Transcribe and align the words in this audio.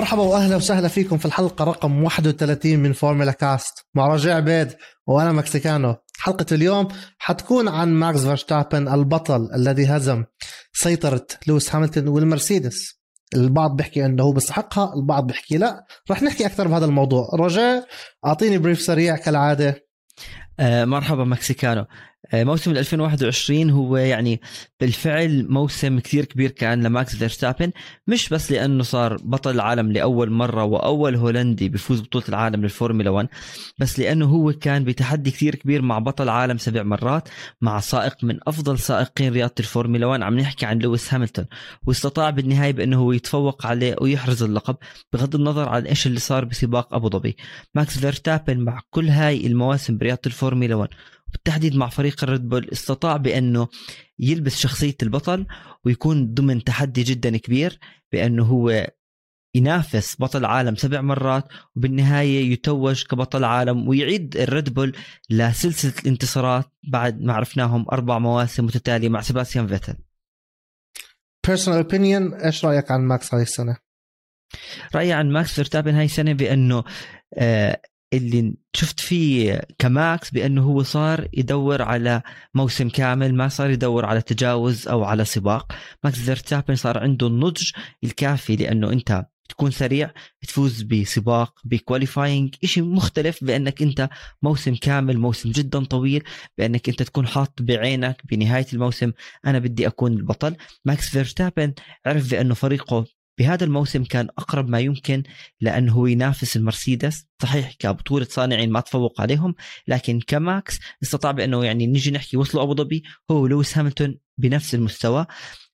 مرحبا 0.00 0.22
واهلا 0.22 0.56
وسهلا 0.56 0.88
فيكم 0.88 1.18
في 1.18 1.24
الحلقة 1.26 1.64
رقم 1.64 2.02
31 2.04 2.78
من 2.78 2.92
فورمولا 2.92 3.32
كاست 3.32 3.86
مع 3.94 4.06
رجاء 4.06 4.36
عبيد 4.36 4.76
وأنا 5.06 5.32
مكسيكانو. 5.32 5.96
حلقة 6.18 6.46
اليوم 6.52 6.88
حتكون 7.18 7.68
عن 7.68 7.88
ماكس 7.88 8.20
فيرستابن 8.20 8.88
البطل 8.88 9.48
الذي 9.54 9.86
هزم 9.86 10.24
سيطرة 10.72 11.26
لويس 11.46 11.74
هاملتون 11.74 12.08
والمرسيدس. 12.08 13.00
البعض 13.34 13.76
بيحكي 13.76 14.06
إنه 14.06 14.22
هو 14.22 14.32
بيستحقها 14.32 14.94
البعض 14.94 15.26
بيحكي 15.26 15.58
لا. 15.58 15.86
رح 16.10 16.22
نحكي 16.22 16.46
أكثر 16.46 16.68
بهذا 16.68 16.84
الموضوع. 16.84 17.30
رجاء 17.34 17.86
أعطيني 18.26 18.58
brief 18.58 18.80
سريع 18.80 19.16
كالعادة. 19.16 19.86
آه 20.60 20.84
مرحبا 20.84 21.24
مكسيكانو. 21.24 21.86
موسم 22.34 22.70
2021 22.70 23.70
هو 23.70 23.96
يعني 23.96 24.40
بالفعل 24.80 25.46
موسم 25.48 25.98
كثير 25.98 26.24
كبير 26.24 26.50
كان 26.50 26.82
لماكس 26.82 27.16
فيرستابن 27.16 27.72
مش 28.06 28.28
بس 28.28 28.52
لأنه 28.52 28.82
صار 28.82 29.16
بطل 29.24 29.50
العالم 29.50 29.92
لأول 29.92 30.30
مرة 30.30 30.64
وأول 30.64 31.16
هولندي 31.16 31.68
بيفوز 31.68 32.00
بطوله 32.00 32.24
العالم 32.28 32.62
للفورمولا 32.62 33.10
1 33.10 33.28
بس 33.78 33.98
لأنه 33.98 34.26
هو 34.26 34.52
كان 34.52 34.84
بتحدي 34.84 35.30
كثير 35.30 35.54
كبير 35.54 35.82
مع 35.82 35.98
بطل 35.98 36.28
عالم 36.28 36.58
سبع 36.58 36.82
مرات 36.82 37.28
مع 37.60 37.80
سائق 37.80 38.24
من 38.24 38.38
أفضل 38.46 38.78
سائقين 38.78 39.32
رياضة 39.32 39.54
الفورمولا 39.60 40.06
1 40.06 40.22
عم 40.22 40.38
نحكي 40.38 40.66
عن 40.66 40.78
لويس 40.78 41.14
هاملتون 41.14 41.46
واستطاع 41.86 42.30
بالنهاية 42.30 42.72
بأنه 42.72 42.98
هو 42.98 43.12
يتفوق 43.12 43.66
عليه 43.66 43.96
ويحرز 44.00 44.42
اللقب 44.42 44.76
بغض 45.12 45.34
النظر 45.34 45.68
عن 45.68 45.86
إيش 45.86 46.06
اللي 46.06 46.20
صار 46.20 46.44
بسباق 46.44 46.94
أبو 46.94 47.08
ظبي. 47.08 47.36
ماكس 47.74 47.98
فيرستابن 47.98 48.58
مع 48.60 48.80
كل 48.90 49.08
هاي 49.08 49.46
المواسم 49.46 49.98
برياضة 49.98 50.20
الفورمولا 50.26 50.74
1 50.74 50.90
بالتحديد 51.32 51.76
مع 51.76 51.88
فريق 51.88 52.24
الريد 52.24 52.48
بول 52.48 52.68
استطاع 52.72 53.16
بأنه 53.16 53.68
يلبس 54.18 54.56
شخصية 54.56 54.96
البطل 55.02 55.46
ويكون 55.84 56.34
ضمن 56.34 56.64
تحدي 56.64 57.02
جدا 57.02 57.36
كبير 57.36 57.78
بأنه 58.12 58.44
هو 58.44 58.86
ينافس 59.54 60.16
بطل 60.20 60.44
عالم 60.44 60.76
سبع 60.76 61.00
مرات 61.00 61.48
وبالنهاية 61.76 62.52
يتوج 62.52 63.04
كبطل 63.04 63.44
عالم 63.44 63.88
ويعيد 63.88 64.36
الريد 64.36 64.74
بول 64.74 64.96
لسلسلة 65.30 65.92
الانتصارات 66.02 66.72
بعد 66.82 67.20
ما 67.20 67.32
عرفناهم 67.32 67.86
أربع 67.92 68.18
مواسم 68.18 68.64
متتالية 68.64 69.08
مع 69.08 69.20
سيباستيان 69.20 69.66
فيتل. 69.66 69.96
personal 71.46 71.78
opinion 71.78 72.34
إيش 72.34 72.64
رأيك 72.64 72.90
عن 72.90 73.00
ماكس 73.00 73.34
هاي 73.34 73.42
السنة؟ 73.42 73.76
رأيي 74.94 75.12
عن 75.12 75.30
ماكس 75.30 75.52
فيرستابن 75.52 75.94
هاي 75.94 76.04
السنة 76.04 76.32
بأنه 76.32 76.84
آه 77.34 77.80
اللي 78.12 78.54
شفت 78.72 79.00
فيه 79.00 79.60
كماكس 79.78 80.30
بأنه 80.30 80.62
هو 80.62 80.82
صار 80.82 81.28
يدور 81.32 81.82
على 81.82 82.22
موسم 82.54 82.88
كامل 82.88 83.34
ما 83.34 83.48
صار 83.48 83.70
يدور 83.70 84.04
على 84.04 84.22
تجاوز 84.22 84.88
أو 84.88 85.04
على 85.04 85.24
سباق. 85.24 85.72
ماكس 86.04 86.18
فيرستابن 86.18 86.76
صار 86.76 86.98
عنده 86.98 87.26
النضج 87.26 87.70
الكافي 88.04 88.56
لأنه 88.56 88.92
أنت 88.92 89.26
تكون 89.50 89.70
سريع 89.70 90.10
تفوز 90.42 90.82
بسباق 90.82 91.60
ب 91.64 91.72
qualifying 91.72 92.54
شيء 92.64 92.84
مختلف 92.84 93.44
بأنك 93.44 93.82
أنت 93.82 94.08
موسم 94.42 94.74
كامل 94.74 95.18
موسم 95.18 95.50
جدا 95.50 95.84
طويل 95.84 96.22
بأنك 96.58 96.88
أنت 96.88 97.02
تكون 97.02 97.26
حاط 97.26 97.62
بعينك 97.62 98.22
بنهاية 98.30 98.66
الموسم 98.72 99.12
أنا 99.46 99.58
بدي 99.58 99.86
أكون 99.86 100.12
البطل. 100.12 100.56
ماكس 100.84 101.08
فيرستابن 101.08 101.74
عرف 102.06 102.30
بأنه 102.30 102.54
فريقه 102.54 103.04
بهذا 103.40 103.64
الموسم 103.64 104.04
كان 104.04 104.28
أقرب 104.38 104.68
ما 104.68 104.80
يمكن 104.80 105.22
لأنه 105.60 105.92
هو 105.92 106.06
ينافس 106.06 106.56
المرسيدس. 106.56 107.26
صحيح 107.42 107.72
كبطولة 107.72 108.26
صانعين 108.30 108.70
ما 108.70 108.80
تفوق 108.80 109.20
عليهم 109.20 109.54
لكن 109.88 110.20
كماكس 110.26 110.78
استطاع 111.02 111.30
بأنه 111.30 111.64
يعني 111.64 111.86
نجي 111.86 112.10
نحكي 112.10 112.36
وصلوا 112.36 112.62
أبو 112.62 112.74
ظبي 112.74 113.02
هو 113.30 113.46
لويس 113.46 113.78
هاملتون 113.78 114.18
بنفس 114.38 114.74
المستوى. 114.74 115.26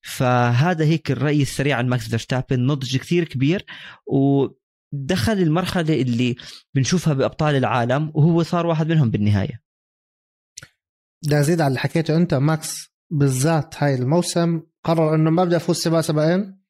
فهذا 0.02 0.84
هيك 0.84 1.10
الرأي 1.10 1.42
السريع 1.42 1.78
عن 1.78 1.88
ماكس 1.88 2.08
فيرستابن 2.08 2.66
نضج 2.66 2.96
كثير 2.96 3.24
كبير 3.24 3.66
ودخل 4.06 5.32
المرحلة 5.32 6.00
اللي 6.02 6.36
بنشوفها 6.74 7.14
بأبطال 7.14 7.56
العالم 7.56 8.12
وهو 8.14 8.42
صار 8.42 8.66
واحد 8.66 8.88
منهم 8.88 9.10
بالنهاية. 9.10 9.62
بدي 11.24 11.40
أزيد 11.40 11.60
على 11.60 11.68
اللي 11.68 11.78
حكيته 11.78 12.16
أنت 12.16 12.34
ماكس 12.34 12.92
بالذات 13.10 13.74
هاي 13.82 13.94
الموسم 13.94 14.62
قرر 14.84 15.14
إنه 15.14 15.30
ما 15.30 15.44
بدي 15.44 15.56
افوز 15.56 15.76
سباق 15.76 16.00
سباقين 16.00 16.65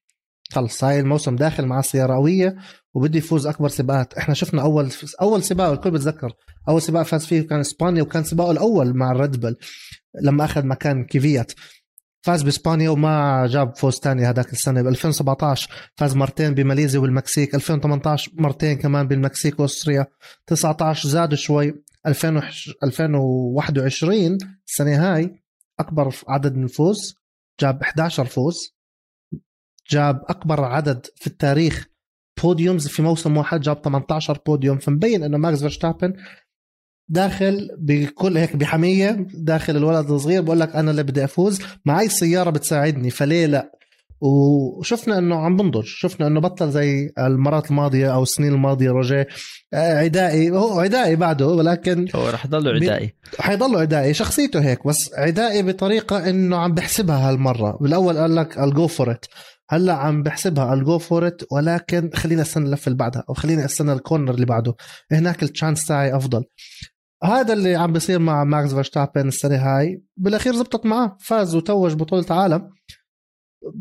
خلص. 0.53 0.85
هاي 0.85 1.01
الموسم 1.01 1.37
داخل 1.37 1.67
مع 1.67 1.79
السيارة 1.79 2.15
قوية 2.15 2.57
وبده 2.95 3.19
يفوز 3.19 3.47
أكبر 3.47 3.69
سباقات. 3.69 4.15
إحنا 4.15 4.35
شفنا 4.35 4.63
أول 4.63 4.91
أول 5.21 5.43
سباق 5.43 5.71
الكل 5.71 5.91
بتذكر. 5.91 6.33
أول 6.69 6.83
سباق 6.83 7.03
فاز 7.03 7.27
فيه 7.27 7.41
كان 7.41 7.61
إسبانيا 7.61 8.03
وكان 8.03 8.25
سباقه 8.25 8.51
الأول 8.51 8.97
مع 8.97 9.13
الريد 9.13 9.41
بل 9.41 9.57
لما 10.23 10.45
أخذ 10.45 10.67
مكان 10.67 11.05
كفيات 11.05 11.53
فاز 12.23 12.43
بإسبانيا 12.43 12.91
وما 12.91 13.47
جاب 13.47 13.77
فوز 13.77 14.01
تاني 14.01 14.27
هذاك 14.27 14.53
السنة. 14.53 14.83
ب 14.83 14.87
2017 14.87 15.71
فاز 15.97 16.17
مرتين 16.17 16.55
بماليزيا 16.55 17.01
والمكسيك. 17.01 17.55
2018 17.55 18.31
مرتين 18.35 18.79
كمان 18.79 19.09
بالمكسيك 19.09 19.61
وأوستريا 19.61 20.07
19 20.47 21.09
زاد 21.09 21.35
شوي. 21.35 21.75
2021 22.07 24.39
السنة 24.67 25.15
هاي 25.15 25.43
أكبر 25.81 26.15
عدد 26.29 26.57
من 26.57 26.65
الفوز. 26.65 27.15
جاب 27.61 27.83
11 27.83 28.25
فوز. 28.25 28.76
جاب 29.91 30.23
أكبر 30.29 30.65
عدد 30.65 31.07
في 31.17 31.27
التاريخ 31.27 31.87
podiums 32.43 32.89
في 32.89 33.03
موسم 33.03 33.37
واحد 33.37 33.61
جاب 33.61 33.83
18 33.85 34.39
بوديوم 34.47 34.79
فمبين 34.79 35.23
إنه 35.23 35.39
ماكس 35.39 35.61
فيرستابن 35.61 36.13
داخل 37.09 37.69
بكل 37.79 38.37
هيك 38.37 38.57
بحمية 38.57 39.27
داخل 39.35 39.77
الولد 39.77 40.11
الصغير 40.11 40.43
بقول 40.43 40.61
لك 40.61 40.77
أنا 40.77 40.91
اللي 40.91 41.03
بدي 41.03 41.25
أفوز. 41.25 41.61
معي 41.85 42.07
السياره 42.07 42.51
بتساعدني 42.51 43.11
فليه 43.11 43.47
لا؟ 43.47 43.73
وشفنا 44.21 45.19
إنه 45.19 45.37
عم 45.37 45.57
بنضج 45.57 45.85
شفنا 45.85 46.27
إنه 46.27 46.41
بطل 46.41 46.71
زي 46.71 47.13
المرات 47.19 47.71
الماضية 47.71 48.15
أو 48.15 48.23
السنين 48.23 48.53
الماضية 48.53 48.91
روجيه. 48.91 49.27
آه، 49.75 49.99
عدائي 49.99 50.51
هو 50.51 50.81
عدائي 50.81 51.17
بعده 51.17 51.47
ولكن 51.47 52.09
هو 52.15 52.29
رح 52.29 52.45
يضله 52.45 52.71
عدائي. 52.71 53.15
حيضله 53.39 53.81
عدائي 53.81 54.15
شخصيته 54.15 54.61
هيك 54.61 54.87
بس 54.87 55.15
عدائي 55.15 55.63
بطريقة 55.63 56.31
إنه 56.31 56.57
عم 56.57 56.75
بحسبها 56.75 57.29
هالمرة. 57.29 57.79
بالأول 57.81 58.19
قال 58.19 58.35
لك 58.37 58.59
ال 58.59 58.68
go 58.68 58.87
for 58.87 59.17
هلا 59.71 59.93
عم 59.93 60.23
بحسبها. 60.23 60.75
ال 60.75 60.83
go 60.83 60.99
for 60.99 61.27
it 61.27 61.43
ولكن 61.53 62.11
خلينا 62.15 62.43
استنى 62.43 62.67
اللفه 62.67 62.87
اللي 62.87 62.99
بعدها 62.99 63.25
أو 63.29 63.35
خلينا 63.35 63.65
استنى 63.65 63.93
ال 63.93 63.99
corner 63.99 64.35
اللي 64.35 64.47
بعده. 64.47 64.75
هناك 65.13 65.43
ال 65.43 65.49
chance 65.49 65.87
تاعي 65.87 66.17
أفضل. 66.17 66.45
هذا 67.25 67.53
اللي 67.53 67.75
عم 67.77 67.93
بيصير 67.93 68.19
مع 68.19 68.45
ماكس 68.45 68.75
فيرستابن 68.75 69.29
السنة 69.29 69.57
هاي. 69.57 70.03
بالأخير 70.17 70.55
زبطت 70.55 70.87
معه 70.87 71.17
فاز 71.21 71.55
وتوج 71.55 71.95
بطولة 71.95 72.27
عالم 72.31 72.71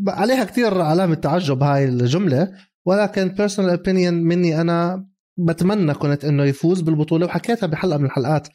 عليها 0.07 0.43
كثير 0.43 0.81
علامة 0.81 1.15
تعجب 1.15 1.63
هاي 1.63 1.85
الجملة. 1.85 2.51
ولكن 2.85 3.27
personal 3.27 3.69
opinion 3.69 4.13
مني 4.13 4.61
أنا 4.61 5.07
بتمنى 5.37 5.93
كنت 5.93 6.25
إنه 6.25 6.43
يفوز 6.43 6.81
بالبطولة. 6.81 7.25
وحكيتها 7.25 7.67
بحلقة 7.67 7.97
من 7.97 8.05
الحلقات 8.05 8.47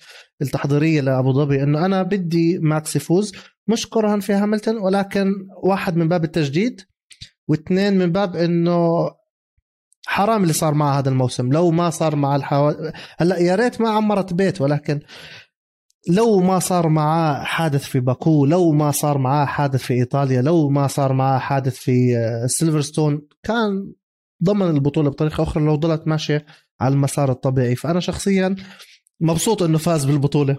التحضيرية 0.42 1.00
لأبو 1.00 1.32
ظبي 1.32 1.62
إنه 1.62 1.84
أنا 1.86 2.02
بدي 2.02 2.58
ماكس 2.58 2.97
يفوز. 2.97 3.32
مش 3.68 3.88
كرها 3.88 4.20
في 4.20 4.32
هاملتون 4.32 4.76
ولكن 4.76 5.32
واحد 5.62 5.97
من 5.97 6.08
باب 6.08 6.24
التجديد. 6.24 6.80
واثنين 7.50 7.99
من 7.99 8.12
باب 8.12 8.37
إنه 8.37 9.11
حرام 10.06 10.43
اللي 10.43 10.53
صار 10.53 10.75
معه 10.75 10.99
هذا 10.99 11.09
الموسم. 11.09 11.53
لو 11.53 11.71
ما 11.71 11.91
صار 11.91 12.16
مع 12.16 12.37
الحو... 12.37 12.72
هلا 13.19 13.38
يا 13.38 13.55
ريت 13.55 13.81
ما 13.81 13.88
عمرت 13.88 14.33
بيت 14.33 14.61
ولكن 14.61 15.00
لو 16.09 16.41
ما 16.41 16.59
صار 16.59 16.89
معاه 16.89 17.44
حادث 17.44 17.84
في 17.84 18.00
باكو 18.00 18.47
لو 18.47 18.72
ما 18.72 18.91
صار 18.91 19.19
معاه 19.19 19.47
حادث 19.47 19.83
في 19.83 19.95
إيطاليا 19.95 20.42
لو 20.42 20.69
ما 20.69 20.86
صار 20.86 21.13
معاه 21.13 21.39
حادث 21.39 21.77
في 21.77 22.16
آه، 22.16 22.47
سيلفرستون 22.47 23.22
كان 23.42 23.92
ضمن 24.45 24.71
البطولة 24.71 25.10
بطريقة 25.10 25.42
أخرى 25.42 25.65
لو 25.65 25.74
ضلت 25.74 26.09
ماشية 26.09 26.47
على 26.80 26.95
المسار 26.95 27.30
الطبيعي. 27.30 27.74
فأنا 27.77 28.01
شخصيا 28.01 28.57
مبسوط 29.21 29.63
إنه 29.63 29.78
فاز 29.78 30.04
بالبطولة. 30.04 30.57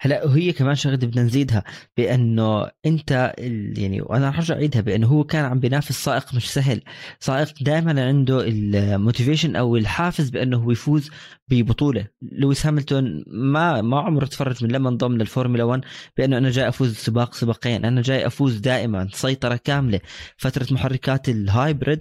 هلا 0.00 0.26
وهي 0.26 0.52
كمان 0.52 0.74
شغلة 0.74 0.96
بدنا 0.96 1.22
نزيدها 1.22 1.64
بأنه 1.96 2.70
أنت 2.86 3.34
يعني 3.76 4.00
وأنا 4.00 4.28
رح 4.28 4.38
أرجع 4.38 4.54
أعيدها 4.54 4.80
بأنه 4.80 5.06
هو 5.06 5.24
كان 5.24 5.44
عم 5.44 5.60
بينافس 5.60 6.04
سائق 6.04 6.34
مش 6.34 6.52
سهل. 6.52 6.82
سائق 7.20 7.52
دائما 7.60 8.06
عنده 8.06 8.44
ال 8.46 8.56
motivation 8.56 9.56
أو 9.56 9.76
الحافز 9.76 10.30
بأنه 10.30 10.56
هو 10.56 10.70
يفوز 10.70 11.10
ببطولة. 11.48 12.06
لويس 12.22 12.66
هاملتون 12.66 13.24
ما 13.26 13.82
ما 13.82 14.00
عمره 14.00 14.24
تفرج 14.24 14.64
من 14.64 14.70
لما 14.72 14.88
انضم 14.88 15.16
للفورمولا 15.16 15.64
1 15.64 15.80
بأنه 16.16 16.38
أنا 16.38 16.50
جاي 16.50 16.68
أفوز 16.68 16.94
سباق 16.94 17.34
سباقين. 17.34 17.84
أنا 17.84 18.02
جاي 18.02 18.26
أفوز 18.26 18.56
دائما. 18.56 19.08
سيطرة 19.12 19.60
كاملة. 19.64 20.00
فترة 20.36 20.66
محركات 20.70 21.28
ال 21.28 21.38
hybrid 21.38 22.00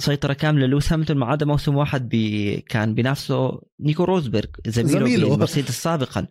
سيطرة 0.00 0.32
كاملة. 0.32 0.66
لويس 0.66 0.92
هاملتون 0.92 1.16
ما 1.16 1.26
عدا 1.26 1.46
موسم 1.46 1.76
واحد 1.76 2.08
بي 2.08 2.56
كان 2.68 2.94
بنفسه 2.94 3.60
نيكو 3.80 4.04
روزبرغ 4.04 4.48
زميله, 4.66 4.98
زميله. 4.98 5.28
بالمرسيدس 5.28 5.82
سابقا. 5.82 6.26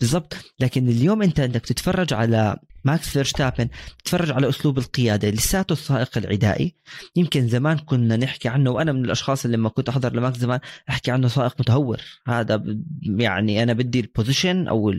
بالضبط. 0.00 0.36
لكن 0.60 0.88
اليوم 0.88 1.22
أنت 1.22 1.40
انك 1.40 1.66
تتفرج 1.66 2.12
على 2.14 2.56
ماكس 2.84 3.08
فيرستابن 3.08 3.68
تتفرج 3.98 4.30
على 4.30 4.48
أسلوب 4.48 4.78
القيادة 4.78 5.30
لساته 5.30 5.72
السائق 5.72 6.18
العدائي. 6.18 6.74
يمكن 7.16 7.48
زمان 7.48 7.78
كنا 7.78 8.16
نحكي 8.16 8.48
عنه 8.48 8.70
وأنا 8.70 8.92
من 8.92 9.04
الأشخاص 9.04 9.44
اللي 9.44 9.56
لما 9.56 9.68
كنت 9.68 9.88
أحضر 9.88 10.12
لماكس 10.12 10.38
زمان 10.38 10.60
أحكي 10.90 11.10
عنه 11.10 11.28
سائق 11.28 11.54
متهور. 11.60 12.00
هذا 12.26 12.64
يعني 13.02 13.62
أنا 13.62 13.72
بدي 13.72 14.00
ال 14.00 14.08
position 14.08 14.68
أو 14.68 14.94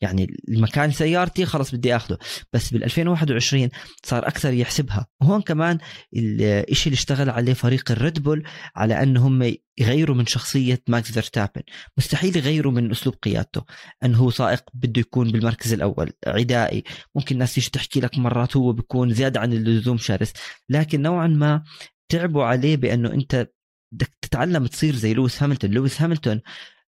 يعني 0.00 0.36
المكان 0.48 0.92
سيارتي 0.92 1.46
خلص 1.46 1.74
بدي 1.74 1.96
اخذه 1.96 2.18
بس 2.52 2.70
بال 2.70 2.84
2021 2.84 3.68
صار 4.04 4.28
أكثر 4.28 4.52
يحسبها. 4.52 5.06
وهون 5.20 5.42
كمان 5.42 5.78
الشيء 6.14 6.86
اللي 6.86 6.98
اشتغل 6.98 7.30
عليه 7.30 7.52
فريق 7.52 7.90
الريد 7.90 8.22
بول 8.22 8.44
على 8.76 9.02
انه 9.02 9.26
هم 9.26 9.54
يغيروا 9.78 10.16
من 10.16 10.26
شخصية 10.26 10.82
ماكس 10.88 11.12
فيرستابن. 11.12 11.62
مستحيل 11.98 12.36
يغيروا 12.36 12.72
من 12.72 12.90
أسلوب 12.90 13.14
قيادته. 13.14 13.64
انه 14.04 14.18
هو 14.18 14.30
سائق 14.30 14.64
بده 14.74 15.00
يكون 15.00 15.30
بالمركز 15.30 15.72
الأول 15.72 16.12
عدائي. 16.26 16.84
ممكن 17.14 17.34
الناس 17.34 17.54
تيجي 17.54 17.70
تحكي 17.70 18.00
لك 18.00 18.18
مرات 18.18 18.56
هو 18.56 18.72
بيكون 18.72 19.14
زيادة 19.14 19.40
عن 19.40 19.52
اللزوم 19.52 19.98
شرس. 19.98 20.32
لكن 20.68 21.02
نوعا 21.02 21.26
ما 21.26 21.64
تعبوا 22.08 22.44
عليه 22.44 22.76
بأنه 22.76 23.12
أنت 23.12 23.48
بدك 23.92 24.16
تتعلم 24.22 24.66
تصير 24.66 24.94
زي 24.94 25.14
لويس 25.14 25.42
هاملتون. 25.42 25.70
لويس 25.70 26.02
هاملتون 26.02 26.40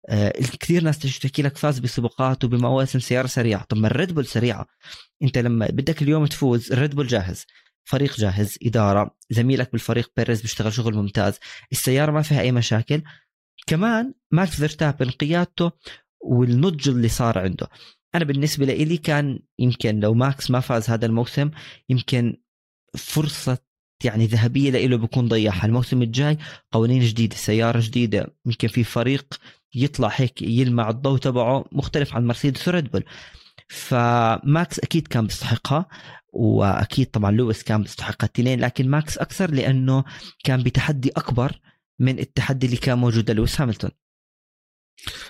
آه 0.09 0.33
كثير 0.59 0.83
ناس 0.83 0.99
تيجي 0.99 1.19
تحكي 1.19 1.41
لك 1.41 1.57
فاز 1.57 1.79
بسباقات 1.79 2.43
وبمواسم 2.43 2.99
سيارة 2.99 3.27
سريعة. 3.27 3.63
طب 3.63 3.77
ما 3.77 3.87
الريد 3.87 4.13
بول 4.13 4.25
سريعة. 4.25 4.65
أنت 5.23 5.37
لما 5.37 5.67
بدك 5.67 6.01
اليوم 6.01 6.25
تفوز 6.25 6.71
الريد 6.71 6.95
بول 6.95 7.07
جاهز. 7.07 7.45
فريق 7.87 8.17
جاهز 8.17 8.57
إدارة 8.63 9.17
زميلك 9.29 9.71
بالفريق 9.71 10.11
بيريز 10.17 10.41
بيشتغل 10.41 10.73
شغل 10.73 10.95
ممتاز 10.95 11.39
السيارة 11.71 12.11
ما 12.11 12.21
فيها 12.21 12.41
أي 12.41 12.51
مشاكل. 12.51 13.01
كمان 13.67 14.13
ماكس 14.31 14.55
فيرستابن 14.55 15.09
قيادته 15.09 15.71
والنضج 16.21 16.89
اللي 16.89 17.07
صار 17.07 17.39
عنده. 17.39 17.67
أنا 18.15 18.25
بالنسبة 18.25 18.65
لي 18.65 18.97
كان 18.97 19.39
يمكن 19.59 19.99
لو 19.99 20.13
ماكس 20.13 20.51
ما 20.51 20.59
فاز 20.59 20.89
هذا 20.89 21.05
الموسم 21.05 21.51
يمكن 21.89 22.37
فرصة 22.97 23.57
يعني 24.03 24.25
ذهبية 24.25 24.69
له 24.87 24.97
بيكون 24.97 25.27
ضيعها. 25.27 25.65
الموسم 25.65 26.01
الجاي 26.01 26.37
قوانين 26.71 27.01
جديدة 27.01 27.35
سيارة 27.35 27.79
جديدة 27.79 28.35
يمكن 28.45 28.67
في 28.67 28.83
فريق 28.83 29.33
يطلع 29.75 30.11
هيك 30.15 30.41
يلمع 30.41 30.89
الضوء 30.89 31.17
تبعه 31.17 31.65
مختلف 31.71 32.15
عن 32.15 32.27
مرسيدس 32.27 32.67
وريد 32.67 32.91
بول. 32.91 33.03
فماكس 33.69 34.79
أكيد 34.79 35.07
كان 35.07 35.27
بيستحقها. 35.27 35.85
وأكيد 36.37 37.07
طبعا 37.11 37.31
لويس 37.31 37.63
كان 37.63 37.81
بيستحق 37.81 38.23
الاثنين 38.23 38.59
لكن 38.59 38.89
ماكس 38.89 39.17
أكثر 39.17 39.51
لأنه 39.51 40.03
كان 40.43 40.63
بتحدي 40.63 41.09
أكبر 41.09 41.59
من 41.99 42.19
التحدي 42.19 42.65
اللي 42.65 42.77
كان 42.77 42.97
موجود 42.97 43.31
لويس 43.31 43.61
هاملتون. 43.61 43.91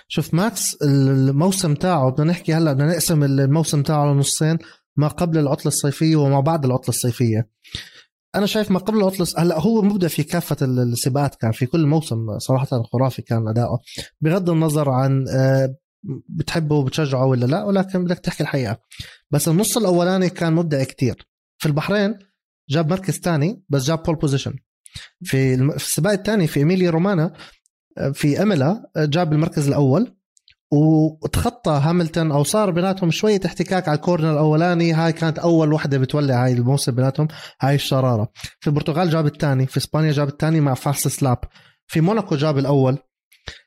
شوف 0.08 0.34
ماكس 0.34 0.74
الموسم 0.82 1.74
تاعه 1.74 2.10
بدنا 2.10 2.30
نحكي 2.30 2.54
هلأ 2.54 2.72
بدنا 2.72 2.86
نقسم 2.86 3.24
الموسم 3.24 3.82
تاعه 3.82 4.12
لنصين 4.12 4.58
ما 4.96 5.08
قبل 5.08 5.38
العطلة 5.38 5.66
الصيفية 5.66 6.16
وما 6.16 6.40
بعد 6.40 6.64
العطلة 6.64 6.88
الصيفية. 6.88 7.48
أنا 8.34 8.46
شايف 8.46 8.70
ما 8.70 8.78
قبل 8.78 8.98
العطلة 8.98 9.26
هلأ 9.38 9.60
هو 9.60 9.82
مبدع 9.82 10.08
في 10.08 10.22
كافة 10.22 10.56
السباقات 10.62 11.34
كان 11.34 11.52
في 11.52 11.66
كل 11.66 11.86
موسم 11.86 12.38
صراحة 12.38 12.82
خرافي 12.82 13.22
كان 13.22 13.48
أداؤه. 13.48 13.78
بغض 14.20 14.50
النظر 14.50 14.90
عن 14.90 15.28
آه، 15.28 15.74
بتحبه 16.28 16.76
وبتشجعه 16.76 17.26
ولا 17.26 17.46
لا 17.46 17.64
ولكن 17.64 18.04
بدك 18.04 18.18
تحكي 18.18 18.42
الحقيقة. 18.42 18.78
بس 19.30 19.48
النص 19.48 19.76
الأولاني 19.76 20.30
كان 20.30 20.52
مبدع 20.52 20.84
كتير. 20.84 21.28
في 21.58 21.66
البحرين 21.66 22.18
جاب 22.70 22.90
مركز 22.90 23.14
ثاني 23.14 23.62
بس 23.68 23.84
جاب 23.84 24.02
pole 24.02 24.16
position 24.16 24.54
في 25.22 25.54
السباق 25.54 26.12
الثاني 26.12 26.46
في 26.46 26.60
إيميليا 26.60 26.90
رومانا 26.90 27.32
في 28.12 28.42
إيمولا 28.42 28.90
جاب 28.96 29.32
المركز 29.32 29.68
الأول 29.68 30.14
وتخطى 30.72 31.70
هاملتون 31.70 32.32
أو 32.32 32.44
صار 32.44 32.70
بيناتهم 32.70 33.10
شوية 33.10 33.40
احتكاك 33.46 33.88
على 33.88 33.96
ال 33.96 34.01
corner 34.01 34.32
الأولاني. 34.32 34.92
هاي 34.92 35.12
كانت 35.12 35.38
أول 35.38 35.72
وحدة 35.72 35.98
بتولع 35.98 36.44
هاي 36.44 36.52
الموسم 36.52 36.92
بيناتهم 36.92 37.28
هاي 37.60 37.74
الشرارة. 37.74 38.28
في 38.60 38.66
البرتغال 38.66 39.10
جاب 39.10 39.26
الثاني 39.26 39.66
في 39.66 39.76
إسبانيا 39.76 40.12
جاب 40.12 40.28
الثاني 40.28 40.60
مع 40.60 40.74
fastest 40.74 41.08
lap. 41.08 41.38
في 41.86 42.00
موناكو 42.00 42.36
جاب 42.36 42.58
الأول 42.58 42.98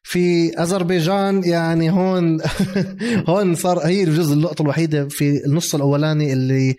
في 0.03 0.53
أذربيجان 0.59 1.43
يعني 1.43 1.89
هون 1.89 2.41
هون 3.29 3.55
صار 3.55 3.79
هي 3.79 4.03
الجزء 4.03 4.33
النقطة 4.33 4.61
الوحيدة 4.61 5.07
في 5.07 5.45
النص 5.45 5.75
الأولاني 5.75 6.33
اللي 6.33 6.75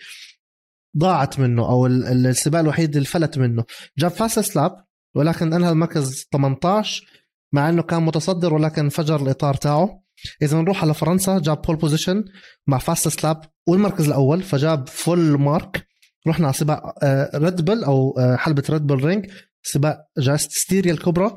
ضاعت 0.99 1.39
منه 1.41 1.69
أو 1.69 1.87
السباق 1.87 2.61
الوحيد 2.61 2.97
اللي 2.97 3.09
فلت 3.09 3.39
منه. 3.39 3.65
جاب 3.99 4.11
fastest 4.11 4.41
lap 4.41 4.85
ولكن 5.15 5.53
أنهى 5.53 5.71
المركز 5.71 6.29
18 6.33 7.05
مع 7.53 7.69
إنه 7.69 7.83
كان 7.83 8.03
متصدر 8.03 8.55
ولكن 8.55 8.89
فجر 8.89 9.23
الإطار 9.23 9.55
تاعه. 9.55 10.03
إذا 10.43 10.61
نروح 10.61 10.83
على 10.83 10.95
فرنسا 10.95 11.39
جاب 11.39 11.63
pole 11.63 11.77
position 11.77 12.25
مع 12.67 12.79
fastest 12.79 13.09
lap 13.09 13.41
والمركز 13.67 14.07
الأول 14.07 14.43
فجاب 14.43 14.89
full 14.89 15.41
mark 15.41 15.87
رحنا 16.27 16.47
على 16.47 16.55
سباق 16.55 17.05
ريد 17.35 17.61
آه، 17.61 17.65
بل 17.75 17.85
أو 17.85 18.19
آه، 18.19 18.37
حلبة 18.37 18.63
ريد 18.71 18.87
بل 18.87 19.05
رينج 19.05 19.31
سباق 19.63 19.99
جائزة 20.19 20.51
ستيريا 20.51 20.93
الكبرى. 20.93 21.37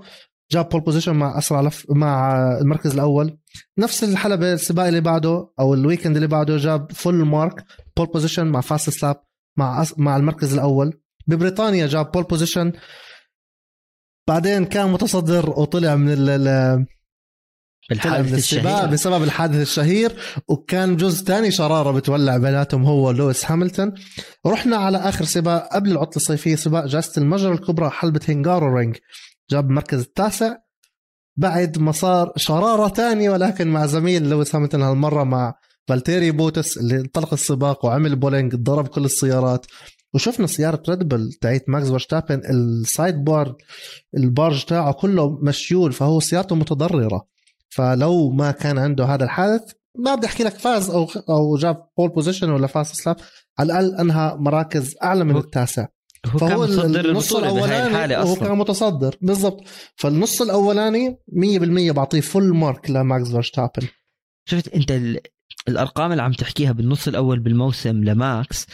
جاب 0.51 0.69
pole 0.69 0.81
position 0.81 1.15
مع 1.15 1.37
أسرع 1.37 1.61
لف 1.61 1.85
مع 1.89 2.37
المركز 2.61 2.93
الأول. 2.93 3.37
نفس 3.77 4.03
الحلبة 4.03 4.53
السباق 4.53 4.85
اللي 4.85 5.01
بعده 5.01 5.49
أو 5.59 5.73
ال 5.73 5.78
weekend 5.79 6.15
اللي 6.15 6.27
بعده 6.27 6.57
جاب 6.57 6.91
full 6.91 7.15
mark 7.15 7.65
pole 7.97 8.07
position 8.07 8.47
مع 8.47 8.61
fastest 8.61 8.89
lap 8.89 9.23
مع 9.57 9.85
مع 9.97 10.17
المركز 10.17 10.53
الأول. 10.53 11.01
ببريطانيا 11.27 11.87
جاب 11.87 12.11
pole 12.11 12.23
position 12.23 12.71
بعدين 14.27 14.65
كان 14.65 14.91
متصدر 14.91 15.49
وطلع 15.49 15.95
من 15.95 16.13
ال 16.17 16.85
بالحادث 17.89 18.31
من 18.31 18.37
السباق 18.37 18.85
بسبب 18.85 19.23
الحادث 19.23 19.61
الشهير. 19.61 20.15
وكان 20.47 20.97
جزء 20.97 21.25
ثاني 21.25 21.51
شرارة 21.51 21.91
بتولع 21.91 22.37
بيناتهم 22.37 22.85
هو 22.85 23.11
لويس 23.11 23.51
هاملتون. 23.51 23.93
رحنا 24.47 24.77
على 24.77 24.97
آخر 24.97 25.25
سباق 25.25 25.69
قبل 25.73 25.91
العطلة 25.91 26.15
الصيفية 26.15 26.55
سباق 26.55 26.85
جائزة 26.85 27.21
المجر 27.21 27.53
الكبرى 27.53 27.89
حلبة 27.89 28.21
هنغارورينغ. 28.29 28.95
جاب 29.51 29.69
المركز 29.69 29.99
التاسع 29.99 30.55
بعد 31.37 31.77
ما 31.77 31.91
صار 31.91 32.33
شرارة 32.37 32.87
ثانية 32.87 33.29
ولكن 33.29 33.67
مع 33.67 33.85
زميل 33.85 34.29
لويس 34.29 34.55
هاملتون 34.55 34.81
هالمرة 34.81 35.23
مع 35.23 35.55
فالتيري 35.87 36.31
بوتاس 36.31 36.77
اللي 36.77 36.95
انطلق 36.95 37.33
السباق 37.33 37.85
وعمل 37.85 38.15
بولينج 38.15 38.55
ضرب 38.55 38.87
كل 38.87 39.05
السيارات. 39.05 39.65
وشفنا 40.13 40.47
سيارة 40.47 40.83
ريد 40.89 40.99
بل 40.99 41.33
تاعت 41.41 41.63
ماكس 41.67 41.87
فيرستابن 41.87 42.41
ال 42.49 42.64
side 42.64 43.23
bar 43.23 43.55
ال 44.17 44.25
barge 44.25 44.63
تاعه 44.65 44.93
كله 44.93 45.39
مشيول 45.41 45.93
فهو 45.93 46.19
سيارته 46.19 46.55
متضررة. 46.55 47.27
فلو 47.69 48.31
ما 48.31 48.51
كان 48.51 48.77
عنده 48.77 49.05
هذا 49.05 49.23
الحادث 49.23 49.71
ما 49.97 50.15
بدي 50.15 50.27
أحكي 50.27 50.43
لك 50.43 50.53
فاز 50.53 50.89
أو 50.89 51.07
أو 51.29 51.57
جاب 51.57 51.87
pole 51.97 52.09
position 52.09 52.49
ولا 52.49 52.67
fastest 52.67 52.85
lap 52.85 53.15
على 53.59 53.79
الأقل 53.79 53.95
أنهى 53.95 54.35
مراكز 54.39 54.95
أعلى 55.03 55.23
من 55.23 55.37
التاسع. 55.37 55.87
هو 56.27 56.37
فهو 56.37 56.49
كان 56.49 56.59
متصدر 56.59 57.09
النص 57.09 57.33
الأولاني 57.35 58.15
هو 58.15 58.35
كان 58.35 58.57
متصدر. 58.57 59.15
بالضبط. 59.21 59.63
فالنص 59.95 60.41
الأولاني 60.41 61.19
100% 61.89 61.91
بعطيه 61.91 62.21
full 62.21 62.55
mark 62.55 62.89
لماكس 62.89 63.31
فيرستابن. 63.31 63.87
شفت 64.49 64.67
أنت 64.67 65.01
الأرقام 65.67 66.11
اللي 66.11 66.23
عم 66.23 66.31
تحكيها 66.31 66.71
بالنص 66.71 67.07
الأول 67.07 67.39
بالموسم 67.39 68.03
لماكس 68.03 68.67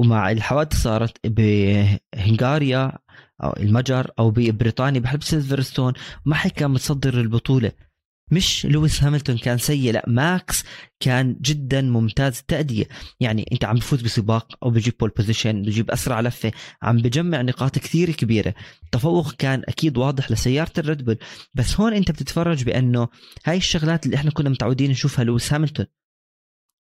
ومع 0.00 0.30
الحوادث 0.30 0.82
صارت 0.82 1.26
بهنغاريا 1.26 2.92
أو 3.42 3.54
المجر 3.56 4.10
أو 4.18 4.30
ببريطانيا 4.30 5.00
بحلبة 5.00 5.22
سيلفرستون 5.22 5.92
ما 6.24 6.34
حد 6.34 6.50
كان 6.50 6.70
متصدر 6.70 7.20
البطولة. 7.20 7.72
مش 8.30 8.66
لويس 8.66 9.02
هاملتون 9.02 9.38
كان 9.38 9.58
سيء 9.58 9.92
لا 9.92 10.04
ماكس 10.06 10.64
كان 11.00 11.36
جدا 11.40 11.80
ممتاز 11.80 12.38
التأدية 12.38 12.84
يعني 13.20 13.46
أنت 13.52 13.64
عم 13.64 13.76
بفوز 13.76 14.02
بسباق 14.02 14.64
أو 14.64 14.70
بجيب 14.70 14.94
pole 15.00 15.10
position 15.16 15.62
بجيب 15.62 15.90
أسرع 15.90 16.20
لفة 16.20 16.52
عم 16.82 16.96
بجمع 16.96 17.42
نقاط 17.42 17.78
كثير 17.78 18.10
كبيرة. 18.10 18.54
التفوق 18.84 19.32
كان 19.32 19.62
أكيد 19.68 19.98
واضح 19.98 20.30
لسيارة 20.30 20.72
ال 20.78 20.85
Red 20.85 21.04
Bull. 21.04 21.18
بس 21.54 21.80
هون 21.80 21.92
أنت 21.92 22.10
بتتفرج 22.10 22.64
بأنه 22.64 23.08
هاي 23.46 23.56
الشغلات 23.56 24.06
اللي 24.06 24.16
إحنا 24.16 24.30
كنا 24.30 24.48
متعودين 24.48 24.90
نشوفها 24.90 25.24
لويس 25.24 25.52
هاملتون. 25.52 25.86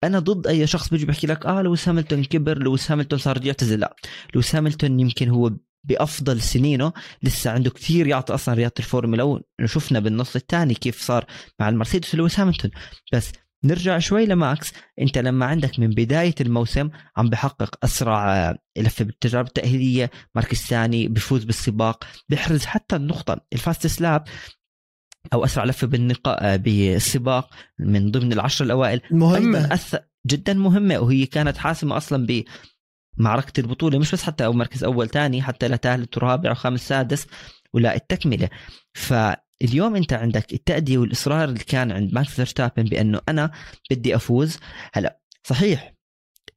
أنا 0.04 0.20
ضد 0.20 0.48
أي 0.48 0.68
شخص 0.68 0.90
بيجي 0.90 1.06
بيحكي 1.06 1.28
لك 1.28 1.46
آه 1.46 1.62
لويس 1.62 1.90
هاملتون 1.90 2.24
كبر 2.24 2.58
لويس 2.58 2.92
هاملتون 2.92 3.20
صار 3.20 3.46
يعتزل. 3.46 3.80
لا 3.80 3.96
لويس 4.34 4.56
هاملتون 4.56 5.00
يمكن 5.00 5.30
هو 5.30 5.52
بأفضل 5.84 6.42
سنينه. 6.42 6.94
لسه 7.24 7.52
عنده 7.52 7.70
كثير 7.70 8.08
يعطي 8.08 8.34
أصلا 8.34 8.56
رياضة 8.56 8.74
الفورمولا 8.80 9.24
1 9.24 9.44
شفنا 9.66 10.00
بالنص 10.00 10.36
الثاني 10.36 10.74
كيف 10.74 11.02
صار 11.02 11.26
مع 11.60 11.70
المرسيدس 11.70 12.16
لويس 12.16 12.40
هاملتون. 12.40 12.72
بس 13.14 13.32
نرجع 13.64 14.00
شوي 14.00 14.26
لماكس. 14.26 14.72
أنت 15.02 15.18
لما 15.18 15.46
عندك 15.46 15.80
من 15.80 15.90
بداية 15.90 16.36
الموسم 16.42 16.90
عم 17.18 17.30
بحقق 17.30 17.76
أسرع 17.84 18.56
لفه 18.78 19.06
بالتجارب 19.06 19.48
التأهيلية. 19.48 20.12
مركز 20.36 20.58
ثاني 20.58 21.08
بفوز 21.08 21.44
بالسباق. 21.44 22.04
بيحرز 22.30 22.66
حتى 22.66 22.96
النقطة 22.96 23.42
ال 23.54 23.58
fastest 23.58 23.88
lap 23.88 24.24
أو 25.34 25.46
أسرع 25.46 25.64
لفة 25.64 25.88
بالنقا 25.88 26.58
بالسباق 26.58 27.50
من 27.80 28.12
ضمن 28.12 28.34
العشر 28.34 28.66
الأوائل. 28.66 29.02
مهمة. 29.12 29.74
أث... 29.74 29.96
جدا 30.28 30.54
مهمة 30.54 31.00
وهي 31.00 31.26
كانت 31.26 31.58
حاسمة 31.58 31.98
أصلا 31.98 32.46
بمعركه 33.20 33.60
البطولة 33.60 34.00
مش 34.00 34.12
بس 34.12 34.24
حتى 34.24 34.46
أو 34.46 34.54
مركز 34.54 34.84
أول 34.84 35.10
ثاني 35.10 35.42
حتى 35.42 35.68
لثالث 35.68 36.18
ورابع 36.18 36.52
وخامس 36.52 36.88
سادس 36.88 37.28
ولا 37.74 37.96
التكملة. 37.96 38.50
فاليوم 38.94 39.96
أنت 39.96 40.14
عندك 40.14 40.54
التأدية 40.54 40.98
والإصرار 40.98 41.50
اللي 41.50 41.64
كان 41.64 41.92
عند 41.92 42.14
ماكس 42.14 42.32
فيرستابن 42.32 42.84
بأنه 42.84 43.22
أنا 43.30 43.52
بدي 43.92 44.16
أفوز. 44.16 44.58
هلأ 44.94 45.20
صحيح 45.44 45.94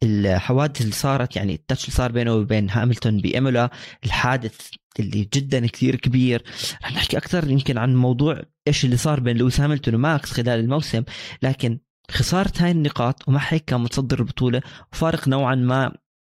الحوادث 0.02 0.80
اللي 0.80 0.92
صارت 0.92 1.36
يعني 1.36 1.54
ال 1.54 1.59
touch 1.59 1.84
اللي 1.84 1.96
صار 1.96 2.12
بينه 2.12 2.34
وبين 2.34 2.70
هاملتون 2.70 3.20
بإيمولا 3.20 3.70
الحادث 4.04 4.70
اللي 5.00 5.28
جدا 5.34 5.66
كثير 5.66 5.96
كبير. 5.96 6.42
رح 6.82 6.92
نحكي 6.92 7.16
أكثر 7.16 7.50
يمكن 7.50 7.78
عن 7.78 7.96
موضوع 7.96 8.42
إيش 8.68 8.84
اللي 8.84 8.96
صار 8.96 9.20
بين 9.20 9.36
لويس 9.36 9.60
هاملتون 9.60 9.94
وماكس 9.94 10.30
خلال 10.30 10.60
الموسم. 10.60 11.02
لكن 11.42 11.78
خسارة 12.10 12.52
هاي 12.58 12.70
النقاط 12.70 13.28
ومع 13.28 13.40
هيك 13.48 13.64
كان 13.64 13.80
متصدر 13.80 14.18
البطولة 14.18 14.62
وفارق 14.92 15.28
نوعا 15.28 15.54
ما 15.54 15.92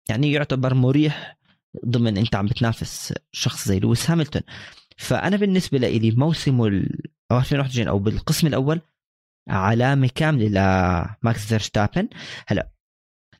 يعني 0.08 0.32
يعتبر 0.32 0.74
مريح 0.74 1.38
ضمن 1.86 2.18
أنت 2.18 2.34
عم 2.36 2.46
بتنافس 2.46 3.14
شخص 3.32 3.68
زي 3.68 3.78
لويس 3.78 4.10
هاملتون. 4.10 4.42
فأنا 4.96 5.36
بالنسبة 5.36 5.78
لي 5.78 6.10
موسمه 6.10 6.66
2021 6.66 7.88
أو 7.88 7.98
بالقسم 7.98 8.46
الأول 8.46 8.80
علامة 9.48 10.10
كاملة 10.14 10.48
لماكس 10.48 11.46
فيرستابن. 11.46 12.08
هلا 12.46 12.70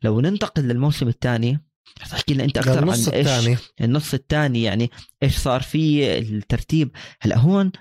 لو 0.02 0.20
ننتقل 0.20 0.62
للموسم 0.62 1.08
الثاني 1.08 1.60
تحكي 2.10 2.34
لنا 2.34 2.44
أنت 2.44 2.58
أكثر 2.58 2.78
عن 2.78 2.88
إيش؟ 2.90 3.08
الثاني. 3.08 3.56
النص 3.80 4.14
الثاني 4.14 4.62
يعني 4.62 4.90
إيش 5.22 5.38
صار 5.38 5.62
في 5.62 6.18
الترتيب؟ 6.18 6.90
هلا 7.20 7.38
هون 7.38 7.72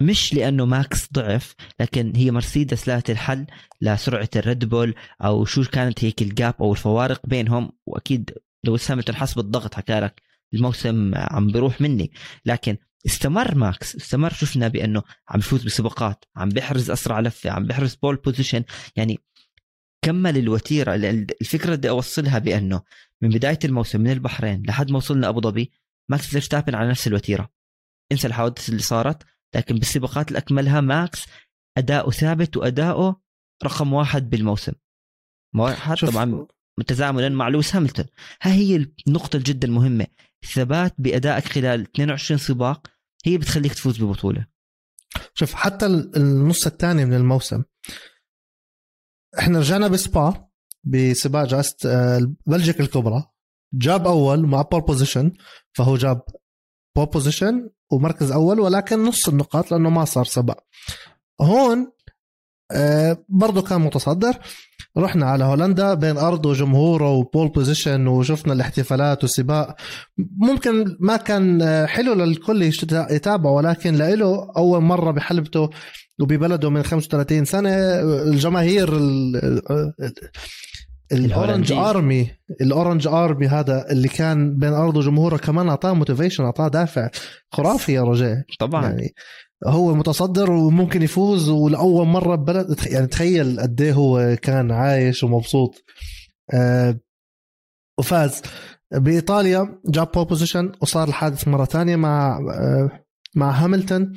مش 0.00 0.34
لأنه 0.34 0.64
ماكس 0.64 1.12
ضعف 1.12 1.54
لكن 1.80 2.12
هي 2.16 2.30
مرسيدس 2.30 2.88
لقت 2.88 3.10
الحل 3.10 3.46
لسرعة 3.80 4.28
ال 4.36 4.43
Red 4.43 4.64
Bull 4.64 4.94
أو 5.24 5.44
شو 5.44 5.64
كانت 5.64 6.04
هيك 6.04 6.22
ال 6.22 6.30
gap 6.30 6.54
أو 6.60 6.72
الفوارق 6.72 7.26
بينهم 7.26 7.72
وأكيد 7.86 8.30
لو 8.64 8.78
هاملتون 8.90 9.16
حس 9.16 9.34
بالضغط 9.34 9.74
حكى 9.74 10.00
لك 10.00 10.22
الموسم 10.54 11.12
عم 11.14 11.46
بيروح 11.46 11.80
مني. 11.80 12.12
لكن 12.44 12.76
استمر 13.06 13.54
ماكس 13.54 13.96
استمر 13.96 14.32
شفنا 14.32 14.68
بأنه 14.68 15.02
عم 15.28 15.38
يفوز 15.38 15.64
بسباقات 15.64 16.24
عم 16.36 16.48
بيحرز 16.48 16.90
أسرع 16.90 17.20
لفة 17.20 17.50
عم 17.50 17.66
بيحرز 17.66 17.94
pole 17.94 18.16
position 18.16 18.64
يعني 18.96 19.20
كمل 20.04 20.38
الوتيرة 20.38 20.94
الفكرة 20.94 21.74
بدي 21.74 21.90
أوصلها 21.90 22.38
بأنه 22.38 22.82
من 23.22 23.28
بداية 23.28 23.58
الموسم 23.64 24.00
من 24.00 24.10
البحرين 24.10 24.62
لحد 24.66 24.90
ما 24.90 24.96
وصلنا 24.96 25.28
أبو 25.28 25.40
ظبي 25.40 25.72
ماكس 26.10 26.26
فيرستابن 26.26 26.74
على 26.74 26.88
نفس 26.88 27.06
الوتيرة. 27.06 27.50
انسى 28.12 28.26
الحوادث 28.26 28.68
اللي 28.68 28.82
صارت 28.82 29.22
لكن 29.54 29.74
بالسباقات 29.74 30.28
اللي 30.28 30.38
اكملها 30.38 30.80
ماكس 30.80 31.26
أداؤه 31.78 32.10
ثابت 32.10 32.56
وأداؤه 32.56 33.20
رقم 33.64 33.92
واحد 33.92 34.30
بالموسم. 34.30 34.72
واحد 35.56 35.96
طبعا 35.96 36.46
متزامنا 36.78 37.28
مع 37.28 37.48
لويس 37.48 37.76
هاملتون. 37.76 38.06
ها 38.42 38.52
هي 38.52 38.86
النقطة 39.08 39.40
جدا 39.42 39.68
مهمة 39.68 40.06
الثبات 40.44 40.94
بأدائك 40.98 41.44
خلال 41.44 41.80
22 41.80 42.38
سباق 42.38 42.86
هي 43.26 43.38
بتخليك 43.38 43.74
تفوز 43.74 44.02
ببطولة. 44.02 44.46
شوف 45.34 45.54
حتى 45.54 45.86
النص 45.86 46.66
الثاني 46.66 47.04
من 47.04 47.14
الموسم. 47.14 47.62
إحنا 49.38 49.58
رجعنا 49.58 49.88
بسبا 49.88 50.48
بسباق 50.84 51.44
جائزة 51.46 51.76
آه، 51.86 52.34
بلجيكا 52.46 52.84
الكبرى. 52.84 53.24
جاب 53.74 54.06
أول 54.06 54.46
مع 54.46 54.62
pole 54.62 54.80
position 54.80 55.32
فهو 55.76 55.96
جاب 55.96 56.22
pole 56.96 57.06
position 57.06 57.70
ومركز 57.90 58.32
أول 58.32 58.60
ولكن 58.60 59.04
نص 59.04 59.28
النقاط 59.28 59.70
لأنه 59.70 59.90
ما 59.90 60.04
صار 60.04 60.24
سباق 60.24 60.64
هون 61.40 61.92
آه، 62.72 63.24
برضه 63.28 63.62
كان 63.62 63.80
متصدر. 63.80 64.38
رحنا 64.98 65.26
على 65.26 65.44
هولندا 65.44 65.94
بين 65.94 66.16
أرضه 66.16 66.46
وجمهوره 66.46 67.10
و 67.10 67.18
pole 67.18 67.48
position 67.48 68.06
وشفنا 68.06 68.52
الاحتفالات 68.52 69.22
والسباق. 69.22 69.76
ممكن 70.38 70.96
ما 71.00 71.16
كان 71.16 71.62
آه، 71.62 71.86
حلو 71.86 72.12
للكل 72.12 72.62
يتابعه 73.10 73.52
ولكن 73.52 73.94
لإله 73.94 74.52
أول 74.56 74.82
مرة 74.82 75.10
بحلبته 75.10 75.70
وببلده 76.20 76.70
من 76.70 76.82
35 76.82 77.44
سنة 77.44 77.70
الجماهير 78.22 78.90
ال 81.12 81.21
orange 81.21 81.72
army 81.72 82.30
ال 82.60 82.67
orange 82.67 83.06
army 83.06 83.46
هذا 83.46 83.90
اللي 83.90 84.08
كان 84.08 84.58
بين 84.58 84.72
ارضه 84.72 84.98
وجمهوره 84.98 85.36
كمان 85.36 85.68
أعطاه 85.68 85.92
motivation 85.92 86.44
أعطاه 86.44 86.68
دافع 86.68 87.10
خرافي 87.52 87.92
يا 87.92 88.02
رجاء. 88.02 88.42
طبعا. 88.58 88.84
يعني 88.84 89.14
هو 89.66 89.94
متصدر 89.94 90.50
وممكن 90.50 91.02
يفوز 91.02 91.48
ولأول 91.48 92.06
مرة 92.06 92.36
ببلد 92.36 92.76
يعني 92.86 93.06
تخيل 93.06 93.60
قد 93.60 93.80
إيه 93.80 93.92
هو 93.92 94.36
كان 94.42 94.70
عايش 94.70 95.22
ومبسوط. 95.24 95.84
آه 96.54 96.98
وفاز. 97.98 98.42
بإيطاليا 98.92 99.80
جاب 99.88 100.12
position 100.12 100.72
وصار 100.82 101.08
الحادث 101.08 101.48
مرة 101.48 101.64
ثانية 101.64 101.96
مع 101.96 102.38
آه 102.38 102.90
مع 103.34 103.50
هاملتون. 103.50 104.12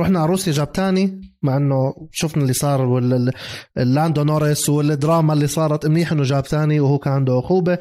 رحنا 0.00 0.18
على 0.18 0.28
روسيا 0.28 0.52
جاب 0.52 0.72
تاني 0.72 1.29
مع 1.42 1.56
إنه 1.56 1.94
شفنا 2.12 2.42
اللي 2.42 2.52
صار 2.52 2.82
ولاندو 2.82 4.24
نوريس 4.24 4.68
والدراما 4.68 5.32
اللي 5.32 5.46
صارت 5.46 5.86
منيح 5.86 6.12
إنه 6.12 6.22
جاب 6.22 6.46
ثاني 6.46 6.80
وهو 6.80 6.98
كان 6.98 7.12
عنده 7.12 7.32
عقوبة. 7.32 7.78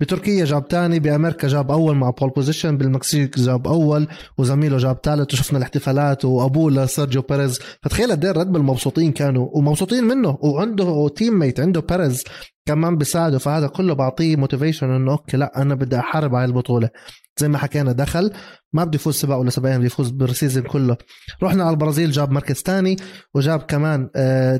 بتركيا 0.00 0.44
جاب 0.44 0.66
ثاني 0.70 0.98
بأمريكا 0.98 1.48
جاب 1.48 1.70
أول 1.70 1.96
مع 1.96 2.10
pole 2.10 2.30
position 2.30 2.76
بالمكسيك 2.76 3.38
جاب 3.38 3.66
أول 3.66 4.08
وزميله 4.38 4.76
جاب 4.78 4.98
ثالث 5.02 5.34
وشفنا 5.34 5.58
الاحتفالات 5.58 6.24
وأبوه 6.24 6.70
لسيرجيو 6.70 7.22
بيريز 7.22 7.60
فتخيل 7.82 8.10
قد 8.10 8.24
إيه 8.24 8.32
ريد 8.32 8.48
مبسوطين 8.48 9.12
كانوا 9.12 9.48
ومبسوطين 9.52 10.04
منه 10.04 10.38
وعنده 10.40 11.08
teammate 11.08 11.60
عنده 11.60 11.80
بيريز 11.80 12.24
كمان 12.66 12.96
بيساعده. 12.96 13.38
فهذا 13.38 13.66
كله 13.66 13.94
بعطيه 13.94 14.36
motivation 14.36 14.90
إنه 14.90 15.12
okay 15.12 15.36
لا 15.36 15.62
أنا 15.62 15.74
بدي 15.74 15.98
أحارب 15.98 16.34
على 16.34 16.44
البطولة. 16.44 16.90
زي 17.38 17.48
ما 17.48 17.58
حكينا 17.58 17.92
دخل 17.92 18.32
ما 18.72 18.84
بده 18.84 18.96
يفوز 18.96 19.14
سباق 19.14 19.38
ولا 19.38 19.50
سباقين 19.50 19.78
بده 19.78 19.86
يفوز 19.86 20.10
بال 20.10 20.23
season 20.23 20.62
كله. 20.62 20.96
رحنا 21.42 21.64
على 21.64 21.70
البرازيل 21.70 22.10
جاب 22.10 22.30
مركز 22.30 22.56
ثاني 22.56 22.96
وجاب 23.34 23.62
كمان 23.62 24.10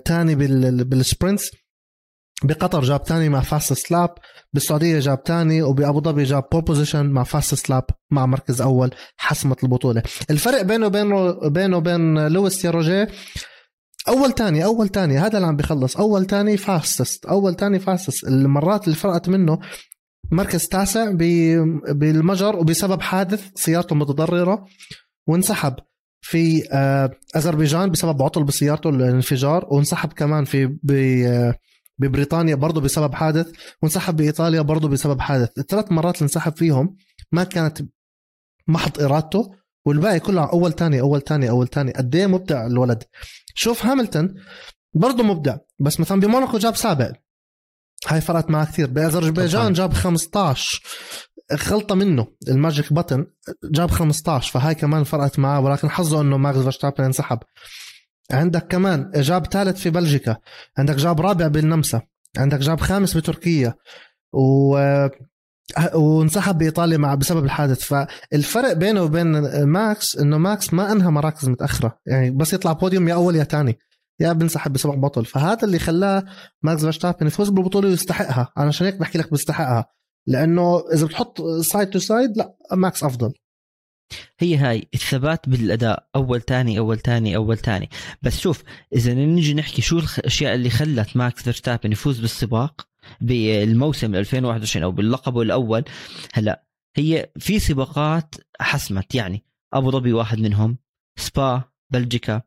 ثاني 0.06 0.32
آه 0.32 0.36
بال 0.84 0.98
sprints. 0.98 1.50
بقطر 2.44 2.82
جاب 2.82 3.04
ثاني 3.04 3.28
مع 3.28 3.40
fastest 3.40 3.72
lap. 3.72 4.14
بالسعودية 4.52 4.98
جاب 4.98 5.22
ثاني 5.26 5.62
وبأبو 5.62 6.00
ظبي 6.00 6.24
جاب 6.24 6.44
pole 6.52 6.62
position 6.62 7.06
مع 7.06 7.24
fastest 7.24 7.54
lap 7.54 7.84
مع 8.10 8.26
مركز 8.26 8.60
أول 8.60 8.90
حسمت 9.16 9.64
البطولة. 9.64 10.02
الفرق 10.30 10.62
بينه 10.62 10.86
وبين 10.86 11.08
بينه 11.52 11.76
وبين 11.76 12.26
لويس 12.26 12.64
يا 12.64 12.70
روجيه 12.70 13.08
أول 14.08 14.32
تاني 14.32 14.64
أول 14.64 14.88
تاني 14.88 15.18
هذا 15.18 15.36
اللي 15.36 15.46
عم 15.46 15.56
بيخلص. 15.56 15.96
أول 15.96 16.24
تاني 16.24 16.56
fastest 16.56 17.26
أول 17.26 17.54
تاني 17.54 17.78
fastest 17.78 18.24
المرات 18.24 18.84
اللي 18.84 18.96
فرقت 18.96 19.28
منه 19.28 19.58
مركز 20.32 20.68
تاسع 20.68 21.10
بالمجر 21.92 22.56
وبسبب 22.56 23.00
حادث 23.00 23.50
سيارته 23.54 23.94
متضرره 23.94 24.66
وانسحب 25.26 25.74
في 26.20 26.68
آه، 26.72 27.10
أذربيجان 27.36 27.90
بسبب 27.90 28.22
عطل 28.22 28.44
بسيارته 28.44 28.90
الانفجار 28.90 29.66
وانسحب 29.70 30.12
كمان 30.12 30.44
في 30.44 30.78
آه، 31.26 31.54
ببريطانيا 31.98 32.54
برضه 32.54 32.80
بسبب 32.80 33.14
حادث 33.14 33.52
وانسحب 33.82 34.16
بإيطاليا 34.16 34.60
برضه 34.60 34.88
بسبب 34.88 35.20
حادث. 35.20 35.58
الثلاث 35.58 35.92
مرات 35.92 36.14
اللي 36.14 36.22
انسحب 36.22 36.56
فيهم 36.56 36.96
ما 37.32 37.44
كانت 37.44 37.82
محض 38.68 39.02
إرادته 39.02 39.50
والباقي 39.86 40.20
كله 40.20 40.44
أول 40.52 40.72
تاني 40.72 41.00
أول 41.00 41.20
تاني 41.20 41.50
أول 41.50 41.68
تاني 41.68 41.92
قد 41.92 42.14
إيه 42.16 42.26
مبدع 42.26 42.66
الولد؟ 42.66 43.02
شوف 43.54 43.86
هاملتون 43.86 44.34
برضه 44.94 45.22
مبدع 45.24 45.56
بس 45.78 46.00
مثلا 46.00 46.20
بموناكو 46.20 46.58
جاب 46.58 46.76
سابع 46.76 47.12
هاي 48.08 48.20
فرقت 48.20 48.50
معه 48.50 48.64
كثير. 48.64 48.86
بأذربيجان 48.86 49.72
جاب 49.72 49.92
15 49.92 50.82
خلطة 51.56 51.94
منه. 51.94 52.26
ال 52.48 52.56
magic 52.56 52.92
button 52.92 53.26
جاب 53.64 53.90
15 53.90 54.52
فهاي 54.52 54.74
كمان 54.74 55.04
فرقت 55.04 55.38
معاه 55.38 55.60
ولكن 55.60 55.90
حظه 55.90 56.20
إنه 56.20 56.36
ماكس 56.36 56.58
فيرستابن 56.58 57.04
انسحب. 57.04 57.38
عندك 58.32 58.66
كمان 58.66 59.10
جاب 59.14 59.46
ثالث 59.46 59.80
في 59.80 59.90
بلجيكا. 59.90 60.36
عندك 60.78 60.94
جاب 60.94 61.20
رابع 61.20 61.46
بالنمسا. 61.46 62.02
عندك 62.38 62.58
جاب 62.58 62.80
خامس 62.80 63.16
بتركيا. 63.16 63.74
و 64.32 64.78
وانسحب 65.94 66.58
بإيطاليا 66.58 66.96
مع 66.98 67.14
بسبب 67.14 67.44
الحادث. 67.44 67.80
فالفرق 67.80 68.72
بينه 68.72 69.02
وبين 69.02 69.62
ماكس 69.64 70.16
إنه 70.16 70.38
ماكس 70.38 70.74
ما 70.74 70.92
أنهى 70.92 71.10
مراكز 71.10 71.48
متأخرة. 71.48 71.98
يعني 72.06 72.30
بس 72.30 72.52
يطلع 72.52 72.72
بوديوم 72.72 73.08
يا 73.08 73.14
أول 73.14 73.36
يا 73.36 73.44
ثاني 73.44 73.78
يا 74.22 74.32
بنسحب 74.32 74.72
بسبق 74.72 74.94
بطل. 74.94 75.24
فهذا 75.24 75.64
اللي 75.64 75.78
خلاه 75.78 76.24
ماكس 76.62 76.80
فيرستابن 76.80 77.26
يفوز 77.26 77.48
بالبطولة 77.48 77.88
ويستحقها. 77.88 78.52
أنا 78.58 78.66
عشان 78.66 78.86
هيك 78.86 78.96
بحكي 78.96 79.18
لك 79.18 79.30
بيستحقها. 79.30 79.86
لأنه 80.26 80.84
إذا 80.94 81.06
بتحط 81.06 81.42
side 81.42 81.90
to 81.90 81.98
side 81.98 82.36
لا 82.36 82.56
ماكس 82.72 83.04
أفضل. 83.04 83.32
هي 84.38 84.56
هاي 84.56 84.88
الثبات 84.94 85.48
بالأداء. 85.48 86.08
أول 86.16 86.40
تاني 86.40 86.78
أول 86.78 86.98
تاني 86.98 87.36
أول 87.36 87.58
تاني. 87.58 87.90
بس 88.22 88.38
شوف 88.38 88.62
إذا 88.94 89.14
نجي 89.14 89.54
نحكي 89.54 89.82
شو 89.82 89.98
الاشياء 89.98 90.54
اللي 90.54 90.70
خلت 90.70 91.16
ماكس 91.16 91.42
فيرستابن 91.42 91.92
يفوز 91.92 92.20
بالسباق 92.20 92.88
بالموسم 93.20 94.14
2021 94.14 94.84
أو 94.84 94.92
باللقب 94.92 95.38
الأول 95.38 95.84
هلا 96.34 96.64
هي 96.96 97.30
في 97.38 97.58
سباقات 97.58 98.34
حسمت. 98.60 99.14
يعني 99.14 99.44
أبو 99.74 99.90
ظبي 99.90 100.12
واحد 100.12 100.38
منهم 100.38 100.78
سبا 101.18 101.62
بلجيكا. 101.92 102.42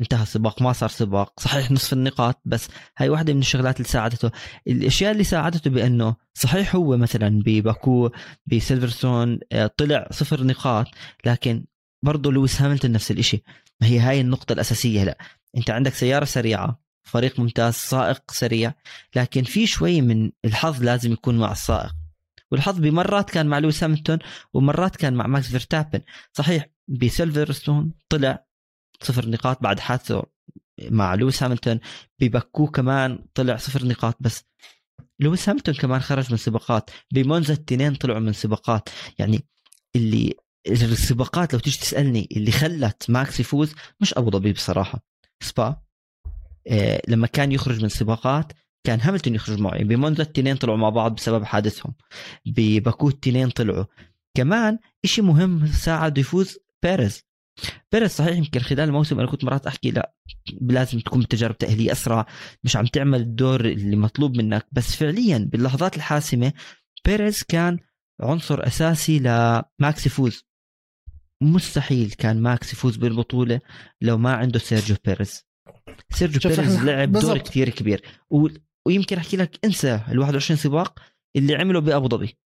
انتهى 0.00 0.22
السباق 0.22 0.62
ما 0.62 0.72
صار 0.72 0.88
سباق. 0.88 1.40
صحيح 1.40 1.70
نصف 1.70 1.92
النقاط 1.92 2.40
بس 2.44 2.68
هاي 2.98 3.08
واحدة 3.08 3.32
من 3.32 3.40
الشغلات 3.40 3.76
اللي 3.76 3.88
ساعدته. 3.88 4.30
الأشياء 4.66 5.12
اللي 5.12 5.24
ساعدته 5.24 5.70
بأنه 5.70 6.16
صحيح 6.34 6.76
هو 6.76 6.96
مثلا 6.96 7.42
بباكو 7.46 8.10
بسيلفرستون 8.46 9.38
آه، 9.52 9.66
طلع 9.76 10.08
صفر 10.10 10.44
نقاط 10.44 10.86
لكن 11.26 11.64
برضه 12.02 12.32
لويس 12.32 12.62
هاملتون 12.62 12.92
نفس 12.92 13.10
الشيء 13.10 13.42
ما 13.80 13.86
هي 13.86 13.98
هاي 13.98 14.20
النقطة 14.20 14.52
الأساسية. 14.52 15.02
هلا 15.02 15.18
أنت 15.56 15.70
عندك 15.70 15.94
سيارة 15.94 16.24
سريعة 16.24 16.80
فريق 17.02 17.40
ممتاز 17.40 17.74
سائق 17.74 18.30
سريع 18.30 18.72
لكن 19.16 19.42
في 19.42 19.66
شوي 19.66 20.00
من 20.00 20.30
الحظ 20.44 20.82
لازم 20.82 21.12
يكون 21.12 21.38
مع 21.38 21.52
السائق. 21.52 21.92
والحظ 22.50 22.78
بمرات 22.78 23.30
كان 23.30 23.46
مع 23.46 23.58
لويس 23.58 23.84
هامilton 23.84 24.18
ومرات 24.54 24.96
كان 24.96 25.14
مع 25.14 25.26
ماكس 25.26 25.48
فيرستابن 25.48 26.00
صحيح 26.32 26.66
بسيلفرستون 26.88 27.92
طلع 28.08 28.44
صفر 29.02 29.28
نقاط 29.28 29.62
بعد 29.62 29.80
حادثة 29.80 30.22
مع 30.90 31.14
لويس 31.14 31.44
هاملتون 31.44 31.78
بباكو 32.20 32.66
كمان 32.66 33.24
طلع 33.34 33.56
صفر 33.56 33.86
نقاط 33.86 34.16
بس. 34.20 34.44
لويس 35.20 35.50
هامilton 35.50 35.80
كمان 35.80 36.00
خرج 36.00 36.30
من 36.30 36.36
سباقات. 36.36 36.90
بمونزا 37.12 37.54
التنين 37.54 37.94
طلعوا 37.94 38.20
من 38.20 38.32
سباقات. 38.32 38.88
يعني 39.18 39.44
اللي 39.96 40.34
السباقات 40.66 41.52
لو 41.52 41.58
تيجي 41.58 41.78
تسألني 41.78 42.28
اللي 42.32 42.52
خلت 42.52 43.10
ماكس 43.10 43.40
يفوز 43.40 43.74
مش 44.00 44.14
أبو 44.14 44.30
ظبي 44.30 44.52
بصراحة. 44.52 45.04
سبا 45.42 45.82
إيه 46.66 47.02
لما 47.08 47.26
كان 47.26 47.52
يخرج 47.52 47.82
من 47.82 47.88
سباقات 47.88 48.52
كان 48.86 49.00
هاملتون 49.00 49.34
يخرج 49.34 49.58
معه 49.58 49.82
بمونزا 49.82 50.22
التنين 50.22 50.56
طلعوا 50.56 50.78
مع 50.78 50.88
بعض 50.88 51.14
بسبب 51.14 51.44
حادثهم. 51.44 51.94
بباكو 52.46 53.08
التنين 53.08 53.50
طلعوا. 53.50 53.84
كمان 54.36 54.78
إشي 55.04 55.22
مهم 55.22 55.66
ساعد 55.66 56.18
يفوز 56.18 56.58
بيريز. 56.82 57.29
بيريز 57.92 58.10
صحيح 58.10 58.36
يمكن 58.36 58.60
خلال 58.60 58.80
الموسم 58.80 59.20
أنا 59.20 59.30
كنت 59.30 59.44
مرات 59.44 59.66
أحكي 59.66 59.90
لا 59.90 60.14
لازم 60.60 61.00
تكون 61.00 61.28
تجارب 61.28 61.58
تأهيلية 61.58 61.92
أسرع 61.92 62.26
مش 62.64 62.76
عم 62.76 62.86
تعمل 62.86 63.20
الدور 63.20 63.64
اللي 63.64 63.96
مطلوب 63.96 64.36
منك. 64.36 64.66
بس 64.72 64.96
فعليا 64.96 65.38
باللحظات 65.52 65.96
الحاسمة 65.96 66.52
بيريز 67.06 67.42
كان 67.42 67.78
عنصر 68.20 68.66
أساسي 68.66 69.18
لماكس 69.18 70.06
يفوز. 70.06 70.44
مستحيل 71.42 72.10
كان 72.10 72.42
ماكس 72.42 72.72
يفوز 72.72 72.96
بالبطولة 72.96 73.60
لو 74.00 74.18
ما 74.18 74.32
عنده 74.34 74.58
سيرجيو 74.58 74.96
بيريز. 75.04 75.44
سيرجيو 76.10 76.50
بيريز 76.50 76.84
لعب 76.84 77.12
دور 77.12 77.38
كثير 77.38 77.68
كبير. 77.68 78.02
و... 78.30 78.48
ويمكن 78.86 79.16
أحكي 79.16 79.36
لك 79.36 79.58
انسى 79.64 80.00
ال 80.08 80.18
21 80.18 80.56
سباق 80.56 80.98
اللي 81.36 81.54
عمله 81.54 81.80
بأبو 81.80 82.08
ظبي. 82.08 82.38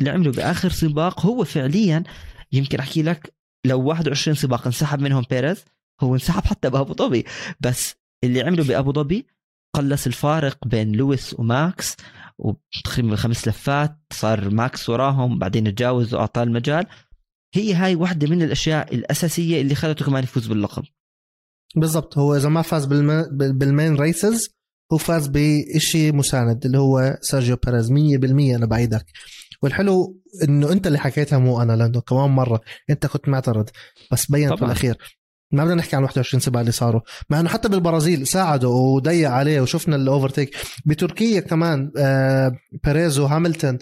اللي 0.00 0.10
عمله 0.10 0.32
بآخر 0.32 0.70
سباق 0.70 1.26
هو 1.26 1.44
فعليا 1.44 2.04
يمكن 2.52 2.78
أحكي 2.78 3.02
لك 3.02 3.35
لو 3.66 3.80
21 3.82 4.34
سباق 4.36 4.66
انسحب 4.66 5.00
منهم 5.00 5.24
بيريز 5.30 5.64
هو 6.00 6.14
انسحب 6.14 6.44
حتى 6.44 6.70
بأبو 6.70 6.94
ظبي. 6.94 7.24
بس 7.60 7.94
اللي 8.24 8.42
عمله 8.42 8.64
بأبو 8.64 8.92
ظبي 8.92 9.26
قلص 9.74 10.06
الفارق 10.06 10.68
بين 10.68 10.92
لويس 10.92 11.34
وماكس 11.38 11.96
وتقريبا 12.38 13.16
خمس 13.16 13.48
لفات 13.48 13.98
صار 14.12 14.50
ماكس 14.50 14.88
وراهم 14.88 15.38
بعدين 15.38 15.74
تجاوز 15.74 16.14
وأعطاه 16.14 16.42
المجال. 16.42 16.86
هي 17.54 17.74
هاي 17.74 17.94
واحدة 17.94 18.28
من 18.28 18.42
الأشياء 18.42 18.94
الأساسية 18.94 19.60
اللي 19.60 19.74
خلته 19.74 20.04
كمان 20.04 20.22
يفوز 20.24 20.46
باللقب. 20.46 20.84
بالضبط. 21.76 22.18
هو 22.18 22.36
إذا 22.36 22.48
ما 22.48 22.62
فاز 22.62 22.84
بالم... 22.84 23.22
بال 23.58 23.71
main 23.71 23.96
races 23.96 24.50
هو 24.92 24.98
فاز 24.98 25.30
بشيء 25.32 26.14
مساند 26.14 26.66
اللي 26.66 26.78
هو 26.78 27.18
سيرجيو 27.20 27.56
بيريز 27.66 27.92
100% 27.92 27.94
أنا 28.56 28.66
بعيدك. 28.66 29.06
والحلو 29.66 30.20
إنه 30.42 30.72
أنت 30.72 30.86
اللي 30.86 30.98
حكيتها 30.98 31.38
مو 31.38 31.62
أنا 31.62 31.72
لأنه 31.72 32.00
كمان 32.00 32.30
مرة 32.30 32.60
أنت 32.90 33.06
كنت 33.06 33.28
معترض. 33.28 33.68
بس 34.12 34.30
بينت 34.30 34.60
بالاخير 34.60 34.98
ما 35.52 35.64
بدنا 35.64 35.74
نحكي 35.74 35.96
عن 35.96 36.02
21 36.02 36.40
سبعة 36.40 36.60
اللي 36.60 36.72
صاروا. 36.72 37.00
مع 37.30 37.40
إنه 37.40 37.48
حتى 37.48 37.68
بالبرازيل 37.68 38.26
ساعدوا 38.26 38.96
وضيع 38.96 39.30
عليه 39.32 39.60
وشفنا 39.60 39.96
ال 39.96 40.03
overtake 40.03 40.56
بتركيا 40.86 41.40
كمان 41.40 41.92
آه 41.98 42.52
بيريز 42.84 43.18
وهاملتون 43.18 43.78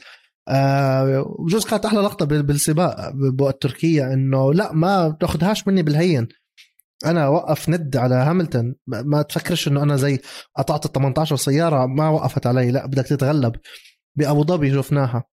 آه 0.49 1.27
بجوز 1.39 1.65
كانت 1.65 1.85
أحلى 1.85 2.01
لقطة 2.01 2.27
بالسباق 2.27 3.11
بوقت 3.15 3.63
تركيا 3.63 4.13
إنه 4.13 4.55
لا 4.55 4.73
ما 4.73 5.17
تاخذهاش 5.21 5.69
مني 5.69 5.83
بالهين. 5.83 6.29
أنا 7.07 7.29
وقف 7.29 7.69
ند 7.69 7.97
على 7.97 8.15
هاملتون. 8.15 8.75
ما 8.87 9.23
تفكرش 9.23 9.69
إنه 9.69 9.83
أنا 9.83 9.97
زي 9.97 10.21
قطعت 10.57 10.87
ال 10.87 10.93
18 10.93 11.37
سيارة 11.37 11.87
ما 11.87 12.09
وقفت 12.09 12.47
علي. 12.47 12.71
لا 12.71 12.87
بدك 12.87 13.07
تتغلب. 13.07 13.57
بأبو 14.17 14.45
ظبي 14.45 14.75
شفناها. 14.75 15.25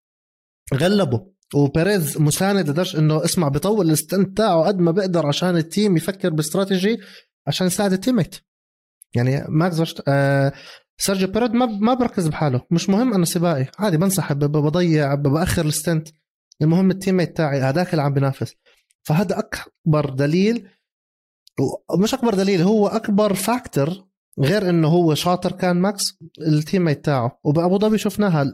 غلبوا 0.74 1.20
وبيريز 1.54 2.18
مساند 2.18 2.70
لدرجه 2.70 3.00
إنه 3.00 3.26
اسمع 3.26 3.48
بيطول 3.48 3.92
ال 3.92 3.99
stint 3.99 4.38
تاعه 4.38 4.64
قد 4.64 4.80
ما 4.80 4.92
بيقدر 4.92 5.28
عشان 5.28 5.58
ال 5.58 5.66
team 5.66 5.98
يفكر 5.98 6.30
باستراتيجي 6.30 7.00
عشان 7.48 7.68
يساعد 7.68 7.94
ال 7.94 7.98
teammate. 7.98 8.36
يعني 9.16 9.46
ماكس 9.50 9.96
آه 10.08 10.54
سيرجيو 10.98 11.28
بيريز 11.28 11.50
ما 11.50 11.66
ما 11.66 11.94
بركز 11.94 12.28
بحاله. 12.28 12.62
مش 12.72 12.90
مهم 12.90 13.14
أنا 13.14 13.26
سباقي. 13.26 13.66
عادي 13.80 13.98
بنسحب 13.98 14.40
بضيع 14.40 15.16
بأخر 15.16 15.66
ال 15.66 15.72
stint. 15.72 16.08
المهم 16.62 16.92
ال 16.92 16.97
teammate 16.97 17.38
تاعي 17.38 17.60
هذاك 17.60 17.92
اللي 17.92 18.02
عم 18.02 18.14
بينافس. 18.14 18.56
فهذا 19.04 19.40
أكبر 19.40 20.10
دليل 20.10 20.68
مش 22.00 22.14
أكبر 22.14 22.34
دليل 22.34 22.62
هو 22.62 22.88
أكبر 22.88 23.34
factor 23.34 24.06
غير 24.40 24.70
إنه 24.70 24.88
هو 24.88 25.14
شاطر 25.14 25.52
كان 25.52 25.78
ماكس 25.78 26.18
ال 26.48 26.84
teammate 26.84 27.06
تاعه. 27.06 27.40
وبأبو 27.44 27.80
ظبي 27.80 27.98
شفناها 27.98 28.54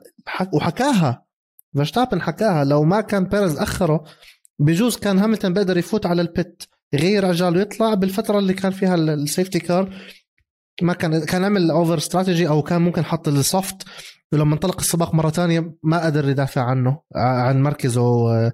وحكاها 0.54 1.27
فيرستابن 1.78 2.22
حكاها 2.22 2.64
لو 2.64 2.84
ما 2.84 3.02
كان 3.02 3.24
بيريز 3.24 3.58
أخره 3.58 4.04
بجوز 4.60 4.98
كان 4.98 5.20
هاملتون 5.20 5.54
بيقدر 5.54 5.78
يفوت 5.78 6.06
على 6.06 6.22
ال 6.22 6.33
pit 6.33 6.68
يغير 6.94 7.26
عجال 7.26 7.58
ويطلع 7.58 7.94
بالفترة 7.94 8.40
اللي 8.40 8.54
كان 8.54 8.72
فيها 8.72 8.96
ال 8.96 9.05
safety 9.05 9.60
car 9.60 9.94
ما 10.82 10.94
كان 10.94 11.26
كان 11.26 11.44
عمل 11.44 11.72
over 11.72 11.98
strategy 11.98 12.48
أو 12.48 12.62
كان 12.62 12.82
ممكن 12.82 13.06
حط 13.06 13.28
ال 13.28 13.39
soft 13.39 13.84
ولما 14.32 14.54
انطلق 14.54 14.80
السباق 14.80 15.16
مرة 15.16 15.30
تانية 15.30 15.76
ما 15.84 16.06
قدر 16.06 16.30
يدافع 16.30 16.62
عنه 16.62 17.02
عن 17.16 17.64
مركزه 17.64 18.52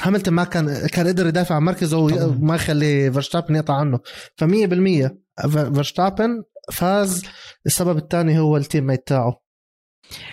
هاملتون 0.00 0.34
ما 0.34 0.44
كان 0.44 0.86
كان 0.86 1.06
قدر 1.06 1.26
يدافع 1.26 1.54
عن 1.54 1.62
مركزه 1.62 1.98
وما 1.98 2.54
يخلي 2.54 3.12
فيرستابن 3.12 3.56
يقطع 3.56 3.74
عنه. 3.74 3.98
ف100% 4.42 5.10
فيرستابن 5.48 6.42
فاز 6.72 7.22
السبب 7.66 7.96
الثاني 7.96 8.38
هو 8.38 8.56
التيم 8.56 8.86
ميت 8.86 9.06
تاعه. 9.06 9.41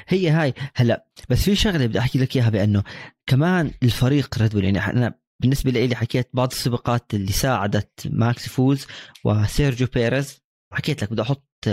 هي 0.07 0.29
هاي. 0.29 0.53
هلا 0.75 1.05
بس 1.29 1.43
في 1.43 1.55
شغلة 1.55 1.85
بدي 1.85 1.99
أحكي 1.99 2.19
لك 2.19 2.35
إياها 2.35 2.49
بأنه 2.49 2.83
كمان 3.27 3.71
الفريق 3.83 4.37
ريد 4.37 4.51
بول 4.51 4.63
يعني 4.63 4.79
أنا 4.79 5.13
بالنسبة 5.39 5.71
لي 5.71 5.95
حكيت 5.95 6.29
بعض 6.33 6.51
السباقات 6.51 7.13
اللي 7.13 7.31
ساعدت 7.31 8.07
ماكس 8.11 8.45
يفوز 8.45 8.87
وسيرجيو 9.23 9.87
بيريز 9.93 10.41
حكيت 10.73 11.03
لك 11.03 11.11
بدي 11.11 11.21
أحط 11.21 11.69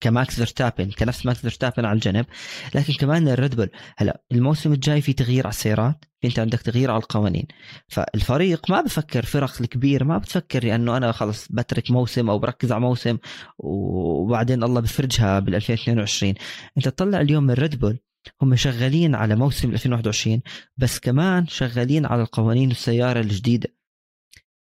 كماكس 0.00 0.34
فيرستابن 0.34 0.90
كنفس 0.90 1.26
ماكس 1.26 1.40
فيرستابن 1.40 1.84
على 1.84 1.94
الجنب. 1.96 2.26
لكن 2.74 2.92
كمان 2.92 3.28
الريد 3.28 3.54
بول 3.54 3.70
هلا 3.96 4.22
الموسم 4.32 4.72
الجاي 4.72 5.00
في 5.00 5.12
تغيير 5.12 5.46
على 5.46 5.52
السيارات 5.52 6.04
انت 6.24 6.38
عندك 6.38 6.60
تغيير 6.60 6.90
على 6.90 7.00
القوانين. 7.02 7.46
فالفريق 7.88 8.70
ما 8.70 8.80
بفكر 8.80 9.24
فرق 9.24 9.60
الكبير 9.60 10.04
ما 10.04 10.18
بتفكر 10.18 10.74
انه 10.74 10.96
أنا 10.96 11.12
خلص 11.12 11.48
بترك 11.50 11.90
موسم 11.90 12.30
أو 12.30 12.38
بركز 12.38 12.72
على 12.72 12.80
موسم 12.80 13.18
وبعدين 13.58 14.64
الله 14.64 14.80
بفرجها 14.80 15.38
بال 15.38 15.54
2022 15.54 16.34
انت 16.76 16.88
تطلع 16.88 17.20
اليوم 17.20 17.50
الريد 17.50 17.80
بول 17.80 17.98
هم 18.42 18.56
شغالين 18.56 19.14
على 19.14 19.36
موسم 19.36 19.70
2021 19.70 20.42
بس 20.76 20.98
كمان 20.98 21.46
شغالين 21.46 22.06
على 22.06 22.22
القوانين 22.22 22.70
السيارة 22.70 23.20
الجديدة. 23.20 23.79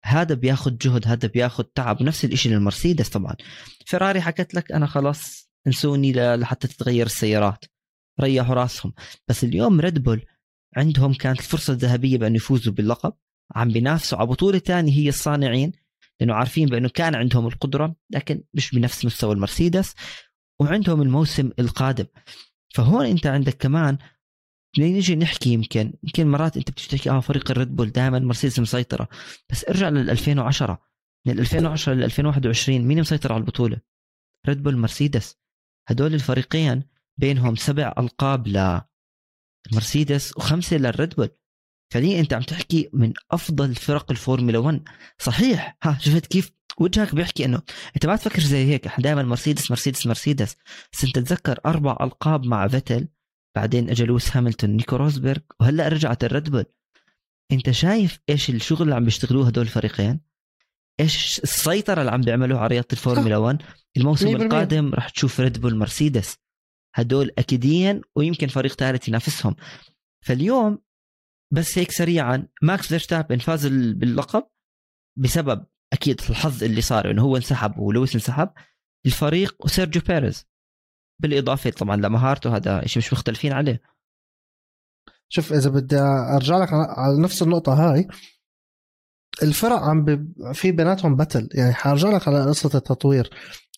هذا 0.06 0.36
بياخذ 0.36 0.78
جهد 0.78 1.08
هذا 1.08 1.28
بياخذ 1.28 1.64
تعب 1.64 2.02
ونفس 2.02 2.26
الشيء 2.26 2.52
للمرسيدس 2.52 3.10
طبعا. 3.10 3.36
فيراري 3.86 4.22
حكت 4.22 4.54
لك 4.54 4.72
أنا 4.72 4.86
خلاص 4.86 5.50
انسوني 5.68 6.14
لحتى 6.36 6.68
تتغير 6.68 7.06
السيارات. 7.06 7.66
ريحوا 8.22 8.56
راسهم. 8.56 8.94
بس 9.28 9.44
اليوم 9.44 9.80
ريد 9.82 10.04
بول 10.04 10.26
عندهم 10.78 11.14
كانت 11.14 11.40
الفرصة 11.40 11.74
الذهبية 11.74 12.18
بأنه 12.18 12.36
يفوزوا 12.36 12.74
باللقب. 12.74 13.14
عم 13.56 13.70
بينافسوا. 13.70 14.18
على 14.18 14.28
بطولة 14.28 14.60
ثانية 14.60 14.94
هي 14.94 15.10
الصانعين 15.10 15.72
لأنه 16.20 16.34
عارفين 16.34 16.68
بأنه 16.68 16.90
كان 16.90 17.16
عندهم 17.16 17.48
القدرة 17.48 17.96
لكن 18.10 18.44
مش 18.54 18.72
بنفس 18.72 19.06
مستوى 19.06 19.34
المرسيدس 19.34 19.96
وعندهم 20.60 21.02
الموسم 21.02 21.52
القادم. 21.60 22.06
فهون 22.76 23.06
أنت 23.06 23.28
عندك 23.28 23.58
كمان 23.58 23.98
نيجي 24.80 25.16
نحكي 25.16 25.50
يمكن 25.50 25.94
يمكن 26.04 26.28
مرات 26.28 26.58
أنت 26.58 26.72
بتحكي 26.72 27.10
آه 27.10 27.20
فريق 27.20 27.52
الريد 27.52 27.76
بول 27.76 27.90
دائما 27.90 28.20
مرسيدس 28.20 28.60
مسيطرة. 28.60 29.08
بس 29.50 29.66
ارجع 29.70 29.90
لل 29.90 30.10
2010 30.10 30.82
من 31.28 31.40
2010 31.40 31.94
ل 31.94 32.04
2021 32.04 32.82
مين 32.82 33.00
مسيطر 33.00 33.34
على 33.34 33.42
البطولة؟ 33.42 33.78
ريد 34.48 34.64
بول 34.64 34.78
مرسيدس. 34.78 35.38
هدول 35.88 36.14
الفريقين 36.14 36.84
بينهم 37.18 37.56
سبع 37.56 37.94
ألقاب 37.98 38.48
لمرسيدس 39.72 40.38
وخمسة 40.38 40.78
للريد 40.78 41.16
بول. 41.16 41.30
فعليا 41.94 42.20
أنت 42.20 42.34
عم 42.34 42.42
تحكي 42.42 42.90
من 42.94 43.14
أفضل 43.32 43.76
فرق 43.76 44.12
الفورمولا 44.12 44.58
1 44.58 44.84
صحيح. 45.20 45.78
ها 45.84 45.98
شفت 46.02 46.26
كيف 46.26 46.52
وجهك 46.78 47.16
بيحكي 47.16 47.46
إنه 47.46 47.62
أنت 47.96 48.06
ما 48.06 48.16
تفكر 48.16 48.42
زي 48.42 48.66
هيك. 48.66 49.00
دائما 49.00 49.24
مرسيدس 49.24 49.72
مرسيدس 49.72 50.08
مرسيدس. 50.08 50.56
بس 50.94 51.04
أنت 51.04 51.16
تتذكر 51.16 51.60
أربع 51.66 51.98
ألقاب 52.02 52.46
مع 52.46 52.68
فيتل. 52.68 53.08
بعدين 53.56 53.90
أجى 53.90 54.06
لويس 54.06 54.38
هاملتون 54.38 54.70
نيكو 54.70 54.96
روزبرغ 54.96 55.42
وهلأ 55.60 55.88
رجعت 55.88 56.24
الريد 56.24 56.50
بول. 56.50 56.66
أنت 57.52 57.72
شايف 57.72 58.20
إيش 58.30 58.50
الشغل 58.50 58.82
اللي 58.82 58.96
عم 58.96 59.04
بيشتغلوه 59.04 59.48
هدول 59.48 59.66
الفريقين؟ 59.66 60.20
إيش 61.00 61.40
السيطرة 61.40 62.02
اللي 62.02 62.12
عم 62.12 62.22
بيعملوها 62.22 62.60
على 62.60 62.68
رياضة 62.68 62.88
الفورمولا 62.94 63.38
1 63.38 63.62
الموسم 63.98 64.28
القادم 64.28 64.94
راح 64.94 65.10
تشوف 65.10 65.40
ريد 65.40 65.62
بول 65.62 65.76
مرسيدس. 65.76 66.38
هدول 66.96 67.32
اكيديا 67.38 68.02
ويمكن 68.16 68.48
فريق 68.48 68.74
ثالث 68.74 69.08
ينافسهم. 69.08 69.56
فاليوم 70.26 70.78
بس 71.54 71.78
هيك 71.78 71.92
سريعا 71.92 72.48
ماكس 72.62 72.88
فيرستابن 72.88 73.38
فاز 73.38 73.68
باللقب 73.68 74.44
بسبب 75.18 75.66
أكيد 75.94 76.22
الحظ 76.30 76.64
اللي 76.64 76.82
صار 76.82 77.12
إنه 77.12 77.22
هو 77.22 77.38
انسحب 77.38 77.80
ولويس 77.80 78.14
انسحب. 78.14 78.50
الفريق 79.06 79.56
وسيرجيو 79.66 80.02
بيريز. 80.08 80.46
بالإضافة 81.24 81.70
طبعا 81.70 81.96
لمهارته 81.96 82.56
هذا 82.56 82.86
شيء 82.86 83.04
مش 83.04 83.14
مختلفين 83.14 83.54
عليه. 83.54 83.82
شوف 85.30 85.54
إذا 85.54 85.70
بدي 85.70 86.00
أرجع 86.36 86.58
لك 86.58 86.70
على 86.74 87.22
نفس 87.22 87.42
النقطة 87.42 87.74
هاي 87.74 88.08
الفرق 89.44 89.80
عم 89.80 90.06
ب... 90.06 90.34
في 90.54 90.72
بيناتهم 90.72 91.16
battle 91.16 91.50
يعني 91.54 91.74
حارجع 91.74 92.10
لك 92.10 92.28
على 92.28 92.46
قصة 92.46 92.78
التطوير. 92.78 93.30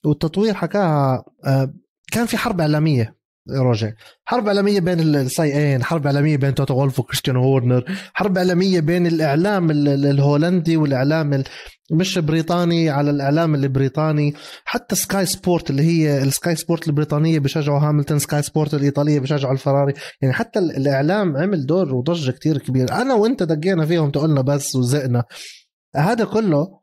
والتطوير 0.06 0.54
حكاها 0.54 1.26
آه، 1.46 1.74
كان 2.12 2.26
في 2.26 2.38
حرب 2.38 2.62
إعلامية. 2.62 3.16
روجر 3.50 3.94
حرب 4.26 4.48
اعلاميه 4.48 4.80
بين 4.80 5.00
السائقين 5.00 5.84
حرب 5.84 6.06
اعلاميه 6.06 6.38
بين 6.38 6.56
توتو 6.56 6.74
وولف 6.74 7.00
وكريستيان 7.00 7.38
هورنر 7.38 7.86
حرب 8.14 8.38
اعلاميه 8.38 8.80
بين 8.80 9.08
الإعلام 9.08 9.72
الهولندي 9.72 10.78
والإعلام 10.78 11.44
مش 11.92 12.20
بريطاني 12.20 12.90
على 12.90 13.10
الإعلام 13.10 13.56
البريطاني. 13.56 14.34
حتى 14.66 14.96
سكاي 14.96 15.26
سبورت 15.26 15.70
اللي 15.70 15.84
هي 15.84 16.24
السكاي 16.24 16.56
سبورت 16.56 16.88
البريطانية 16.88 17.40
بشجعوا 17.40 17.80
هاملتون 17.80 18.20
سكاي 18.20 18.42
سبورت 18.42 18.74
الإيطالية 18.74 19.20
بشجعوا 19.20 19.54
الفراري. 19.54 19.94
يعني 20.22 20.34
حتى 20.34 20.60
الإعلام 20.60 21.38
عمل 21.38 21.66
دور 21.66 21.96
وضجة 21.96 22.32
كتير 22.32 22.58
كبير. 22.58 22.92
أنا 22.92 23.14
وأنت 23.14 23.44
دقينا 23.44 23.86
فيهم 23.86 24.12
تقولنا 24.12 24.42
بس 24.42 24.76
وزقنا. 24.76 25.24
هذا 25.96 26.26
كله 26.26 26.80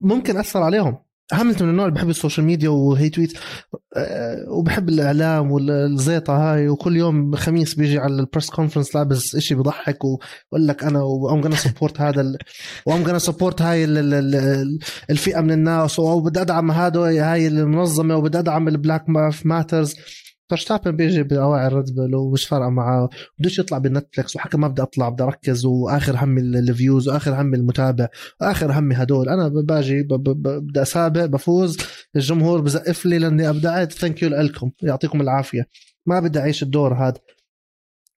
ممكن 0.00 0.36
أثر 0.36 0.62
عليهم. 0.62 1.05
هاملتون 1.32 1.66
من 1.66 1.72
النوع 1.72 1.86
اللي 1.86 1.94
بحب 1.94 2.10
ال 2.10 2.15
social 2.15 2.46
media 2.46 2.68
وهي 2.68 3.08
tweet 3.08 3.38
آه، 3.96 4.44
وبحب 4.48 4.88
الإعلام 4.88 5.50
والزيطة 5.50 6.32
هاي 6.36 6.68
وكل 6.68 6.96
يوم 6.96 7.36
خميس 7.36 7.74
بيجي 7.74 7.98
على 7.98 8.14
ال 8.14 8.20
press 8.20 8.50
conference 8.50 8.96
لابس 8.96 9.34
إشي 9.34 9.54
بضحك 9.54 10.04
ويقول 10.04 10.68
لك 10.68 10.84
أنا 10.84 11.02
و 11.02 11.12
I'm 11.12 11.40
gonna 11.40 11.56
support 11.56 12.00
هذا 12.00 12.36
و 12.86 12.90
I'm 12.90 13.02
gonna 13.02 13.18
support 13.18 13.62
هاي 13.62 13.84
الفئة 15.10 15.40
من 15.40 15.52
الناس 15.52 15.98
وبدي 15.98 16.40
أدعم 16.40 16.70
هذا 16.70 17.00
هاي 17.32 17.46
المنظمة 17.46 18.16
وبدي 18.16 18.38
أدعم 18.38 18.68
ال 18.68 18.74
Black 18.74 19.04
Matters 19.44 19.94
فرشتابن 20.50 20.96
بيجي 20.96 21.22
بأواعي 21.22 21.66
الريد 21.66 21.94
بول 21.94 22.14
ومش 22.14 22.46
فارقه 22.46 22.68
معاه 22.68 23.08
بدوش 23.38 23.58
يطلع 23.58 23.78
بالنتفلكس 23.78 24.36
وحكى 24.36 24.56
ما 24.56 24.68
بدي 24.68 24.82
أطلع 24.82 25.08
بدي 25.08 25.22
أركز 25.22 25.64
وآخر 25.64 26.16
همي 26.24 26.40
ال 26.40 26.51
views 26.51 27.08
وآخر 27.08 27.40
همي 27.40 27.56
المتابع 27.56 28.08
وآخر 28.40 28.72
همي 28.72 28.94
هدول. 28.94 29.28
أنا 29.28 29.48
باجي 29.48 30.02
بدي 30.02 30.82
أسابق 30.82 31.24
بفوز. 31.24 31.76
الجمهور 32.16 32.60
بزقف 32.60 33.06
لي 33.06 33.18
لأني 33.18 33.48
ابدعت 33.48 33.92
thank 33.92 34.22
you 34.22 34.28
لكم 34.28 34.70
يعطيكم 34.82 35.20
العافية. 35.20 35.68
ما 36.06 36.20
بدي 36.20 36.38
أعيش 36.38 36.62
الدور 36.62 36.94
هذا 36.94 37.20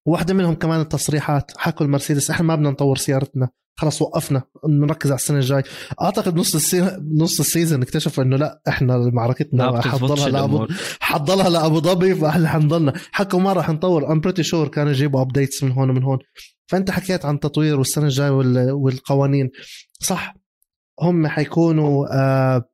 واحدة 0.06 0.34
منهم 0.34 0.56
كمان 0.56 0.82
التصريحات. 0.82 1.52
حكوا 1.58 1.86
المرسيدس. 1.86 2.30
إحنا 2.32 2.46
ما 2.46 2.56
بدنا 2.56 2.70
نطور 2.70 2.98
سيارتنا. 2.98 3.50
خلص 3.80 4.02
وقفنا 4.02 4.42
نركز 4.68 5.12
على 5.12 5.18
السنة 5.18 5.38
الجاي. 5.38 5.64
أعتقد 6.02 6.36
نص 6.36 6.56
السي... 6.56 6.98
نص 7.18 7.40
ال 7.40 7.46
season 7.46 7.82
اكتشفوا 7.82 8.24
إنه 8.24 8.38
لا 8.38 8.62
إحنا 8.68 8.98
معركتنا 9.14 9.82
حتضلها 9.82 10.30
لأبو 10.30 10.68
حتضلها 11.00 11.50
لأبو 11.50 11.80
ظبي 11.80 12.16
فإحنا 12.16 12.48
حنضلنا. 12.48 12.94
حكوا 13.12 13.40
ما 13.40 13.54
راح 13.54 13.70
نطور. 13.70 14.12
I'm 14.12 14.20
pretty 14.20 14.44
sure 14.44 14.68
كانوا 14.68 14.92
يجيبوا 14.92 15.22
updates 15.22 15.64
من 15.64 15.72
هون 15.72 15.90
ومن 15.90 16.04
هون. 16.04 16.18
فأنت 16.68 16.92
حكيت 16.92 17.26
عن 17.26 17.40
تطوير 17.40 17.78
والسنة 17.80 18.06
الجاية 18.06 18.30
وال... 18.30 18.72
والقوانين. 18.72 19.50
صح. 20.00 20.36
هم 21.02 21.28
حيكونوا 21.28 22.08
آه 22.12 22.70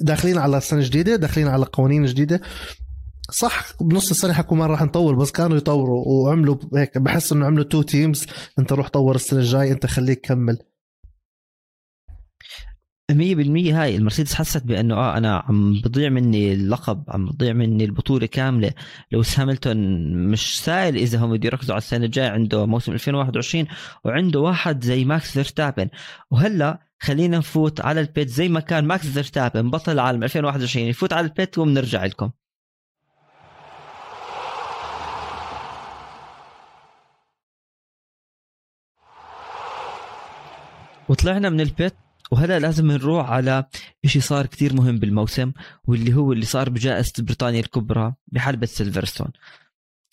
داخلين 0.00 0.38
على 0.38 0.60
سنة 0.60 0.80
جديدة 0.82 1.16
داخلين 1.16 1.48
على 1.48 1.64
قوانين 1.64 2.04
جديدة. 2.04 2.40
صح 3.30 3.82
بنص 3.82 4.10
السنة 4.10 4.32
حكوا 4.32 4.56
ما 4.56 4.66
راح 4.66 4.82
نطور 4.82 5.16
بس 5.16 5.30
كانوا 5.30 5.56
يطوروا 5.56 6.04
وعملوا 6.06 6.56
هيك. 6.76 6.98
بحس 6.98 7.32
إنه 7.32 7.46
عملوا 7.46 7.64
two 7.64 7.82
teams 7.82 8.26
أنت 8.58 8.72
روح 8.72 8.88
طور 8.88 9.14
السنة 9.14 9.40
الجاي 9.40 9.72
أنت 9.72 9.86
خليك 9.86 10.20
كمل. 10.20 10.58
100% 13.12 13.14
هاي. 13.72 13.96
المرسيدس 13.96 14.34
حست 14.34 14.66
بأنه 14.66 14.94
آه 14.94 15.16
أنا 15.16 15.36
عم 15.48 15.80
بضيع 15.84 16.08
مني 16.08 16.52
اللقب 16.52 17.04
عم 17.08 17.26
بضيع 17.26 17.52
مني 17.52 17.84
البطولة 17.84 18.26
كاملة. 18.26 18.72
لويس 19.12 19.38
هاملتون 19.40 19.76
مش 20.30 20.60
سائل 20.60 20.96
إذا 20.96 21.18
هم 21.18 21.32
بده 21.32 21.46
يركزوا 21.46 21.74
على 21.74 21.82
السنة 21.82 22.04
الجاية 22.04 22.30
عنده 22.30 22.66
موسم 22.66 22.92
2021 22.92 23.66
وعنده 24.04 24.40
واحد 24.40 24.84
زي 24.84 25.04
ماكس 25.04 25.30
فيرستابن. 25.30 25.88
وهلأ 26.30 26.78
خلينا 27.02 27.38
نفوت 27.38 27.80
على 27.80 28.00
ال 28.00 28.07
pit 28.07 28.28
زي 28.28 28.48
ما 28.48 28.60
كان 28.60 28.84
ماكس 28.84 29.06
فيرستابن 29.06 29.70
بطل 29.70 29.92
العالم 29.92 30.24
2021 30.24 30.86
يفوت 30.86 31.12
على 31.12 31.26
ال 31.26 31.34
pit 31.34 31.58
وبنرجع 31.58 32.04
لكم. 32.04 32.30
وطلعنا 41.10 41.50
من 41.50 41.60
ال 41.60 41.68
pit 41.68 41.94
وهلا 42.30 42.58
لازم 42.58 42.90
نروح 42.90 43.30
على 43.30 43.64
شيء 44.06 44.22
صار 44.22 44.46
كتير 44.46 44.74
مهم 44.74 44.98
بالموسم 44.98 45.52
واللي 45.84 46.14
هو 46.14 46.32
اللي 46.32 46.44
صار 46.46 46.70
بجائزة 46.70 47.12
بريطانيا 47.18 47.60
الكبرى 47.60 48.14
بحلبة 48.26 48.66
سيلفرستون. 48.66 49.28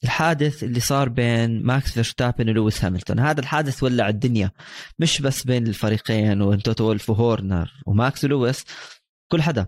الحادث 0.04 0.64
اللي 0.64 0.80
صار 0.80 1.10
بين 1.10 1.64
ماكس 1.64 1.92
فيرستابن 1.92 2.50
ولويس 2.50 2.86
هاملتون. 2.86 3.20
هذا 3.20 3.40
الحادث 3.40 3.84
ولع 3.84 4.10
الدنيا 4.10 4.52
مش 5.00 5.22
بس 5.22 5.44
بين 5.44 5.68
الفريقين 5.68 6.42
وبين 6.42 6.63
توتو 6.63 6.84
وولف 6.84 7.10
وهورنر 7.10 7.74
وماكس 7.86 8.24
ولويس 8.24 8.66
كل 9.32 9.42
حدا. 9.42 9.68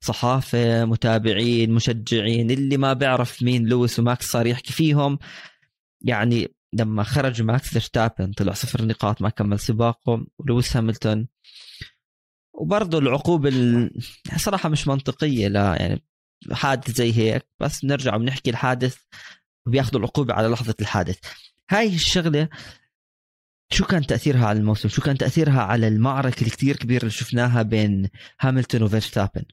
صحافة 0.00 0.84
متابعين 0.84 1.70
مشجعين 1.70 2.50
اللي 2.50 2.76
ما 2.76 2.92
بيعرف 2.92 3.42
مين 3.42 3.66
لويس 3.66 3.98
وماكس 3.98 4.30
صار 4.30 4.46
يحكي 4.46 4.72
فيهم. 4.72 5.18
يعني 6.04 6.48
لما 6.72 7.02
خرج 7.02 7.42
ماكس 7.42 7.68
فيرستابن 7.68 8.32
طلع 8.32 8.52
صفر 8.52 8.84
نقاط 8.84 9.22
ما 9.22 9.28
كمل 9.28 9.60
سباقه 9.60 10.26
ولويس 10.38 10.76
هاملتون. 10.76 11.28
وبرضه 12.54 12.98
العقوبة 12.98 13.48
ال... 13.48 13.90
صراحة 14.36 14.68
مش 14.68 14.88
منطقية 14.88 15.48
لا 15.48 15.76
يعني 15.80 16.04
حادث 16.52 16.90
زي 16.90 17.12
هيك. 17.12 17.46
بس 17.60 17.84
بنرجع 17.84 18.14
وبنحكي 18.14 18.50
الحادث 18.50 18.96
وبياخذوا 19.66 20.00
العقوبة 20.00 20.34
على 20.34 20.48
لحظة 20.48 20.74
الحادث. 20.80 21.18
هاي 21.70 21.94
الشغلة 21.94 22.48
شو 23.72 23.84
كان 23.84 24.06
تأثيرها 24.06 24.46
على 24.46 24.58
الموسم؟ 24.58 24.88
شو 24.88 25.02
كان 25.02 25.18
تأثيرها 25.18 25.62
على 25.62 25.88
المعركة 25.88 26.46
الكتير 26.46 26.76
كبيرة 26.76 27.00
اللي 27.00 27.10
شفناها 27.10 27.62
بين 27.62 28.10
هاملتون 28.40 28.82
وفيرستابن؟ 28.82 29.44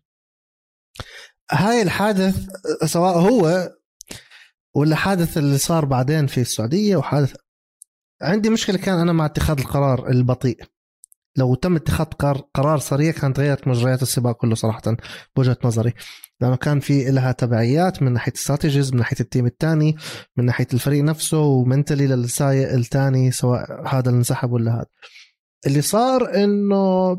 هاي 1.51 1.81
الحادث 1.81 2.47
سواء 2.85 3.17
هو 3.19 3.69
ولا 4.77 4.95
حادث 4.95 5.37
اللي 5.37 5.57
صار 5.57 5.85
بعدين 5.85 6.27
في 6.27 6.41
السعودية 6.41 6.95
وحادث. 6.95 7.35
عندي 8.21 8.49
مشكلة 8.49 8.77
كان 8.77 8.99
أنا 8.99 9.13
مع 9.13 9.25
اتخاذ 9.25 9.59
القرار 9.59 10.09
البطيء. 10.09 10.57
لو 11.37 11.55
تم 11.55 11.75
اتخاذ 11.75 12.05
قرار 12.53 12.79
سريع 12.79 13.11
كانت 13.11 13.37
تغيرت 13.37 13.67
مجريات 13.67 14.01
السباق 14.01 14.35
كله 14.35 14.55
صراحة 14.55 14.81
بوجهة 15.35 15.57
نظري. 15.63 15.93
لأنه 16.41 16.55
كان 16.55 16.79
في 16.79 17.11
لها 17.11 17.31
تبعيات 17.31 18.03
من 18.03 18.13
ناحية 18.13 18.33
استراتيجيز 18.33 18.91
من 18.91 18.97
ناحية 18.97 19.17
التيم 19.19 19.45
الثاني 19.45 19.95
من 20.37 20.45
ناحية 20.45 20.67
الفريق 20.73 21.03
نفسه 21.03 21.39
ومنتلي 21.39 22.07
للسايق 22.07 22.71
الثاني 22.73 23.31
سواء 23.31 23.87
هذا 23.87 24.09
اللي 24.09 24.17
انسحب 24.17 24.51
ولا 24.51 24.75
هذا. 24.75 24.85
اللي 25.67 25.81
صار 25.81 26.43
إنه 26.43 27.13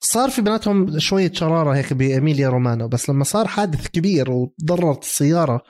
صار 0.00 0.30
في 0.30 0.42
بيناتهم 0.42 0.98
شوية 0.98 1.32
شرارة 1.32 1.74
هيك 1.74 1.92
بإيميليا 1.92 2.48
رومانيا 2.48 2.88
بس 2.88 3.10
لما 3.10 3.24
صار 3.24 3.46
حادث 3.48 3.88
كبير 3.88 4.30
وتضررت 4.30 5.02
السيارة 5.02 5.62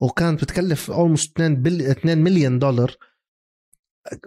وكانت 0.00 0.42
بتكلف 0.42 0.90
almost 0.90 1.32
2 1.32 1.62
بل... 1.62 1.82
2 1.82 2.18
مليون 2.18 2.58
دولار 2.58 2.96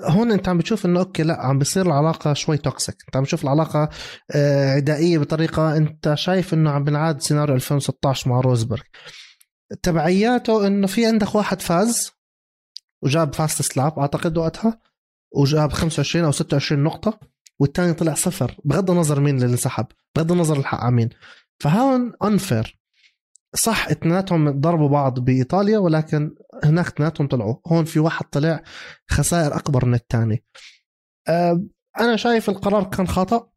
هون 0.02 0.32
انت 0.32 0.50
عم 0.50 0.58
بتشوف 0.58 0.86
انه 0.86 1.00
okay 1.00 1.24
لا 1.24 1.42
عم 1.42 1.60
بصير 1.60 1.86
العلاقة 1.86 2.34
شوي 2.34 2.58
toxic 2.58 2.96
انت 3.08 3.16
عم 3.16 3.24
بتشوف 3.24 3.44
العلاقة 3.44 3.90
آه، 4.36 4.72
عدائية 4.72 5.18
بطريقة 5.18 5.78
انت 5.78 6.14
شايف 6.14 6.54
انه 6.54 6.72
عم 6.72 6.84
بنعاد 6.84 7.22
سيناريو 7.22 7.56
2016 7.56 8.30
مع 8.30 8.40
روزبرغ. 8.40 8.82
تبعياته 9.84 10.68
انه 10.68 10.88
في 10.88 11.06
عندك 11.06 11.36
واحد 11.36 11.62
فاز 11.62 12.12
وجاب 13.04 13.34
fastest 13.34 13.62
lap 13.62 14.00
أعتقد 14.00 14.38
وقتها 14.38 14.80
وجاب 15.36 15.74
25 15.74 16.26
أو 16.26 16.32
26 16.32 16.84
نقطة. 16.84 17.20
والثاني 17.60 17.94
طلع 17.94 18.14
صفر. 18.14 18.58
بغض 18.66 18.92
النظر 18.92 19.20
مين 19.20 19.36
اللي 19.36 19.46
انسحب 19.46 19.86
بغض 20.16 20.32
النظر 20.32 20.58
الحق 20.58 20.80
على 20.80 20.96
مين 20.96 21.10
فهون 21.60 22.14
انفير 22.24 22.78
صح 23.56 23.88
اثنيناتهم 23.90 24.62
ضربوا 24.62 24.90
بعض 24.90 25.20
بإيطاليا 25.20 25.78
ولكن 25.78 26.36
هناك 26.64 26.88
اثنيناتهم 26.88 27.28
طلعوا. 27.28 27.56
هون 27.68 27.86
في 27.86 28.00
واحد 28.00 28.26
طلع 28.26 28.64
خسائر 29.10 29.56
أكبر 29.56 29.86
من 29.86 29.94
الثاني. 29.94 30.44
أه 31.28 31.64
أنا 32.00 32.16
شايف 32.16 32.50
القرار 32.50 32.84
كان 32.84 33.08
خطأ. 33.08 33.50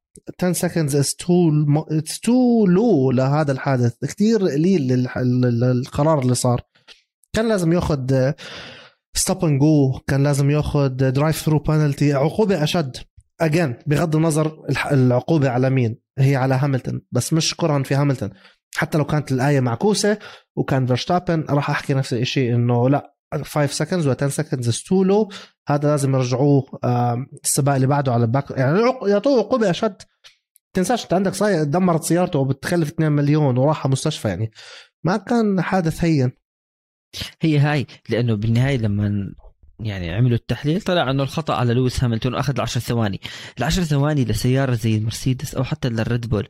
10 0.42 0.68
seconds 0.68 0.90
is 0.90 1.08
too 1.08 1.66
it's 1.90 2.14
too 2.14 2.66
low 2.66 3.14
لهذا 3.14 3.52
الحادث. 3.52 3.96
كثير 4.04 4.38
قليل 4.38 5.08
القرار 5.62 6.18
اللي 6.18 6.34
صار. 6.34 6.62
كان 7.32 7.48
لازم 7.48 7.72
ياخذ 7.72 8.32
stop 9.16 9.44
and 9.44 9.60
go 9.60 10.00
كان 10.06 10.22
لازم 10.22 10.50
ياخذ 10.50 10.88
drive 10.88 11.36
through 11.36 11.58
penalty 11.58 12.12
عقوبة 12.12 12.62
أشد. 12.64 12.96
again 13.40 13.74
بغض 13.86 14.16
النظر 14.16 14.66
العقوبة 14.92 15.48
على 15.48 15.70
مين 15.70 15.98
هي 16.18 16.36
على 16.36 16.54
هاملتون 16.54 17.02
بس 17.12 17.32
مش 17.32 17.56
كرها 17.56 17.82
في 17.82 17.94
هاملتون 17.94 18.30
حتى 18.76 18.98
لو 18.98 19.04
كانت 19.04 19.32
الآية 19.32 19.60
معكوسة 19.60 20.18
وكان 20.56 20.86
فيرستابن 20.86 21.44
راح 21.50 21.70
أحكي 21.70 21.94
نفس 21.94 22.12
الشيء 22.12 22.54
إنه 22.54 22.88
لا 22.88 23.14
5 23.42 23.66
seconds 23.66 24.06
و 24.06 24.10
10 24.10 24.28
seconds 24.28 24.70
it's 24.70 24.94
too 24.94 25.11
low 25.11 25.28
هذا 25.68 25.90
لازم 25.90 26.14
يرجعوه 26.14 26.64
السباق 27.44 27.74
اللي 27.74 27.86
بعده 27.86 28.12
على 28.12 28.24
ال 28.24 28.30
back 28.30 28.50
يعني 28.50 28.80
يعطوه 29.06 29.38
عقوبة 29.38 29.70
أشد. 29.70 30.02
تنساش 30.76 31.04
أنت 31.04 31.12
عندك 31.12 31.34
صاير 31.34 31.64
دمرت 31.64 32.04
سيارته 32.04 32.38
وبتكلف 32.38 32.88
2 32.88 33.12
مليون 33.12 33.58
وراح 33.58 33.86
مستشفى 33.86 34.28
يعني. 34.28 34.50
ما 35.04 35.16
كان 35.16 35.60
حادث 35.60 36.04
هين. 36.04 36.32
هي 37.40 37.58
هاي 37.58 37.86
لأنه 38.08 38.34
بالنهاية 38.34 38.76
لما 38.76 39.34
يعني 39.82 40.14
عملوا 40.14 40.36
التحليل 40.36 40.80
طلع 40.80 41.10
إنه 41.10 41.22
الخطأ 41.22 41.54
على 41.54 41.74
لويس 41.74 42.04
هاملتون 42.04 42.34
واخذ 42.34 42.54
العشر 42.54 42.80
ثواني. 42.80 43.20
العشر 43.58 43.82
ثواني 43.82 44.24
لسيارة 44.24 44.74
زي 44.74 44.96
المرسيدس 44.96 45.54
أو 45.54 45.64
حتى 45.64 45.88
للريد 45.88 46.28
بول. 46.28 46.48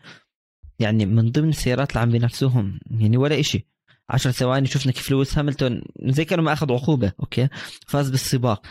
يعني 0.79 1.07
من 1.07 1.31
ضمن 1.31 1.49
السيارات 1.49 1.91
اللي 1.91 2.01
عم 2.01 2.11
بينافسوهم 2.11 2.81
يعني 2.91 3.17
ولا 3.17 3.41
إشي. 3.41 3.67
عشر 4.09 4.31
ثواني 4.31 4.67
شفنا 4.67 4.93
كيف 4.93 5.11
لويس 5.11 5.39
هاملتون 5.39 5.83
زي 6.05 6.25
كأنه 6.25 6.45
ما 6.45 6.53
أخذ 6.53 6.73
عقوبة 6.73 7.13
okay؟ 7.21 7.49
فاز 7.87 8.11
بالسباق. 8.11 8.67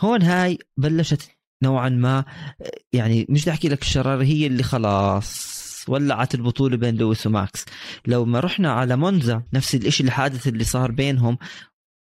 هون 0.00 0.22
هاي 0.22 0.58
بلشت 0.76 1.30
نوعا 1.62 1.88
ما 1.88 2.24
يعني 2.92 3.26
مش 3.28 3.42
بدي 3.42 3.50
أحكي 3.50 3.68
لك 3.68 3.82
الشرارة 3.82 4.24
هي 4.24 4.46
اللي 4.46 4.62
خلاص 4.62 5.62
ولعت 5.88 6.34
البطولة 6.34 6.76
بين 6.76 6.96
لويس 6.96 7.26
وماكس. 7.26 7.64
لو 8.06 8.24
ما 8.24 8.40
رحنا 8.40 8.72
على 8.72 8.96
مونزا 8.96 9.42
نفس 9.52 9.74
الإشي 9.74 10.02
الحادث 10.02 10.48
اللي 10.48 10.64
صار 10.64 10.90
بينهم 10.90 11.38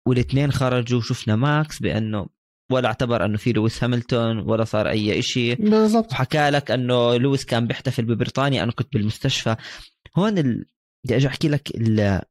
والاثنين 0.07 0.51
خرجوا 0.51 1.01
شفنا 1.01 1.35
ماكس 1.35 1.79
بأنه 1.79 2.27
ولا 2.71 2.87
اعتبر 2.87 3.25
أنه 3.25 3.37
في 3.37 3.51
لويس 3.53 3.83
هاملتون 3.83 4.39
ولا 4.39 4.63
صار 4.63 4.89
أي 4.89 5.19
إشي. 5.19 5.55
بالضبط. 5.55 6.11
وحكى 6.11 6.49
لك 6.49 6.71
أنه 6.71 7.15
لويس 7.15 7.45
كان 7.45 7.67
بيحتفل 7.67 8.05
ببريطانيا 8.05 8.63
أنا 8.63 8.71
كنت 8.71 8.93
بالمستشفى. 8.93 9.55
هون 10.17 10.37
ال... 10.37 10.65
بدي 11.05 11.15
أجي 11.15 11.27
أحكي 11.27 11.49
لك 11.49 11.71
ال... 11.75 12.21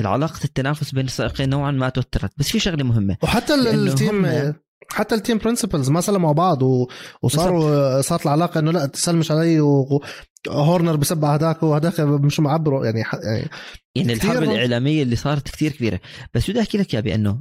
العلاقة 0.00 0.44
التنافس 0.44 0.92
بين 0.94 1.04
السائقين 1.04 1.48
نوعا 1.48 1.70
ما 1.70 1.88
توترت. 1.88 2.32
بس 2.38 2.48
في 2.50 2.58
شغلة 2.58 2.84
مهمة. 2.84 3.16
وحتى 3.22 3.54
ال 3.54 3.68
team 3.68 4.24
هم- 4.24 4.54
حتى 4.90 5.14
ال 5.14 5.19
team 5.19 5.38
principals 5.38 5.90
ما 5.90 6.00
سلموا 6.00 6.32
بعض 6.32 6.62
و... 6.62 6.88
وصاروا 7.22 8.00
صارت 8.00 8.26
العلاقة 8.26 8.58
إنه 8.60 8.70
لا 8.70 8.86
تسلمش 8.86 9.30
علي 9.30 9.60
و- 9.60 10.02
وهورنر 10.48 10.96
بسب 10.96 11.24
ع 11.24 11.34
هداك 11.34 11.62
وهداك 11.62 12.00
مش 12.00 12.40
معبره. 12.40 12.84
يعني, 12.84 13.04
ح... 13.04 13.14
يعني 13.14 13.48
يعني 13.94 14.12
الحرب 14.12 14.42
الإعلامية 14.42 15.02
اللي 15.02 15.16
صارت 15.16 15.48
كتير 15.48 15.72
كبيرة. 15.72 16.00
بس 16.34 16.50
بدي 16.50 16.60
أحكي 16.60 16.78
لك 16.78 16.94
يا 16.94 17.00
بأنه 17.00 17.40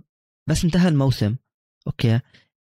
بس 0.50 0.63
انتهى 0.63 0.88
الموسم 0.88 1.36
أوكي؟ 1.88 2.19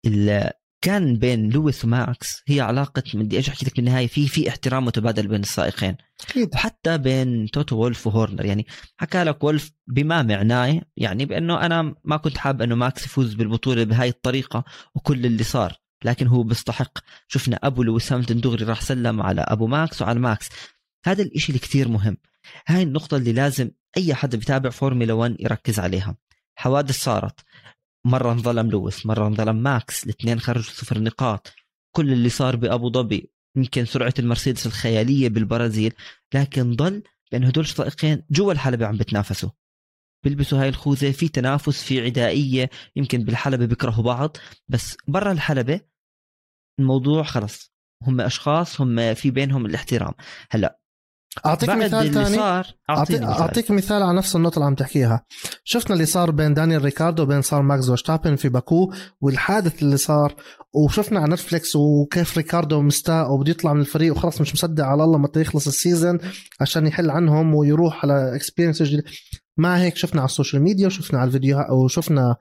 ال... 0.07 0.51
كان 0.81 1.17
بين 1.19 1.51
لويس 1.51 1.85
وماكس 1.85 2.43
هي 2.49 2.61
علاقة 2.61 3.03
بدي 3.15 3.39
أجي 3.39 3.51
احكي 3.51 3.67
لك 3.67 3.77
بالنهاية 3.77 4.07
في 4.07 4.29
في 4.29 4.49
احترام 4.49 4.85
متبادل 4.85 5.29
بين 5.29 5.41
السائقين. 5.41 5.97
أكيد. 6.21 6.55
وحتى 6.55 6.99
بين 6.99 7.51
توتو 7.51 7.77
وولف 7.77 8.07
وهورنر 8.07 8.45
يعني 8.45 8.67
حكى 8.97 9.25
لك 9.25 9.45
وولف 9.45 9.71
بما 9.87 10.23
معناه 10.23 10.83
يعني 10.97 11.25
بأنه 11.25 11.67
أنا 11.67 11.95
ما 12.05 12.17
كنت 12.17 12.39
حاب 12.39 12.63
أنه 12.63 12.75
ماكس 12.75 13.07
يفوز 13.07 13.35
بالبطولة 13.35 13.85
بهاي 13.85 14.09
الطريقة 14.09 14.65
وكل 14.95 15.27
اللي 15.27 15.45
صار 15.45 15.77
لكن 16.05 16.27
هو 16.27 16.43
بيستحق. 16.43 16.99
شفنا 17.29 17.59
أبو 17.63 17.83
لويس 17.83 18.13
هاملتون 18.13 18.41
دغري 18.41 18.65
راح 18.65 18.81
سلم 18.81 19.23
على 19.23 19.41
أبو 19.41 19.67
ماكس 19.67 20.03
وعلى 20.03 20.21
ماكس 20.21 20.49
هذا 21.05 21.23
الإشي 21.23 21.49
اللي 21.49 21.59
كثير 21.59 21.89
مهم. 21.89 22.17
هاي 22.67 22.83
النقطة 22.83 23.17
اللي 23.17 23.33
لازم 23.33 23.71
أي 23.97 24.15
حدا 24.15 24.39
بيتابع 24.39 24.71
فورمولا 24.71 25.13
1 25.13 25.37
يركز 25.41 25.81
عليها. 25.81 26.17
حوادث 26.57 27.03
صارت. 27.03 27.41
مرة 28.09 28.33
انظلم 28.33 28.71
لويس 28.71 29.07
مرة 29.07 29.27
انظلم 29.27 29.57
ماكس 29.57 30.05
الاثنين 30.05 30.41
خرجوا 30.41 30.73
صفر 30.73 30.99
نقاط. 30.99 31.53
كل 31.97 32.13
اللي 32.13 32.29
صار 32.29 32.57
بأبو 32.57 32.93
ظبي 32.93 33.31
يمكن 33.57 33.85
سرعة 33.85 34.15
المرسيدس 34.19 34.67
الخيالية 34.67 35.29
بالبرازيل 35.29 35.93
لكن 36.35 36.77
ضل 36.77 37.03
بان 37.33 37.45
هدول 37.45 37.65
السائقين 37.65 38.23
جوا 38.31 38.53
الحلبة 38.53 38.87
عم 38.87 38.97
بتنافسوا. 38.97 39.51
بيلبسوا 40.25 40.63
هاي 40.63 40.69
الخوذة 40.69 41.11
في 41.11 41.29
تنافس 41.29 41.83
في 41.83 42.01
عدائية 42.01 42.71
يمكن 42.97 43.25
بالحلبة 43.25 43.67
بيكرهوا 43.67 44.05
بعض 44.05 44.37
بس 44.69 44.97
برا 45.09 45.33
الحلبة 45.33 45.81
الموضوع 46.81 47.23
خلص. 47.23 47.73
هم 48.03 48.21
أشخاص 48.21 48.81
هم 48.81 49.15
في 49.15 49.31
بينهم 49.31 49.67
الاحترام. 49.67 50.13
هلأ 50.51 50.81
أعطيك 51.47 51.71
مثال 51.71 52.13
ثاني؟ 52.15 52.39
أعطيني 52.91 53.27
مثال. 53.27 53.41
أعطيك 53.41 53.71
مثال 53.71 54.03
على 54.03 54.19
نفس 54.19 54.37
النقطة 54.37 54.55
اللي 54.55 54.67
عم 54.67 54.75
تحكيها. 54.75 55.25
شفنا 55.65 55.95
اللي 55.95 56.07
صار 56.07 56.31
بين 56.31 56.55
دانيال 56.55 56.83
ريكاردو 56.85 57.23
وبين 57.23 57.43
صار 57.43 57.63
ماكس 57.63 57.87
فيرستابن 57.87 58.37
في 58.37 58.49
باكو 58.49 58.93
والحادث 59.21 59.83
اللي 59.83 59.97
صار 59.97 60.35
وشفنا 60.75 61.21
على 61.21 61.33
نتفليكس 61.33 61.77
وكيف 61.77 62.37
ريكاردو 62.37 62.83
مستاء 62.83 63.33
وبده 63.33 63.51
يطلع 63.51 63.73
من 63.73 63.81
الفريق 63.81 64.13
وخلاص 64.13 64.41
مش 64.41 64.55
مصدق 64.55 64.85
على 64.85 65.05
الله 65.05 65.19
متى 65.19 65.41
يخلص 65.41 65.67
ال 65.67 65.74
season 65.74 66.19
عشان 66.61 66.87
يحل 66.87 67.11
عنهم 67.11 67.55
ويروح 67.55 68.05
على 68.05 68.37
experience 68.37 68.83
جديد 68.83 69.05
ما 69.57 69.83
هيك 69.83 69.97
شفنا 69.97 70.21
على 70.21 70.29
ال 70.29 70.34
social 70.34 70.63
media 70.63 70.87
وشفنا 70.87 71.19
على 71.19 71.27
الفيديوهات 71.29 71.71
وشفنا 71.71 72.37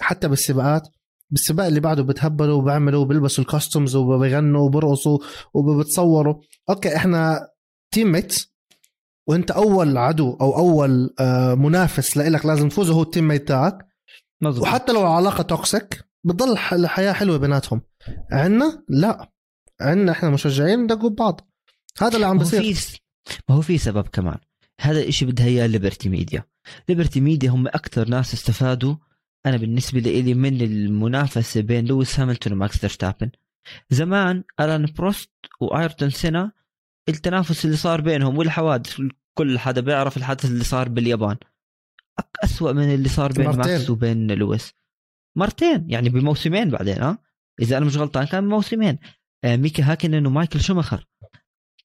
حتى 0.00 0.28
بالسباقات. 0.28 0.82
بالسباق 1.30 1.66
اللي 1.66 1.80
بعده 1.80 2.02
بتهبلوا 2.02 2.58
وبعملوا 2.58 3.02
وبيلبسوا 3.02 3.44
ال 3.44 3.50
costumes 3.50 3.96
وبيغنوا 3.96 4.60
وبرقصوا 4.60 5.18
وبتصوروا. 5.54 6.34
أوكي 6.70 6.96
إحنا 6.96 7.48
teammates 7.90 8.54
وانت 9.28 9.50
أول 9.50 9.96
عدو 9.96 10.36
أو 10.40 10.56
أول 10.56 11.14
آه، 11.20 11.54
منافس 11.54 12.16
لإلك 12.16 12.46
لازم 12.46 12.68
تفوز 12.68 12.90
هو 12.90 13.02
ال 13.02 13.28
teammate 13.28 13.48
تاعك. 13.48 13.88
مظبوط. 14.40 14.62
وحتى 14.62 14.92
لو 14.92 15.00
العلاقه 15.00 15.42
toxic 15.42 16.04
بتضل 16.24 16.52
الح- 16.52 16.72
الحياة 16.72 17.12
حلوة 17.12 17.36
بيناتهم. 17.36 17.82
عنا؟ 18.32 18.84
لا. 18.88 19.30
عنا 19.80 20.12
إحنا 20.12 20.30
مشجعين 20.30 20.78
ندقوا 20.78 21.10
ببعض. 21.10 21.40
هذا 22.00 22.14
اللي 22.14 22.26
عم 22.26 22.38
بصير 22.38 22.76
ما 23.48 23.54
هو 23.54 23.60
في 23.60 23.78
سبب 23.78 24.08
كمان. 24.08 24.38
هذا 24.80 25.00
الاشي 25.00 25.24
بدها 25.26 25.46
إياه 25.46 25.66
ليبرتي 25.66 26.08
ميديا 26.08 26.44
ليبرتي 26.88 27.20
ميديا 27.20 27.50
هم 27.50 27.66
أكثر 27.66 28.08
ناس 28.08 28.34
استفادوا 28.34 28.94
أنا 29.46 29.56
بالنسبة 29.56 30.00
لي 30.00 30.34
من 30.34 30.62
المنافسة 30.62 31.60
بين 31.60 31.86
لويس 31.86 32.20
هاملتون 32.20 32.52
وماكس 32.52 32.76
فيرستابن. 32.78 33.30
زمان 33.90 34.44
ألان 34.60 34.86
بروست 34.98 35.30
وآيرتون 35.60 36.10
سينا 36.10 36.52
التنافس 37.08 37.64
اللي 37.64 37.76
صار 37.76 38.00
بينهم 38.00 38.38
والحوادث 38.38 39.00
كل 39.34 39.58
حدا 39.58 39.80
بيعرف 39.80 40.16
الحدث 40.16 40.44
اللي 40.44 40.64
صار 40.64 40.88
باليابان. 40.88 41.36
أسوأ 42.44 42.72
من 42.72 42.94
اللي 42.94 43.08
صار 43.08 43.32
بين 43.32 43.46
مرتين. 43.46 43.72
ماكس 43.72 43.90
وبين 43.90 44.32
لويس. 44.32 44.72
مرتين 45.36 45.90
يعني 45.90 46.08
بموسمين 46.08 46.70
بعدين 46.70 47.02
ها؟ 47.02 47.18
إذا 47.60 47.78
أنا 47.78 47.86
مش 47.86 47.96
غلطان 47.96 48.24
كان 48.24 48.44
بموسمين. 48.44 48.98
آه 49.44 49.56
ميكا 49.56 49.92
هاكنن 49.92 50.26
ومايكل 50.26 50.60
شوماخر. 50.60 51.06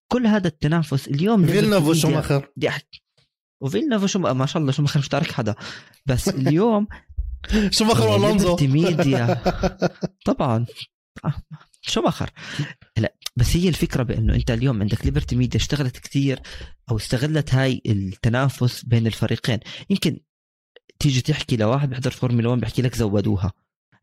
كل 0.07 0.27
هذا 0.27 0.47
التنافس 0.47 1.07
اليوم 1.07 1.45
فيلنوف 1.45 1.87
وشوماخر. 1.87 2.49
بدي 2.57 2.69
أحكي. 2.69 3.03
وفيلنوف 3.61 4.03
وشوم 4.03 4.37
ما 4.37 4.45
شاء 4.45 4.61
الله 4.61 4.71
شوماخر 4.71 4.99
مش 4.99 5.07
تارك 5.07 5.31
حدا. 5.31 5.55
بس 6.05 6.29
اليوم 6.29 6.87
شوماخر 7.77 8.07
والونزو 8.07 8.57
ميديا. 8.61 9.41
طبعا. 10.25 10.65
شوماخر 11.85 12.29
لا 12.97 13.15
بس 13.35 13.57
هي 13.57 13.69
الفكرة 13.69 14.03
بأنه 14.03 14.35
أنت 14.35 14.51
اليوم 14.51 14.81
عندك 14.81 15.05
ليبرتي 15.05 15.35
ميديا 15.35 15.59
اشتغلت 15.59 15.97
كثير 15.97 16.39
أو 16.91 16.97
استغلت 16.97 17.53
هاي 17.53 17.81
التنافس 17.85 18.85
بين 18.85 19.07
الفريقين. 19.07 19.59
يمكن 19.89 20.19
تيجي 20.99 21.21
تحكي 21.21 21.57
لواحد 21.57 21.89
بيحضر 21.89 22.11
فورمولا 22.11 22.49
1 22.49 22.59
بيحكي 22.61 22.81
لك 22.81 22.95
زودوها. 22.95 23.51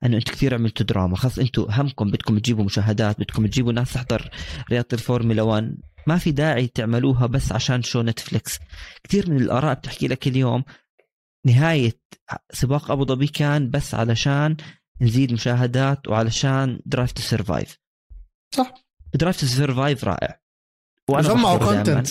أنه 0.05 0.17
أنتم 0.17 0.33
كثير 0.33 0.55
عملتوا 0.55 0.87
دراما. 0.87 1.17
خلص 1.17 1.39
أنتم 1.39 1.67
همكم 1.71 2.11
بدكم 2.11 2.39
تجيبوا 2.39 2.65
مشاهدات 2.65 3.21
بدكم 3.21 3.47
تجيبوا 3.47 3.73
ناس 3.73 3.93
تحضر 3.93 4.31
رياضة 4.71 4.89
الفورمولا 4.93 5.43
1 5.43 5.77
ما 6.07 6.19
في 6.19 6.31
داعي 6.33 6.67
تعملوها 6.67 7.27
بس 7.27 7.53
عشان 7.53 7.83
شو 7.83 8.03
نتفليكس 8.03 8.59
كثير 9.05 9.31
من 9.31 9.37
الآراء 9.37 9.75
بتحكي 9.75 10.09
لك 10.09 10.29
اليوم 10.29 10.65
نهاية 11.47 12.01
سباق 12.53 12.91
أبو 12.91 13.05
ظبي 13.05 13.27
كان 13.27 13.71
بس 13.71 13.95
علشان 13.95 14.57
نزيد 15.01 15.33
مشاهدات 15.33 16.09
وعلشان 16.09 16.81
Drive 16.87 17.13
to 17.13 17.23
Survive 17.23 17.79
صح. 18.55 18.75
Drive 19.15 19.41
to 19.41 19.47
Survive 19.47 20.05
رائع. 20.05 20.41
وأنا 21.09 21.29
جمعوا. 21.29 21.59
content 21.59 22.09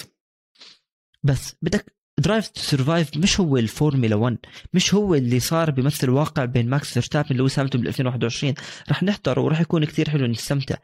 بس 1.24 1.56
بدك 1.62 1.96
Drive 2.20 2.48
to 2.48 2.62
Survive 2.62 3.18
مش 3.18 3.40
هو 3.40 3.58
الفورمولا 3.58 4.16
1 4.16 4.38
مش 4.74 4.94
هو 4.94 5.16
اللي 5.16 5.40
صار 5.40 5.72
بيمثل 5.72 6.10
واقع 6.10 6.46
بين 6.46 6.70
ماكس 6.70 6.94
فيرستابن 6.94 7.36
لويس 7.36 7.60
هاملتون 7.60 7.82
بال 7.82 7.88
2021 7.88 8.54
رح 8.90 9.04
نحضره 9.04 9.42
ورح 9.42 9.62
يكون 9.62 9.86
كثير 9.86 10.10
حلو 10.10 10.26
نستمتع. 10.26 10.76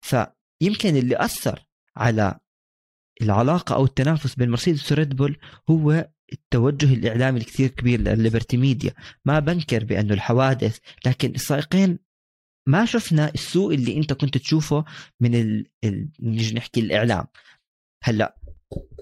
فيمكن 0.00 0.96
اللي 0.96 1.24
أثر 1.24 1.66
على 1.96 2.38
العلاقة 3.22 3.74
أو 3.74 3.84
التنافس 3.84 4.34
بين 4.34 4.50
مرسيدس 4.50 4.92
وريد 4.92 5.16
بول 5.16 5.36
هو 5.70 6.08
التوجه 6.32 6.94
الإعلامي 6.94 7.40
الكثير 7.40 7.68
كبير 7.68 8.00
لليبرتي 8.00 8.56
ميديا. 8.56 8.94
ما 9.24 9.38
بنكر 9.38 9.84
بأنه 9.84 10.14
الحوادث 10.14 10.78
لكن 11.06 11.30
السائقين 11.30 11.98
ما 12.68 12.84
شفنا 12.84 13.34
السوء 13.34 13.74
اللي 13.74 13.96
أنت 13.96 14.12
كنت 14.12 14.38
تشوفه 14.38 14.84
من 15.20 15.34
ال... 15.34 15.66
ال... 15.84 16.08
نيجي 16.20 16.54
نحكي 16.54 16.80
الإعلام. 16.80 17.26
هلأ 18.04 18.40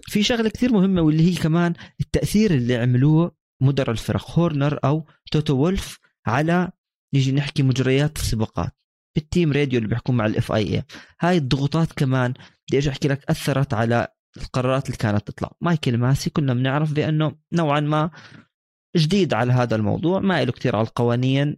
في 0.08 0.22
شغلة 0.22 0.48
كثير 0.48 0.72
مهمة 0.72 1.02
واللي 1.02 1.22
هي 1.22 1.34
كمان 1.34 1.74
التأثير 2.00 2.54
اللي 2.54 2.76
عملوه 2.76 3.36
مدراء 3.62 3.90
الفرق 3.90 4.30
هورنر 4.30 4.78
أو 4.84 5.06
توتو 5.30 5.56
وولف 5.56 5.98
على 6.26 6.70
نيجي 7.14 7.32
نحكي 7.32 7.62
مجريات 7.62 8.16
السباقات 8.16 8.72
بال 9.16 9.28
team 9.28 9.52
radio 9.52 9.78
اللي 9.78 9.88
بيحكوا 9.88 10.14
مع 10.14 10.26
ال 10.26 10.52
FIA 10.52 10.84
هاي 11.20 11.36
الضغوطات 11.36 11.92
كمان 11.92 12.34
بدي 12.68 12.78
أجي 12.78 12.90
أحكي 12.90 13.08
لك 13.08 13.30
أثرت 13.30 13.74
على 13.74 14.08
القرارات 14.36 14.86
اللي 14.86 14.96
كانت 14.96 15.28
تطلع. 15.28 15.52
مايكل 15.60 15.98
ماسي 15.98 16.30
كنا 16.30 16.54
بنعرف 16.54 16.92
بأنه 16.92 17.36
نوعا 17.52 17.80
ما 17.80 18.10
جديد 18.96 19.34
على 19.34 19.52
هذا 19.52 19.76
الموضوع 19.76 20.20
ما 20.20 20.44
له 20.44 20.52
كثير 20.52 20.76
على 20.76 20.86
القوانين 20.86 21.56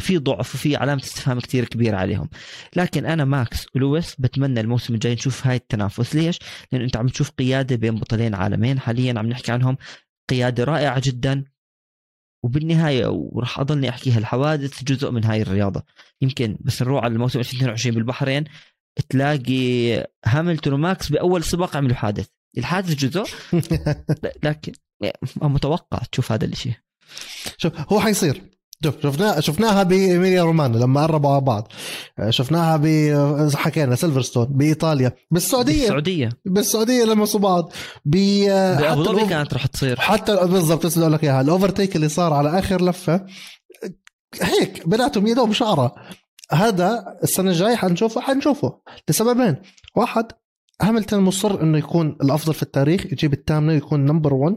في 0.00 0.18
ضعف 0.18 0.54
وفي 0.54 0.76
علامة 0.76 1.02
استفهام 1.02 1.40
كثير 1.40 1.64
كبيرة 1.64 1.96
عليهم. 1.96 2.28
لكن 2.76 3.06
أنا 3.06 3.24
ماكس 3.24 3.66
ولويس 3.74 4.14
بتمنى 4.18 4.60
الموسم 4.60 4.94
الجاي 4.94 5.14
نشوف 5.14 5.46
هاي 5.46 5.56
التنافس. 5.56 6.14
ليش؟ 6.14 6.38
لأن 6.72 6.82
أنت 6.82 6.96
عم 6.96 7.08
تشوف 7.08 7.30
قيادة 7.30 7.76
بين 7.76 7.94
بطلين 7.94 8.34
عالمين. 8.34 8.80
حاليا 8.80 9.14
عم 9.18 9.26
نحكي 9.26 9.52
عنهم 9.52 9.76
قيادة 10.30 10.64
رائعة 10.64 11.02
جدا. 11.04 11.44
وبالنهاية 12.44 13.06
وراح 13.06 13.60
أضلني 13.60 13.88
أحكيها 13.88 14.18
الحوادث 14.18 14.84
جزء 14.84 15.10
من 15.10 15.24
هاي 15.24 15.42
الرياضة. 15.42 15.82
يمكن 16.22 16.58
بس 16.60 16.82
نروح 16.82 17.04
على 17.04 17.12
الموسم 17.12 17.38
2022 17.38 17.94
بالبحرين. 17.94 18.44
تلاقي 19.08 19.94
هاملتون 20.24 20.72
وماكس 20.72 21.08
بأول 21.08 21.44
سباق 21.44 21.76
عملوا 21.76 21.94
حادث 21.96 22.26
الحادث 22.58 22.94
جزء. 22.94 23.24
لكن 24.44 24.72
متوقع 25.36 25.98
تشوف 26.12 26.32
هذا 26.32 26.44
الشيء 26.44 26.72
شوف 27.58 27.92
هو 27.92 28.00
حيصير. 28.00 28.42
شوف 28.84 29.02
شفناها 29.02 29.40
شفناها 29.40 29.82
بايميليا 29.82 30.42
رومانا 30.42 30.76
لما 30.76 31.02
قربوا 31.02 31.30
على 31.30 31.40
بعض. 31.40 31.72
شفناها 32.30 32.76
ب 32.76 32.86
حكينا 33.56 33.96
سيلفرستون 33.96 34.44
بإيطاليا. 34.44 35.12
بالسعودية. 35.30 35.80
بالسعودية. 35.80 36.28
بالسعودية 36.44 37.04
لمسوا 37.04 37.40
بعض. 37.40 37.72
ب 38.04 38.16
ظبي 38.94 39.26
كانت 39.26 39.54
رح 39.54 39.66
تصير. 39.66 40.00
حتى 40.00 40.36
بالضبط 40.36 40.86
بس 40.86 40.98
أقول 40.98 41.12
لك 41.12 41.24
إياها. 41.24 41.40
الأوفرتيك 41.40 41.96
اللي 41.96 42.08
صار 42.08 42.32
على 42.32 42.58
آخر 42.58 42.84
لفة 42.84 43.26
هيك 44.42 44.88
بيناتهم 44.88 45.26
يدهم 45.26 45.52
شعرة. 45.52 45.94
هذا 46.52 47.18
السنة 47.22 47.50
الجاية 47.50 47.76
حنشوفه 47.76 48.20
حنشوفه. 48.20 48.80
لسببين. 49.08 49.56
واحد 49.96 50.26
هاملتون 50.82 51.20
مصر 51.20 51.60
إنه 51.62 51.78
يكون 51.78 52.16
الأفضل 52.22 52.54
في 52.54 52.62
التاريخ 52.62 53.06
يجيب 53.06 53.32
الثامنه 53.32 53.72
يكون 53.72 54.04
number 54.04 54.34
1 54.34 54.56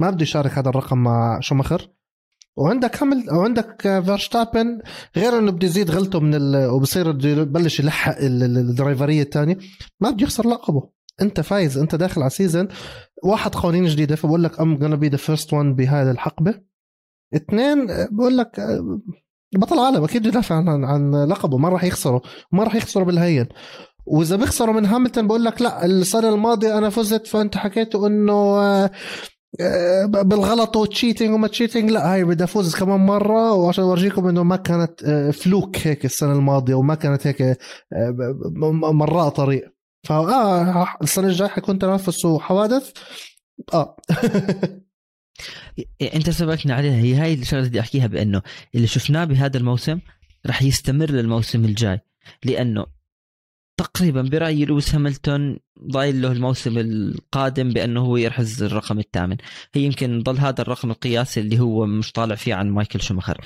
ما 0.00 0.10
بده 0.10 0.22
يشارك 0.22 0.58
هذا 0.58 0.68
الرقم 0.68 0.98
مع 0.98 1.40
شومخر 1.40 1.90
وعندك 2.56 3.02
همل 3.02 3.30
وعندك 3.30 3.82
فيرستابن. 3.82 4.80
غير 5.16 5.38
إنه 5.38 5.52
بده 5.52 5.66
يزيد 5.66 5.90
غلطه 5.90 6.20
من 6.20 6.34
ال... 6.34 6.70
وبصير 6.70 7.12
بده 7.12 7.28
يبلش 7.28 7.80
يلحق 7.80 8.16
الدرايفريه 8.20 9.22
الثانية 9.22 9.58
ما 10.00 10.10
بده 10.10 10.22
يخسر 10.22 10.48
لقبه. 10.48 10.90
أنت 11.22 11.40
فايز 11.40 11.78
أنت 11.78 11.94
داخل 11.94 12.20
على 12.20 12.30
season 12.30 12.68
واحد 13.24 13.54
قوانين 13.54 13.86
جديدة 13.86 14.16
فبقول 14.16 14.44
لك 14.44 14.60
I'm 14.60 14.78
gonna 14.78 14.94
be 14.94 15.08
the 15.08 15.16
first 15.16 15.52
one 15.52 15.74
بهذه 15.74 16.10
الحقبة. 16.10 16.60
اثنين 17.36 17.86
بقول 18.10 18.36
لك 18.36 18.60
بطل 19.54 19.78
عالم 19.78 20.04
أكيد 20.04 20.26
يدافع 20.26 20.54
عن 20.54 20.84
عن 20.84 21.24
لقبه 21.24 21.56
ما 21.56 21.68
راح 21.68 21.84
يخسره 21.84 22.22
ما 22.52 22.64
راح 22.64 22.74
يخسره 22.74 23.04
بالهين. 23.04 23.48
وإذا 24.06 24.36
بيخسروا 24.36 24.74
من 24.74 24.86
هاملتون 24.86 25.26
بقول 25.26 25.44
لك 25.44 25.62
لا 25.62 25.84
السنة 25.84 26.28
الماضية 26.28 26.78
أنا 26.78 26.90
فزت 26.90 27.26
فأنت 27.26 27.56
حكيتوا 27.56 28.08
إنه 28.08 28.32
آه، 28.32 28.90
آه، 29.60 30.04
بالغلط 30.06 30.76
و 30.76 30.82
cheating 30.82 31.30
وما 31.34 31.48
cheating 31.48 31.90
لا 31.90 32.12
هاي 32.14 32.24
بدي 32.24 32.44
أفوز 32.44 32.74
كمان 32.76 33.00
مرة 33.00 33.52
وعشان 33.52 33.84
أورجيكم 33.84 34.28
إنه 34.28 34.42
ما 34.42 34.56
كانت 34.56 35.04
آه، 35.04 35.30
fluke 35.30 35.76
هيك 35.86 36.04
السنة 36.04 36.32
الماضية 36.32 36.74
وما 36.74 36.94
كانت 36.94 37.26
هيك 37.26 37.58
مراء 38.92 39.28
طريق 39.28 39.72
فاه 40.08 40.88
السنة 41.02 41.26
الجاية 41.26 41.48
حيكون 41.48 41.78
تنافس 41.78 42.24
وحوادث. 42.24 42.92
آه. 43.74 43.96
أنت 46.14 46.30
سبقتنا 46.30 46.74
عليها. 46.74 46.96
هي 46.96 47.14
هاي 47.14 47.34
الشغلة 47.34 47.58
اللي 47.60 47.70
بدي 47.70 47.80
أحكيها 47.80 48.06
بأنه 48.06 48.42
اللي 48.74 48.86
شفناه 48.86 49.24
بهذا 49.24 49.58
الموسم 49.58 50.00
رح 50.46 50.62
يستمر 50.62 51.10
للموسم 51.10 51.64
الجاي 51.64 52.00
لأنه 52.44 52.86
تقريبا 53.76 54.22
برايي 54.22 54.64
لويس 54.64 54.94
هاملتون 54.94 55.58
ضايل 55.90 56.22
له 56.22 56.32
الموسم 56.32 56.78
القادم 56.78 57.70
بأنه 57.70 58.00
هو 58.00 58.16
يحرز 58.16 58.62
الرقم 58.62 58.98
الثامن. 58.98 59.36
هي 59.74 59.82
يمكن 59.82 60.22
ضل 60.22 60.38
هذا 60.38 60.62
الرقم 60.62 60.90
القياسي 60.90 61.40
اللي 61.40 61.60
هو 61.60 61.86
مش 61.86 62.12
طالع 62.12 62.34
فيه 62.34 62.54
عن 62.54 62.70
مايكل 62.70 63.00
شومخر 63.00 63.40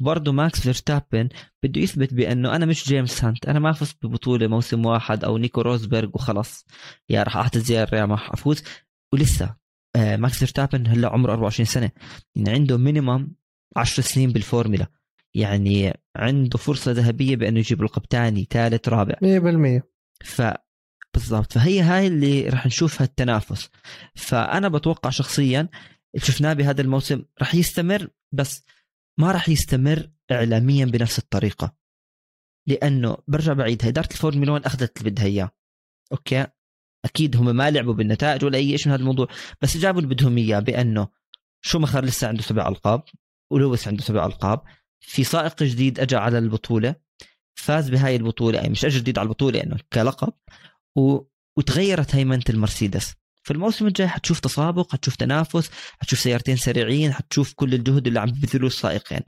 برضه 0.00 0.32
ماكس 0.32 0.60
فيرستابن 0.60 1.28
بده 1.62 1.80
يثبت 1.80 2.14
بأنه 2.14 2.56
أنا 2.56 2.66
مش 2.66 2.88
جيمس 2.88 3.24
هانت 3.24 3.46
أنا 3.46 3.58
ما 3.58 3.72
فزت 3.72 4.06
ببطولة 4.06 4.46
موسم 4.46 4.86
واحد 4.86 5.24
أو 5.24 5.38
نيكو 5.38 5.60
روزبرغ 5.60 6.08
وخلاص. 6.14 6.64
يا 7.08 7.22
راح 7.22 7.36
اعتزل 7.36 7.74
يا 7.74 7.84
راح 7.84 8.32
أفوز. 8.32 8.62
ولسه 9.12 9.56
ماكس 9.96 10.38
فيرستابن 10.38 10.86
هلا 10.86 11.08
عمره 11.08 11.32
24 11.32 11.66
سنة. 11.66 11.90
يعني 12.36 12.50
عنده 12.50 12.78
minimum 12.78 13.32
10 13.76 14.02
سنين 14.02 14.32
بالفورمولا. 14.32 14.86
يعني 15.34 16.00
عنده 16.16 16.58
فرصة 16.58 16.92
ذهبية 16.92 17.36
بأنه 17.36 17.58
يجيب 17.58 17.82
لقب 17.82 18.02
ثاني 18.10 18.46
ثالث 18.50 18.88
رابع. 18.88 19.14
100% 19.14 19.82
ف 20.24 20.42
بالضبط. 21.14 21.52
فهي 21.52 21.80
هاي 21.80 22.06
اللي 22.06 22.48
راح 22.48 22.66
نشوفها 22.66 23.04
التنافس 23.04 23.70
فأنا 24.14 24.68
بتوقع 24.68 25.10
شخصيا 25.10 25.60
اللي 26.14 26.26
شفناه 26.26 26.52
بهذا 26.52 26.80
الموسم 26.80 27.24
راح 27.40 27.54
يستمر 27.54 28.08
بس 28.32 28.64
ما 29.18 29.32
راح 29.32 29.48
يستمر 29.48 30.10
إعلاميا 30.32 30.84
بنفس 30.84 31.18
الطريقة. 31.18 31.74
لأنه 32.66 33.16
برجع 33.28 33.52
بعيد 33.52 33.84
إدارة 33.84 34.08
الفورمولا 34.10 34.52
1 34.52 34.64
أخذت 34.64 34.98
اللي 34.98 35.10
بدها 35.10 35.24
إياه. 35.24 35.50
okay؟ 36.12 36.46
أكيد 37.04 37.36
هم 37.36 37.56
ما 37.56 37.70
لعبوا 37.70 37.94
بالنتائج 37.94 38.44
ولا 38.44 38.58
أي 38.58 38.78
شيء 38.78 38.86
من 38.86 38.92
هذا 38.92 39.00
الموضوع. 39.00 39.28
بس 39.62 39.76
جابوا 39.76 40.00
اللي 40.00 40.14
بدهم 40.14 40.38
إياه 40.38 40.60
بأنه 40.60 41.08
شومخر 41.62 42.04
لسه 42.04 42.28
عنده 42.28 42.42
سبع 42.42 42.68
ألقاب 42.68 43.02
ولويس 43.50 43.88
عنده 43.88 44.02
سبع 44.02 44.26
ألقاب. 44.26 44.62
في 45.00 45.24
سائق 45.24 45.62
جديد 45.62 46.00
اجى 46.00 46.16
على 46.16 46.38
البطولة 46.38 46.94
فاز 47.54 47.90
بهاي 47.90 48.16
البطولة 48.16 48.58
يعني 48.58 48.68
مش 48.68 48.84
اجى 48.84 48.98
جديد 48.98 49.18
على 49.18 49.26
البطولة 49.26 49.60
انه 49.60 49.70
يعني 49.70 49.86
كلقب. 49.92 50.32
و... 50.96 51.20
وتغيرت 51.56 52.14
هيمنة 52.14 52.44
المرسيدس. 52.48 53.14
فالموسم 53.42 53.86
الجاي 53.86 54.08
حتشوف 54.08 54.40
تسابق 54.40 54.92
حتشوف 54.92 55.16
تنافس 55.16 55.70
حتشوف 55.98 56.18
سيارتين 56.18 56.56
سريعين 56.56 57.12
حتشوف 57.12 57.52
كل 57.52 57.74
الجهد 57.74 58.06
اللي 58.06 58.20
عم 58.20 58.30
بذلوه 58.30 58.66
السائقين. 58.66 59.20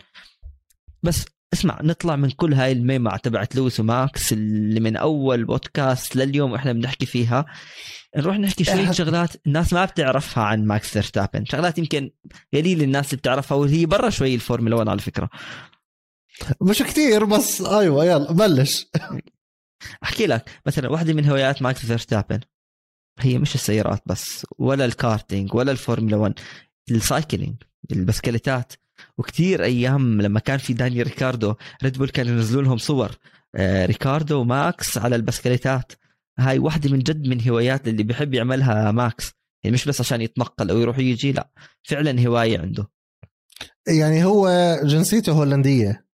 بس 1.02 1.24
اسمع 1.52 1.78
نطلع 1.82 2.16
من 2.16 2.30
كل 2.30 2.54
هاي 2.54 2.72
المعمعة 2.72 3.16
تبعت 3.16 3.56
لويس 3.56 3.80
وماكس 3.80 4.32
اللي 4.32 4.80
من 4.80 4.96
أول 4.96 5.44
بودكاست 5.44 6.16
لليوم 6.16 6.54
إحنا 6.54 6.72
بنحكي 6.72 7.06
فيها. 7.06 7.46
نروح 8.16 8.36
نحكي 8.36 8.64
شوية 8.64 8.90
شغلات 8.90 9.46
الناس 9.46 9.72
ما 9.72 9.84
بتعرفها 9.84 10.44
عن 10.44 10.64
ماكس 10.64 10.88
فيرستابن. 10.88 11.44
شغلات 11.44 11.78
يمكن 11.78 12.10
قليل 12.54 12.82
الناس 12.82 13.06
اللي 13.06 13.16
بتعرفها 13.16 13.58
وهي 13.58 13.86
برا 13.86 14.10
شوي 14.10 14.34
الفورمولا 14.34 14.76
1 14.76 14.88
على 14.88 15.00
فكرة. 15.00 15.30
مش 16.60 16.82
كثير 16.82 17.24
بس 17.24 17.62
أيوه 17.62 18.04
يلا 18.04 18.32
بلش. 18.32 18.86
أحكي 20.02 20.26
لك 20.26 20.50
مثلا 20.66 20.88
واحدة 20.88 21.12
من 21.12 21.26
هوايات 21.26 21.62
ماكس 21.62 21.86
فيرستابن. 21.86 22.40
هي 23.18 23.38
مش 23.38 23.54
السيارات 23.54 24.02
بس 24.06 24.46
ولا 24.58 24.84
الكارتينج 24.84 25.54
ولا 25.54 25.72
الفورمولا 25.72 26.16
1 26.16 26.34
ال 26.90 26.98
cycling 26.98 27.56
البسكليتات. 27.92 28.72
وكثير 29.18 29.64
أيام 29.64 30.22
لما 30.22 30.40
كان 30.40 30.58
في 30.58 30.72
داني 30.72 31.02
ريكاردو 31.02 31.54
ريد 31.82 31.98
بول 31.98 32.08
كانوا 32.08 32.32
ينزلوا 32.32 32.62
لهم 32.62 32.78
صور 32.78 33.10
آه، 33.54 33.86
ريكاردو 33.86 34.40
وماكس 34.40 34.98
على 34.98 35.16
البسكليتات 35.16 35.92
هاي 36.38 36.58
واحدة 36.58 36.90
من 36.90 36.98
جد 36.98 37.28
من 37.28 37.48
هوايات 37.48 37.88
اللي 37.88 38.02
بيحب 38.02 38.34
يعملها 38.34 38.92
ماكس. 38.92 39.32
يعني 39.64 39.74
مش 39.74 39.84
بس 39.84 40.00
عشان 40.00 40.20
يتنقل 40.20 40.70
أو 40.70 40.78
يروح 40.78 40.98
يجي 40.98 41.32
لا 41.32 41.50
فعلا 41.82 42.26
هواية 42.26 42.58
عنده. 42.58 42.90
يعني 43.88 44.24
هو 44.24 44.48
جنسيته 44.84 45.32
هولندية. 45.32 46.09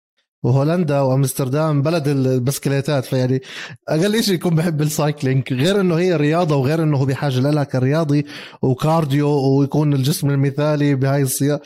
وهولندا 0.44 1.00
وأمستردام 1.00 1.82
بلد 1.82 2.08
البسكليتات. 2.08 3.04
فيعني 3.04 3.40
أقل 3.88 4.22
شيء 4.22 4.34
يكون 4.34 4.54
بحب 4.54 4.82
ال 4.82 4.90
cycling. 4.90 5.52
غير 5.52 5.80
إنه 5.80 5.94
هي 5.94 6.16
رياضة 6.16 6.56
وغير 6.56 6.82
إنه 6.82 6.96
هو 6.96 7.04
بحاجة 7.04 7.40
لها 7.40 7.64
كرياضي 7.64 8.26
و 8.62 8.72
cardio 8.72 9.28
ويكون 9.28 9.92
الجسم 9.94 10.30
المثالي 10.30 10.94
بهاي 10.94 11.22
السيارة 11.22 11.62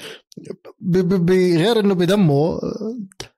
غير 1.31 1.81
إنه 1.81 1.95
بدمه 1.95 2.61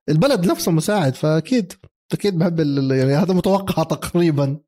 البلد 0.09 0.47
نفسه 0.47 0.73
مساعد. 0.73 1.15
فأكيد 1.15 1.73
أكيد 2.13 2.39
بحب 2.39 2.61
يعني 2.91 3.15
هذا 3.15 3.35
متوقع 3.35 3.83
تقريبا. 3.83 4.59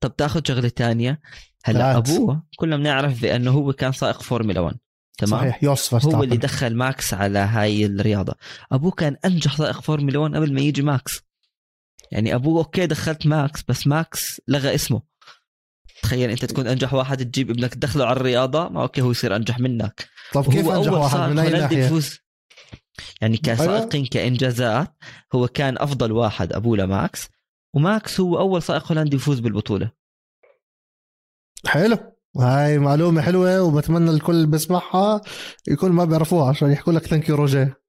طب 0.00 0.16
تاخذ 0.16 0.40
شغلة 0.44 0.68
ثانية 0.68 1.20
هلا 1.64 1.96
أبوه 1.96 2.42
كلنا 2.56 2.76
بنعرف 2.76 3.22
بأنه 3.22 3.50
هو 3.50 3.72
كان 3.72 3.92
سائق 3.92 4.22
فورمولا 4.22 4.60
1 4.60 4.76
تمام؟ 5.20 5.40
صحيح 5.40 5.64
يوسف 5.64 6.06
هو 6.06 6.22
اللي 6.22 6.36
دخل 6.36 6.76
ماكس 6.76 7.14
على 7.14 7.38
هاي 7.38 7.86
الرياضة. 7.86 8.34
أبوه 8.72 8.90
كان 8.90 9.16
أنجح 9.24 9.56
سائق 9.56 9.80
فورمولا 9.80 10.18
1 10.18 10.36
قبل 10.36 10.52
ما 10.54 10.60
يجي 10.60 10.82
ماكس. 10.82 11.20
يعني 12.12 12.34
أبوه 12.34 12.58
okay 12.58 12.86
دخلت 12.86 13.26
ماكس 13.26 13.62
بس 13.68 13.86
ماكس 13.86 14.40
لغى 14.48 14.74
اسمه. 14.74 15.02
تخيل 16.02 16.30
أنت 16.30 16.44
تكون 16.44 16.66
أنجح 16.66 16.94
واحد 16.94 17.24
تجيب 17.24 17.50
ابنك 17.50 17.74
تدخله 17.74 18.06
على 18.06 18.16
الرياضة 18.16 18.68
ما 18.68 18.82
okay 18.82 19.00
هو 19.00 19.10
يصير 19.10 19.36
أنجح 19.36 19.58
منك. 19.58 20.08
طب 20.32 20.52
كيف 20.52 20.68
أنجح 20.68 20.92
واحد 20.92 21.18
من 21.18 21.38
أي 21.38 21.50
ناحية؟ 21.50 21.84
يفوز 21.84 22.18
يعني 23.20 23.36
كسائقين 23.36 24.00
أيوة. 24.00 24.08
كإنجازات 24.10 24.96
هو 25.34 25.48
كان 25.48 25.78
أفضل 25.78 26.12
واحد 26.12 26.52
أبوه 26.52 26.76
لماكس. 26.76 27.28
وماكس 27.74 28.20
هو 28.20 28.38
أول 28.38 28.62
سائق 28.62 28.92
هولندي 28.92 29.16
يفوز 29.16 29.38
بالبطولة. 29.40 29.90
حلو. 31.66 32.09
هاي 32.36 32.78
معلومة 32.78 33.22
حلوة 33.22 33.62
وبتمنى 33.62 34.10
الكل 34.10 34.32
اللي 34.32 34.46
بيسمعها 34.46 35.20
يكون 35.68 35.92
ما 35.92 36.04
بيعرفوها 36.04 36.48
عشان 36.48 36.70
يحكوا 36.70 36.92
لك 36.92 37.06
thank 37.06 37.28
you 37.28 37.34
روجيه. 37.34 37.80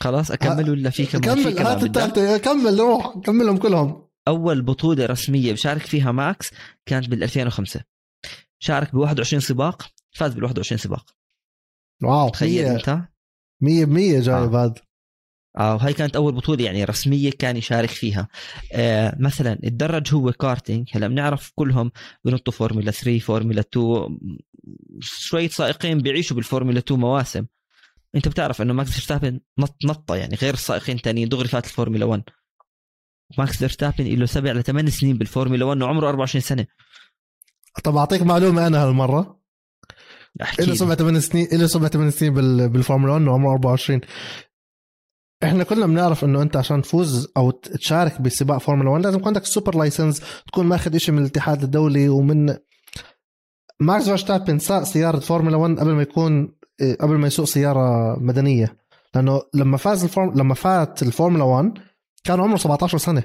خلاص 0.00 0.30
أكمل 0.30 0.70
ولا 0.70 0.90
في 0.90 1.06
كمان 1.06 1.42
كمل 1.42 1.58
هات 1.58 1.82
الثالثة 1.82 2.38
كمل 2.38 2.80
روح 2.80 3.18
كملهم 3.24 3.56
كلهم. 3.56 4.08
أول 4.28 4.62
بطولة 4.62 5.06
رسمية 5.06 5.52
بشارك 5.52 5.82
فيها 5.82 6.12
ماكس 6.12 6.50
كانت 6.86 7.08
بال 7.08 7.22
2005 7.22 7.80
شارك 8.58 8.92
ب 8.92 8.96
21 8.96 9.40
سباق 9.40 9.82
فاز 10.16 10.34
بال 10.34 10.44
21 10.44 10.78
سباق. 10.78 11.06
wow 12.02 12.28
تخيل 12.28 12.64
100 12.64 12.76
أنت؟ 12.76 12.98
100 13.60 14.20
جايب 14.20 14.54
هذا. 14.54 14.64
آه 14.66 14.74
وهي 15.58 15.92
كانت 15.92 16.16
أول 16.16 16.32
بطولة 16.32 16.64
يعني 16.64 16.84
رسمية 16.84 17.30
كان 17.30 17.56
يشارك 17.56 17.88
فيها. 17.90 18.28
آه 18.72 19.16
مثلا 19.20 19.58
الدرج 19.64 20.14
هو 20.14 20.32
كارتينج 20.32 20.88
هلأ 20.92 21.08
بنعرف 21.08 21.52
كلهم 21.54 21.90
بنطوا 22.24 22.52
فورمولا 22.52 22.90
3 22.90 23.18
فورمولا 23.18 23.60
2 23.60 24.18
شوية 25.00 25.48
سائقين 25.48 25.98
بيعيشوا 25.98 26.36
بالفورمولا 26.36 26.78
2 26.78 27.00
مواسم. 27.00 27.46
أنت 28.14 28.28
بتعرف 28.28 28.62
إنه 28.62 28.72
ماكس 28.72 28.90
فيرستابن 28.90 29.40
نط 29.58 29.76
نطة 29.84 30.16
يعني 30.16 30.34
غير 30.34 30.54
السائقين 30.54 30.96
الثانيين 30.96 31.28
دغري 31.28 31.48
فات 31.48 31.64
الفورمولا 31.66 32.04
1 32.04 32.22
ماكس 33.38 33.56
فيرستابن 33.58 34.04
له 34.04 34.26
سبع 34.26 34.52
لثمان 34.52 34.90
سنين 34.90 35.18
بالفورمولا 35.18 35.64
1 35.64 35.82
وعمره 35.82 36.08
24 36.08 36.42
سنة. 36.42 36.66
طب 37.84 37.96
أعطيك 37.96 38.22
معلومة 38.22 38.66
أنا 38.66 38.84
هالمرة. 38.84 39.40
احكي 40.42 40.64
له. 40.66 40.74
سبع 40.74 40.94
ثمان 40.94 41.20
سنين 41.20 41.48
له 41.52 41.66
سبع 41.66 41.88
ثمان 41.88 42.10
سنين 42.10 42.34
بال- 42.34 42.68
بالفورمولا 42.68 43.12
1 43.12 43.22
وعمره 43.26 43.52
24 43.52 44.00
إحنا 45.42 45.64
كلنا 45.64 45.86
بنعرف 45.86 46.24
إنه 46.24 46.42
أنت 46.42 46.56
عشان 46.56 46.82
تفوز 46.82 47.28
أو 47.36 47.50
تشارك 47.50 48.20
بسباق 48.20 48.58
فورمولا 48.58 48.90
1 48.90 49.04
لازم 49.04 49.16
يكون 49.18 49.28
عندك 49.28 49.44
super 49.44 49.76
license 49.76 50.22
تكون 50.46 50.66
ماخذ 50.66 50.96
شيء 50.96 51.14
من 51.14 51.20
الاتحاد 51.20 51.62
الدولي 51.62 52.08
ومن 52.08 52.56
ماكس 53.80 54.04
فيرستابن 54.04 54.58
ساق 54.58 54.82
سيارة 54.82 55.18
فورمولا 55.18 55.56
1 55.56 55.78
قبل 55.78 55.92
ما 55.92 56.02
يكون 56.02 56.54
إيه، 56.80 56.96
قبل 56.96 57.14
ما 57.14 57.26
يسوق 57.26 57.46
سيارة 57.46 58.16
مدنية. 58.20 58.76
لأنه 59.14 59.42
لما 59.54 59.76
فاز 59.76 60.04
الفورم 60.04 60.34
لما 60.38 60.54
فات 60.54 61.02
الفورمولا 61.02 61.44
1 61.44 61.72
كان 62.24 62.40
عمره 62.40 62.56
17 62.56 62.98
سنة. 62.98 63.22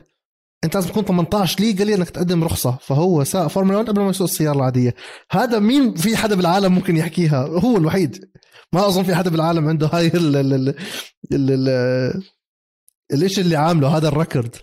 أنت 0.64 0.76
لازم 0.76 0.90
تكون 0.90 1.04
18 1.06 1.60
legally 1.60 1.96
إنك 1.96 2.10
تقدم 2.10 2.44
رخصة. 2.44 2.78
فهو 2.82 3.24
ساق 3.24 3.48
فورمولا 3.48 3.78
1 3.78 3.90
قبل 3.90 4.02
ما 4.02 4.10
يسوق 4.10 4.28
السيارة 4.28 4.56
العادية. 4.56 4.96
هذا 5.32 5.60
مين 5.60 5.94
في 5.96 6.18
حدا 6.18 6.36
بالعالم 6.36 6.74
ممكن 6.74 6.98
يحكيها؟ 6.98 7.46
هو 7.48 7.78
الوحيد. 7.78 8.30
ما 8.74 8.88
أظن 8.88 9.04
في 9.04 9.16
حدا 9.16 9.30
بالعالم 9.30 9.68
عنده 9.70 9.88
هاي 9.88 10.08
ال 10.08 10.36
ال 10.36 10.54
ال 10.54 10.76
ال 11.34 11.52
ال 11.52 12.24
الاشي 13.14 13.42
اللي 13.42 13.56
عامله 13.56 13.98
هذا 13.98 14.08
ال 14.08 14.15
record 14.15 14.56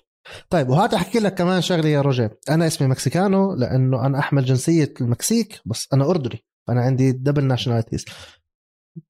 طيب 0.51 0.69
وهذا 0.69 0.97
أحكي 0.97 1.19
لك 1.19 1.35
كمان 1.35 1.61
شغلة 1.61 1.89
يا 1.89 2.01
رجل 2.01 2.31
أنا 2.49 2.67
اسمي 2.67 2.89
مكسيكانو 2.89 3.55
لأنه 3.55 4.07
أنا 4.07 4.19
أحمل 4.19 4.45
جنسية 4.45 4.95
المكسيك 5.01 5.61
بس 5.67 5.89
أنا 5.93 6.11
أردني. 6.11 6.45
فانا 6.67 6.81
عندي 6.81 7.13
double 7.13 7.45
nationalities 7.45 8.05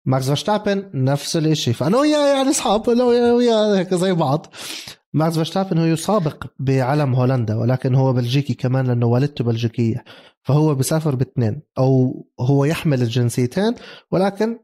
ماكس 0.04 0.24
فيرستابن 0.24 0.90
نفس 0.94 1.36
الشيء 1.36 1.74
فأنا 1.74 1.98
وياه 1.98 2.36
يعني 2.36 2.50
أصحاب 2.50 2.90
أنا 2.90 3.04
وياه 3.04 3.78
هيك 3.78 3.94
زي 3.94 4.12
بعض. 4.12 4.46
ماكس 5.12 5.34
فيرستابن 5.34 5.78
هو 5.78 5.84
يسابق 5.84 6.44
بعلم 6.58 7.14
هولندا 7.14 7.54
ولكن 7.54 7.94
هو 7.94 8.12
بلجيكي 8.12 8.54
كمان 8.54 8.86
لأنه 8.86 9.06
والدته 9.06 9.44
بلجيكية. 9.44 10.04
فهو 10.42 10.74
بيسافر 10.74 11.14
باثنين 11.14 11.62
أو 11.78 12.24
هو 12.40 12.64
يحمل 12.64 13.02
الجنسيتين 13.02 13.74
ولكن 14.10 14.58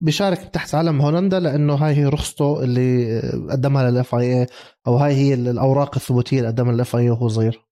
بيشارك 0.00 0.38
تحت 0.38 0.74
علم 0.74 1.00
هولندا 1.00 1.40
لأنه 1.40 1.74
هاي 1.74 1.94
هي 1.94 2.04
رخصته 2.04 2.62
اللي 2.64 3.20
قدمها 3.50 3.90
لل 3.90 4.14
FIA 4.14 4.46
أو 4.86 4.96
هاي 4.96 5.14
هي 5.14 5.34
الأوراق 5.34 5.94
الثبوتية 5.96 6.38
اللي 6.38 6.48
قدمها 6.48 6.72
لل 6.72 6.96
FIA 6.96 7.10
وهو 7.10 7.28
صغير. 7.28 7.64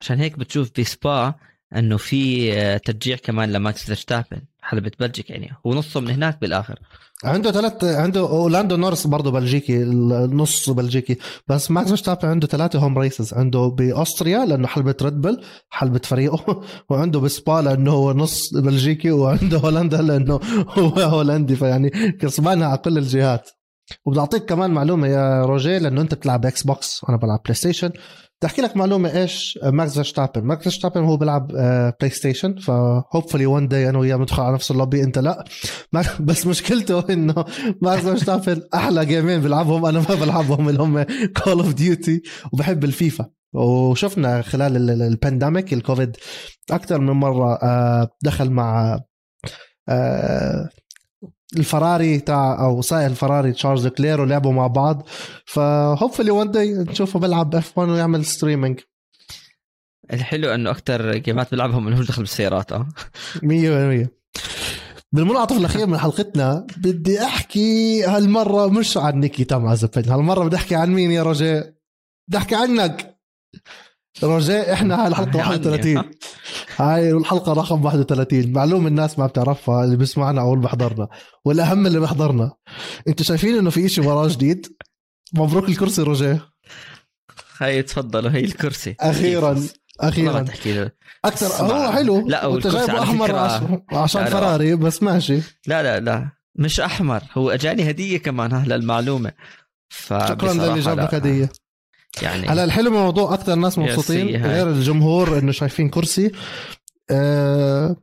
عشان 0.00 0.18
هيك 0.20 0.38
بتشوف 0.38 0.70
بسبا 0.80 1.34
إنه 1.76 1.96
في 1.96 2.78
تشجيع 2.78 3.16
كمان 3.16 3.52
لماكس 3.52 3.84
فيرستابن 3.84 4.42
حلبة 4.66 4.90
بلجيك 5.00 5.30
يعني. 5.30 5.50
هو 5.66 5.74
نصه 5.74 6.00
من 6.00 6.10
هناك 6.10 6.40
بالآخر. 6.40 6.78
عنده 7.24 7.52
ثلاث 7.52 7.84
عنده 7.84 8.20
أو 8.20 8.39
لاندو 8.39 8.76
نوريس 8.76 9.06
برضه 9.06 9.30
بلجيكي 9.30 9.82
النص 9.82 10.70
بلجيكي. 10.70 11.16
بس 11.48 11.70
ماكس 11.70 11.88
فيرستابن 11.88 12.28
عنده 12.28 12.46
ثلاثة 12.46 12.78
home 12.78 12.98
races 12.98 13.34
عنده 13.34 13.66
بأستريا 13.68 14.44
لأنه 14.44 14.66
حلبة 14.66 14.94
ريد 15.02 15.20
بل 15.20 15.40
حلبة 15.70 16.00
فريقه 16.04 16.62
وعنده 16.90 17.20
بسبا 17.20 17.52
لأنه 17.60 17.92
هو 17.92 18.12
نص 18.12 18.54
بلجيكي 18.54 19.10
وعنده 19.10 19.58
هولندا 19.58 20.02
لأنه 20.02 20.40
هو 20.78 20.88
هولندي. 21.00 21.56
فيعني 21.56 21.90
كسبانها 21.90 22.68
على 22.68 22.78
كل 22.78 22.98
الجهات. 22.98 23.50
وبدي 24.04 24.20
اعطيك 24.20 24.44
كمان 24.44 24.70
معلومة 24.70 25.06
يا 25.08 25.42
روجيه 25.44 25.78
لأنه 25.78 26.00
أنت 26.00 26.14
بتلعب 26.14 26.46
Xbox 26.46 27.04
وأنا 27.04 27.16
بلعب 27.16 27.40
PlayStation 27.44 27.88
بدي 27.88 28.46
احكي 28.46 28.62
لك 28.62 28.76
معلومة 28.76 29.16
إيش 29.20 29.58
ماكس 29.62 29.94
فيرستابن؟ 29.94 30.46
ماكس 30.46 30.62
فيرستابن 30.62 31.04
هو 31.04 31.16
بيلعب 31.16 31.46
PlayStation 32.00 32.56
ف 32.58 32.67
hopefully 32.67 33.46
one 33.46 33.68
day 33.68 33.88
أنا 33.88 33.98
وياه 33.98 34.16
بندخل 34.16 34.42
على 34.42 34.54
نفس 34.54 34.70
اللوبي 34.70 35.02
أنت 35.02 35.18
لا. 35.18 35.44
بس 36.20 36.46
مشكلته 36.46 37.04
إنه 37.12 37.34
ماكس 37.82 38.02
فيرستابن 38.02 38.62
أحلى 38.74 39.06
game 39.06 39.29
ين 39.29 39.40
بيلعبهم 39.40 39.86
أنا 39.86 39.98
ما 39.98 40.14
بلعبهم 40.14 40.68
اللي 40.68 40.82
هم 40.82 41.02
Call 41.44 41.58
of 41.58 41.74
Duty 41.74 42.22
وبحب 42.52 42.84
الفيفا. 42.84 43.26
وشفنا 43.54 44.42
خلال 44.42 44.76
ال- 44.76 44.90
ال- 44.90 45.02
ال 45.02 45.10
pandemic 45.10 45.72
الكوفيد 45.72 46.16
أكثر 46.70 47.00
من 47.00 47.10
مرة 47.10 47.54
آه، 47.62 48.08
دخل 48.22 48.50
مع 48.50 49.00
آه، 49.88 50.68
الفراري 51.56 52.18
تاع 52.20 52.64
أو 52.64 52.82
سائق 52.82 53.04
الفراري 53.06 53.52
تشارلز 53.52 53.86
لكلير 53.86 54.20
ولعبوا 54.20 54.52
مع 54.52 54.66
بعض. 54.66 55.06
ف 55.46 55.54
hopefully 55.54 56.30
one 56.30 56.50
day 56.50 56.72
نشوفه 56.74 57.18
بيلعب 57.18 57.54
F1 57.54 57.90
ويعمل 57.90 58.24
streaming 58.24 58.80
100% 58.80 60.12
الحلو 60.12 60.54
إنه 60.54 60.70
أكثر 60.70 61.16
جيمات 61.16 61.50
بيلعبهم 61.50 61.84
من 61.84 62.00
دخل 62.00 62.22
بالسيارات 62.22 62.72
آه. 62.72 62.88
بالمنعطف 65.12 65.56
الأخير 65.56 65.86
من 65.86 65.98
حلقتنا 65.98 66.66
بدي 66.76 67.22
أحكي 67.22 68.04
هالمرة 68.04 68.66
مش 68.66 68.96
عن 68.96 69.20
نيكي 69.20 69.44
تام 69.44 69.66
عزبين 69.66 70.08
هالمرة 70.08 70.44
بدي 70.44 70.56
أحكي 70.56 70.74
عن 70.74 70.90
مين 70.90 71.10
يا 71.10 71.22
رجاء؟ 71.22 71.74
بدي 72.28 72.38
أحكي 72.38 72.54
عنك. 72.54 73.18
رجاء 74.22 74.72
إحنا 74.72 75.02
هاي 75.02 75.08
الحلقة 75.08 75.42
عني. 75.42 75.66
31 75.66 76.02
هاي 76.76 77.12
الحلقة 77.12 77.52
رقم 77.52 77.84
31 77.84 78.52
معلوم 78.52 78.86
الناس 78.86 79.18
ما 79.18 79.26
بتعرفها 79.26 79.84
اللي 79.84 79.96
بيسمعنا 79.96 80.40
أو 80.40 80.54
اللي 80.54 80.64
بحضرنا. 80.64 81.08
والأهم 81.44 81.86
اللي 81.86 82.00
بحضرنا. 82.00 82.52
أنتوا 83.08 83.24
شايفين 83.24 83.58
إنه 83.58 83.70
في 83.70 83.86
إشي 83.86 84.00
وراه 84.00 84.28
جديد؟ 84.28 84.66
مبروك 85.34 85.68
الكرسي 85.68 86.02
رجاء 86.02 86.40
هاي 87.60 87.82
تفضلوا 87.82 88.30
هي 88.30 88.40
الكرسي. 88.44 88.96
أخيرا 89.00 89.62
أخيرا. 90.00 90.42
تحكي 90.42 90.72
له. 90.72 90.90
أكثر. 91.24 91.64
هو 91.64 91.92
حلو. 91.92 92.28
لا، 92.28 92.46
والكرسي 92.46 92.76
جايبه 92.76 93.02
أحمر 93.02 93.36
عشان, 93.36 93.82
عشان. 93.92 94.24
فراري 94.24 94.76
بس 94.76 95.02
ماشي. 95.02 95.36
لا 95.66 95.82
لا 95.82 96.00
لا. 96.00 96.30
مش 96.58 96.80
أحمر 96.80 97.22
هو 97.34 97.50
أجاني 97.50 97.90
هدية 97.90 98.18
كمان 98.18 98.52
هلا 98.52 98.74
المعلومه 98.74 99.32
شكرا 100.08 100.52
للي 100.52 100.80
جاب 100.80 101.00
لك 101.00 101.14
هدية. 101.14 101.50
يعني. 102.22 102.46
هلا 102.48 102.64
الحلو 102.64 102.90
بالموضوع 102.90 103.34
أكثر 103.34 103.54
ناس 103.54 103.78
مبسوطين. 103.78 104.44
غير 104.46 104.70
الجمهور 104.70 105.38
إنه 105.38 105.52
شايفين 105.52 105.88
كرسي. 105.88 106.32
آه 107.10 107.96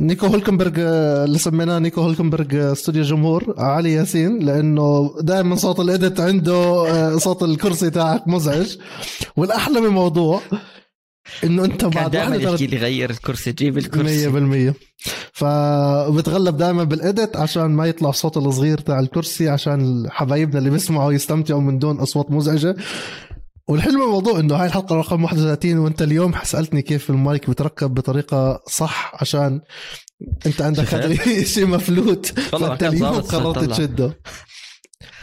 نيكو 0.00 0.26
هولكنبرغ 0.26 0.72
آه، 0.78 1.24
اللي 1.24 1.38
سميناه 1.38 1.78
نيكو 1.78 2.00
هولكنبرغ 2.00 2.46
آه، 2.54 2.72
استوديو 2.72 3.02
جمهور 3.02 3.54
علي 3.58 3.92
ياسين 3.92 4.38
لأنه 4.38 5.14
دائما 5.20 5.56
صوت 5.56 5.80
الاديت 5.80 6.20
عنده 6.20 6.54
آه، 6.54 7.16
صوت 7.16 7.42
الكرسي 7.42 7.90
تاعك 7.90 8.28
مزعج. 8.28 8.76
والأحلى 9.36 9.80
من 9.80 9.86
الموضوع 9.86 10.40
إنه 11.44 11.64
أنت 11.64 11.84
بعد 11.84 12.10
دائما 12.10 12.36
31 12.36 12.52
يحكي 12.54 12.66
لي 12.66 12.76
غير 12.76 13.10
الكرسي 13.10 13.52
جيب 13.52 13.78
الكرسي. 13.78 14.28
بالمية. 14.28 14.74
فبتغلب 15.32 16.56
دائما 16.56 16.84
بالإدت 16.84 17.36
عشان 17.36 17.66
ما 17.66 17.86
يطلع 17.86 18.08
الصوت 18.10 18.36
الصغير 18.36 18.78
تاع 18.78 19.00
الكرسي 19.00 19.48
عشان 19.48 20.06
حبايبنا 20.10 20.58
اللي 20.58 20.70
بيسمعوا 20.70 21.12
يستمتعوا 21.12 21.60
من 21.60 21.78
دون 21.78 21.96
أصوات 22.00 22.30
مزعجة. 22.30 22.76
والحلو 23.68 23.98
بالموضوع 24.00 24.40
إنه 24.40 24.54
هاي 24.54 24.66
الحلقة 24.66 24.96
رقم 24.96 25.24
31 25.24 25.78
وأنت 25.78 26.02
اليوم 26.02 26.34
سألتني 26.42 26.82
كيف 26.82 27.10
المايك 27.10 27.50
بتركب 27.50 27.94
بطريقة 27.94 28.62
صح 28.68 29.12
عشان 29.20 29.60
أنت 30.46 30.62
عندك؟ 30.62 30.94
هذا 30.94 31.14
شيء 31.54 31.66
مفلوت. 31.66 32.26
فأنت 32.26 32.82
اليوم 32.82 33.20
قررت. 33.20 33.64
تشده. 33.70 34.18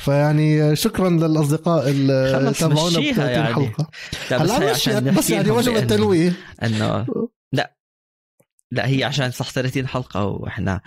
فيعني 0.06 0.76
شكرا 0.76 1.10
للأصدقاء 1.10 1.90
اللي 1.90 2.54
تابعونا 2.60 2.98
ب 2.98 3.02
مشيها 3.02 3.14
30 3.14 3.30
يعني. 3.32 3.54
حلقة. 3.54 3.90
بس 4.32 4.52
هلا 4.52 4.72
بس 4.72 4.90
نحكي 4.90 5.34
يعني 5.34 5.52
وجب 5.52 5.76
التنويه 5.76 6.34
إنه 6.64 7.06
لا 7.54 7.76
لا 8.72 8.88
هي 8.88 9.04
عشان 9.04 9.32
صح 9.32 9.52
30 9.52 9.88
حلقة 9.88 10.26
وإحنا 10.26 10.82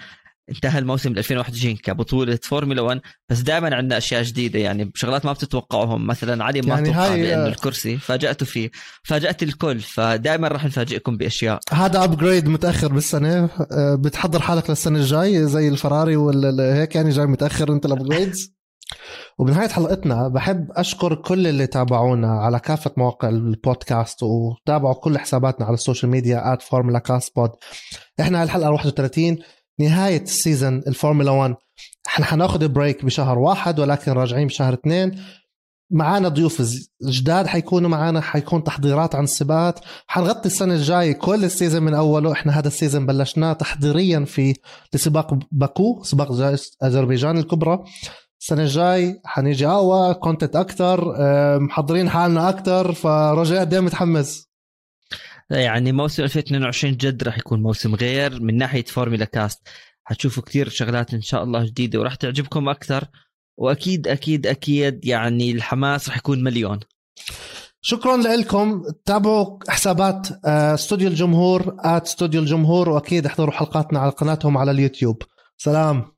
انتهى 0.50 0.78
الموسم 0.78 1.10
2021 1.12 1.76
كبطولة 1.76 2.38
فورمولا 2.42 2.82
1 2.82 3.00
بس 3.28 3.40
دائما 3.40 3.76
عندنا 3.76 3.98
أشياء 3.98 4.22
جديدة 4.22 4.58
يعني 4.58 4.90
شغلات 4.94 5.24
ما 5.26 5.32
بتتوقعوهم 5.32 6.06
مثلا 6.06 6.44
علي 6.44 6.60
ما 6.62 6.68
يعني 6.68 6.86
توقع 6.86 7.06
هاي- 7.12 7.22
بأنه 7.22 7.46
الكرسي 7.46 7.96
فاجاته 7.98 8.46
فيه 8.46 8.70
فاجأت 9.04 9.42
الكل. 9.42 9.80
فدائما 9.80 10.48
راح 10.48 10.64
نفاجئكم 10.64 11.16
بأشياء. 11.16 11.60
هذا 11.72 12.04
upgrade 12.05 12.48
متأخر 12.48 12.92
بالسنة. 12.92 13.48
آه، 13.72 13.94
بتحضر 13.94 14.40
حالك 14.42 14.70
للسنة 14.70 14.98
الجاي 14.98 15.46
زي 15.46 15.68
الفراري 15.68 16.16
ولا 16.16 16.74
هيك 16.74 16.94
يعني 16.94 17.10
جاي 17.10 17.26
متأخر 17.26 17.72
أنت 17.72 17.86
ال 17.86 17.94
upgrades 17.94 18.55
وبنهاية 19.39 19.68
حلقتنا 19.68 20.28
بحب 20.28 20.68
أشكر 20.70 21.14
كل 21.14 21.47
اللي 21.47 21.66
تابعونا 21.66 22.41
على 22.41 22.61
كافة 22.61 22.91
مواقع 22.97 23.28
البودكاست 23.28 24.22
وتابعوا 24.22 24.95
كل 24.95 25.18
حساباتنا 25.18 25.66
على 25.66 25.74
ال 25.74 25.80
social 25.80 26.11
media 26.11 26.59
@Formula 26.61 26.98
Cast 26.98 27.36
Pod 27.36 27.50
إحنا 28.20 28.39
هاي 28.39 28.45
الحلقة 28.45 28.70
31 28.70 29.39
نهاية 29.80 30.22
ال 30.22 30.30
season 30.30 30.78
الفورمولا 30.78 31.30
1 31.30 31.55
إحنا 32.07 32.24
حناخذ 32.24 32.68
break 32.68 33.05
بشهر 33.05 33.39
واحد 33.39 33.80
ولكن 33.80 34.12
راجعين 34.12 34.47
بشهر 34.47 34.74
اثنين. 34.74 35.20
معانا 35.91 36.28
ضيوف 36.28 36.62
جداد 37.03 37.47
حيكونوا 37.47 37.91
معانا 37.91 38.20
حيكون 38.20 38.64
تحضيرات 38.64 39.14
عن 39.14 39.24
السباقات 39.24 39.80
حنغطي 40.07 40.47
السنة 40.47 40.74
الجاية 40.74 41.12
كل 41.12 41.45
ال 41.44 41.50
season 41.50 41.82
من 41.82 41.95
أوله. 41.95 42.32
إحنا 42.32 42.59
هذا 42.59 42.68
ال 42.68 42.74
season 42.74 43.07
بلشناه 43.07 43.53
تحضيريا 43.53 44.24
في 44.24 44.55
لسباق 44.95 45.39
باكو 45.53 46.03
سباق 46.03 46.32
أذربيجان 46.85 47.39
الكبرى. 47.39 47.85
السنة 48.45 48.62
الجاي 48.62 49.20
حنيجي 49.24 49.66
أقوى 49.66 50.14
content 50.14 50.57
أكثر 50.57 51.14
محضرين 51.59 52.11
حالنا 52.11 52.49
أكثر 52.49 52.92
فرجاء 52.92 53.61
قد 53.61 53.74
متحمس؟ 53.74 54.49
يعني 55.51 55.92
موسم 55.92 56.22
2022 56.22 56.97
جد 56.97 57.22
راح 57.22 57.38
يكون 57.38 57.62
موسم 57.62 57.95
غير 57.95 58.42
من 58.42 58.57
ناحية 58.57 58.84
فورمولا 58.84 59.24
كاست. 59.24 59.68
حتشوفوا 60.05 60.42
كثير 60.42 60.68
شغلات 60.68 61.14
إن 61.14 61.20
شاء 61.20 61.42
الله 61.42 61.64
جديدة 61.64 62.01
وراح 62.01 62.14
تعجبكم 62.14 62.68
أكثر. 62.68 63.05
وأكيد 63.57 64.09
أكيد 64.09 64.47
أكيد 64.47 65.05
يعني 65.05 65.53
الحماس 65.53 66.09
رح 66.09 66.16
يكون 66.16 66.42
مليون. 66.42 66.80
شكرا 67.80 68.16
لكم. 68.16 68.82
تابعوا 69.05 69.59
حسابات 69.68 70.28
آه، 70.45 70.74
استوديو 70.74 71.09
الجمهور 71.09 71.76
at 71.78 72.07
استوديو 72.07 72.40
الجمهور 72.40 72.88
وأكيد 72.88 73.26
احضروا 73.26 73.53
حلقاتنا 73.53 73.99
على 73.99 74.11
قناتهم 74.11 74.59
على 74.59 74.70
اليوتيوب. 74.70 75.22
سلام. 75.57 76.13